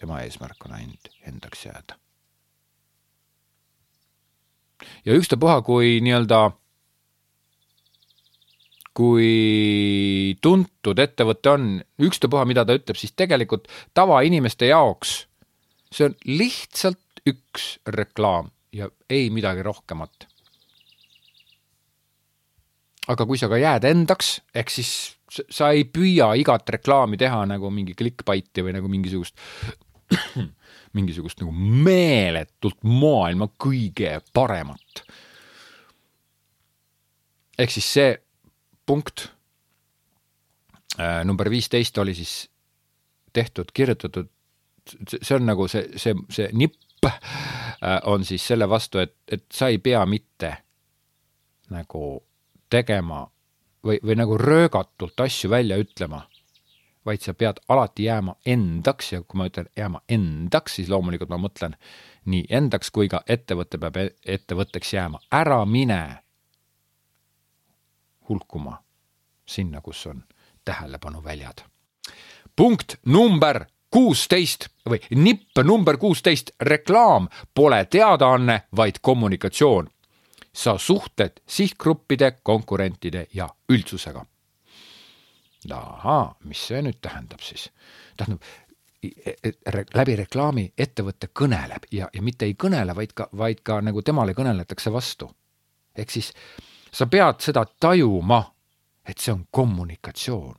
tema 0.00 0.20
eesmärk 0.20 0.64
on 0.64 0.72
ainult 0.72 1.08
endaks 1.26 1.66
jääda. 1.66 1.98
ja 5.04 5.12
ükstapuha, 5.12 5.62
kui 5.62 6.00
nii-öelda 6.00 6.50
kui 8.98 10.34
tuntud 10.42 10.98
ettevõte 10.98 11.52
on, 11.54 11.66
ükstapuha, 12.02 12.42
mida 12.50 12.64
ta 12.66 12.74
ütleb, 12.74 12.98
siis 12.98 13.14
tegelikult 13.14 13.68
tavainimeste 13.94 14.72
jaoks 14.72 15.20
see 15.92 16.08
on 16.08 16.16
lihtsalt 16.28 17.22
üks 17.28 17.76
reklaam 17.94 18.50
ja 18.72 18.88
ei 19.10 19.30
midagi 19.30 19.62
rohkemat. 19.62 20.28
aga 23.08 23.24
kui 23.24 23.38
sa 23.40 23.48
ka 23.48 23.56
jääd 23.56 23.86
endaks, 23.88 24.42
ehk 24.52 24.68
siis 24.68 24.90
sa 25.32 25.70
ei 25.72 25.86
püüa 25.88 26.34
igat 26.36 26.68
reklaami 26.68 27.16
teha 27.20 27.40
nagu 27.48 27.70
mingi 27.72 27.94
clickbait'i 27.96 28.64
või 28.66 28.74
nagu 28.76 28.88
mingisugust 28.92 29.38
mingisugust 30.96 31.40
nagu 31.40 31.52
meeletult 31.52 32.84
maailma 32.84 33.48
kõige 33.56 34.18
paremat. 34.32 35.04
ehk 37.58 37.72
siis 37.72 37.92
see 37.96 38.10
punkt. 38.88 39.28
Äh, 40.98 41.20
number 41.24 41.50
viisteist 41.50 41.98
oli 41.98 42.14
siis 42.16 42.48
tehtud, 43.32 43.70
kirjutatud, 43.74 44.30
see 45.20 45.36
on 45.36 45.46
nagu 45.46 45.68
see, 45.68 45.84
see, 46.00 46.16
see 46.32 46.48
nipp 46.56 47.04
äh, 47.06 47.20
on 48.08 48.24
siis 48.24 48.46
selle 48.48 48.68
vastu, 48.68 49.02
et, 49.04 49.14
et 49.30 49.44
sa 49.52 49.68
ei 49.68 49.78
pea 49.78 50.00
mitte 50.08 50.54
nagu 51.70 52.02
tegema 52.72 53.26
või, 53.84 54.00
või 54.02 54.16
nagu 54.16 54.38
röögatult 54.40 55.20
asju 55.20 55.50
välja 55.52 55.76
ütlema, 55.80 56.22
vaid 57.06 57.22
sa 57.24 57.34
pead 57.34 57.60
alati 57.68 58.08
jääma 58.08 58.34
endaks 58.46 59.12
ja 59.12 59.22
kui 59.22 59.38
ma 59.38 59.48
ütlen 59.52 59.68
jääma 59.76 60.00
endaks, 60.08 60.78
siis 60.80 60.88
loomulikult 60.88 61.30
ma 61.30 61.38
mõtlen 61.40 61.76
nii 62.28 62.48
endaks 62.50 62.90
kui 62.90 63.08
ka 63.12 63.22
ettevõte 63.28 63.78
peab 63.80 64.00
e-, 64.00 64.14
ettevõtteks 64.24 64.96
jääma, 64.96 65.20
ära 65.32 65.60
mine 65.68 66.00
hulkuma 68.28 68.82
sinna, 69.46 69.80
kus 69.80 70.06
on 70.06 70.24
tähelepanuväljad. 70.64 71.58
punkt 72.56 72.94
number 73.06 73.64
kuusteist 73.90 74.68
või 74.88 75.00
nipp 75.10 75.58
number 75.64 75.96
kuusteist, 75.96 76.50
reklaam 76.60 77.28
pole 77.54 77.84
teadaanne, 77.84 78.62
vaid 78.76 79.00
kommunikatsioon. 79.02 79.90
sa 80.52 80.78
suhtled 80.78 81.32
sihtgruppide, 81.46 82.32
konkurentide 82.42 83.26
ja 83.34 83.48
üldsusega. 83.68 84.26
ahaa, 85.70 86.36
mis 86.44 86.66
see 86.66 86.82
nüüd 86.82 86.98
tähendab 87.00 87.40
siis? 87.40 87.70
tähendab, 88.16 88.42
e-, 89.02 89.34
e-, 89.44 89.84
läbi 89.94 90.16
reklaami 90.16 90.72
ettevõte 90.78 91.28
kõneleb 91.40 91.86
ja, 91.92 92.08
ja 92.12 92.22
mitte 92.22 92.44
ei 92.44 92.54
kõnele, 92.54 92.94
vaid 92.96 93.12
ka, 93.14 93.28
vaid 93.36 93.60
ka 93.62 93.80
nagu 93.80 94.02
temale 94.02 94.34
kõneletakse 94.34 94.92
vastu. 94.92 95.30
ehk 95.96 96.10
siis 96.10 96.32
sa 96.92 97.06
pead 97.06 97.40
seda 97.40 97.64
tajuma 97.80 98.42
et 99.08 99.18
see 99.18 99.32
on 99.32 99.46
kommunikatsioon. 99.50 100.54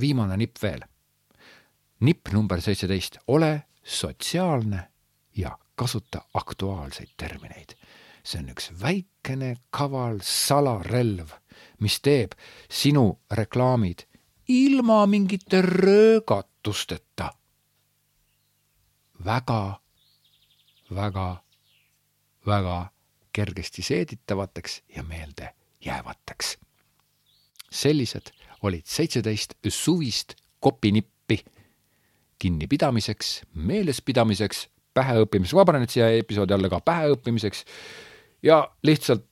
viimane 0.00 0.36
nipp 0.36 0.56
veel. 0.62 0.80
nipp 2.00 2.28
number 2.32 2.60
seitseteist, 2.60 3.18
ole 3.26 3.62
sotsiaalne 3.84 4.88
ja 5.36 5.58
kasuta 5.74 6.22
aktuaalseid 6.34 7.08
termineid. 7.16 7.76
see 8.24 8.40
on 8.40 8.48
üks 8.52 8.70
väikene 8.82 9.56
kaval 9.70 10.20
salarelv, 10.22 11.32
mis 11.80 12.00
teeb 12.00 12.32
sinu 12.68 13.20
reklaamid 13.30 14.04
ilma 14.48 15.06
mingite 15.06 15.62
röögatusteta 15.62 17.32
väga, 19.24 19.80
väga, 20.90 21.42
väga 22.46 22.90
kergesti 23.32 23.82
seeditavateks 23.82 24.82
ja 24.96 25.02
meelde 25.02 25.54
jäävateks. 25.84 26.58
sellised 27.70 28.32
olid 28.62 28.82
seitseteist 28.84 29.54
suvist 29.68 30.34
kopinippi 30.60 31.44
kinnipidamiseks, 32.38 33.42
meelespidamiseks, 33.54 34.68
päheõppimiseks, 34.94 35.54
panen 35.66 35.84
nüüd 35.84 35.92
siia 35.92 36.08
episoodi 36.18 36.56
alla 36.56 36.68
ka 36.72 36.80
päheõppimiseks 36.80 37.64
ja 38.42 38.64
lihtsalt 38.82 39.29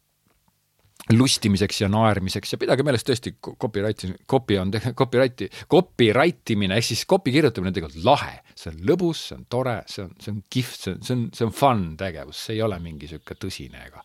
lustimiseks 1.12 1.82
ja 1.82 1.88
naermiseks 1.92 2.52
ja 2.52 2.60
pidage 2.60 2.84
meeles 2.86 3.04
tõesti 3.06 3.34
copyright, 3.40 4.04
copy 4.28 4.58
on, 4.60 4.72
copyrighti, 4.98 5.48
copyright 5.70 6.54
imine 6.54 6.76
ehk 6.78 6.88
siis 6.90 7.04
copy 7.08 7.32
kirjutamine 7.34 7.72
on 7.72 7.76
tegelikult 7.76 8.04
lahe, 8.06 8.40
see 8.54 8.72
on 8.72 8.80
lõbus, 8.90 9.28
see 9.30 9.38
on 9.38 9.46
tore, 9.50 9.78
see 9.88 10.04
on, 10.04 10.16
see 10.20 10.34
on 10.34 10.42
kihvt, 10.52 10.80
see 10.80 10.96
on, 10.96 10.98
see 11.04 11.14
on, 11.16 11.22
see 11.36 11.46
on 11.48 11.54
fun 11.56 11.86
tegevus, 12.00 12.42
see 12.48 12.58
ei 12.58 12.66
ole 12.66 12.80
mingi 12.82 13.08
sihuke 13.10 13.38
tõsine 13.40 13.86
ega. 13.86 14.04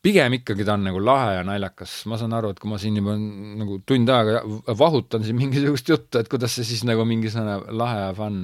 pigem 0.00 0.32
ikkagi 0.38 0.64
ta 0.64 0.74
on 0.78 0.84
nagu 0.88 1.00
lahe 1.04 1.38
ja 1.38 1.44
naljakas, 1.44 1.94
ma 2.08 2.16
saan 2.20 2.36
aru, 2.36 2.52
et 2.52 2.60
kui 2.60 2.70
ma 2.72 2.78
siin 2.80 2.96
juba 3.00 3.16
nagu 3.16 3.80
tund 3.88 4.08
aega 4.12 4.42
vahutan 4.80 5.24
siin 5.24 5.36
mingisugust 5.40 5.88
juttu, 5.88 6.20
et 6.20 6.28
kuidas 6.28 6.56
see 6.56 6.68
siis 6.74 6.84
nagu 6.88 7.04
mingisugune 7.08 7.56
lahe 7.76 8.04
ja 8.06 8.12
fun 8.16 8.42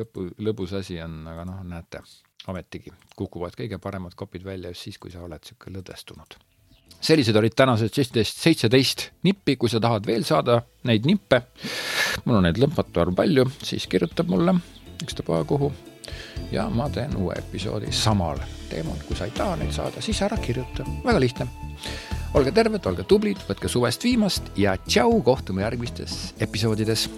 lõpu, 0.00 0.28
lõbus 0.40 0.76
asi 0.80 1.00
on, 1.04 1.22
aga 1.32 1.48
noh, 1.48 1.64
näete 1.68 2.04
ometigi 2.48 2.92
kukuvad 3.16 3.56
kõige 3.58 3.78
paremad 3.82 4.16
kopid 4.18 4.44
välja 4.44 4.72
just 4.72 4.88
siis, 4.88 4.98
kui 4.98 5.12
sa 5.12 5.22
oled 5.22 5.42
niisugune 5.42 5.78
lõdvestunud. 5.78 6.36
sellised 7.02 7.36
olid 7.36 7.54
tänased 7.56 7.94
seitseteist, 7.94 8.38
seitseteist 8.38 9.08
nippi, 9.22 9.56
kui 9.56 9.70
sa 9.70 9.80
tahad 9.80 10.06
veel 10.06 10.24
saada 10.24 10.62
neid 10.84 11.06
nippe, 11.06 11.42
mul 12.24 12.38
on 12.38 12.46
neid 12.46 12.58
lõpmatu 12.58 13.02
arv 13.02 13.14
palju, 13.14 13.46
siis 13.62 13.86
kirjuta 13.86 14.22
mulle 14.28 14.54
ükstapuha 15.02 15.44
kuhu. 15.44 15.72
ja 16.52 16.68
ma 16.70 16.88
teen 16.90 17.16
uue 17.16 17.34
episoodi 17.38 17.92
samal 17.92 18.38
teemal, 18.70 18.98
kui 19.06 19.16
sa 19.16 19.24
ei 19.24 19.34
taha 19.36 19.56
neid 19.56 19.72
saada, 19.72 20.00
siis 20.00 20.22
ära 20.22 20.36
kirjuta, 20.36 20.86
väga 21.04 21.20
lihtne. 21.20 21.46
olge 22.34 22.52
terved, 22.52 22.86
olge 22.86 23.04
tublid, 23.04 23.38
võtke 23.48 23.68
suvest 23.68 24.04
viimast 24.04 24.50
ja 24.56 24.76
tšau, 24.86 25.22
kohtume 25.22 25.62
järgmistes 25.62 26.34
episoodides 26.40 27.08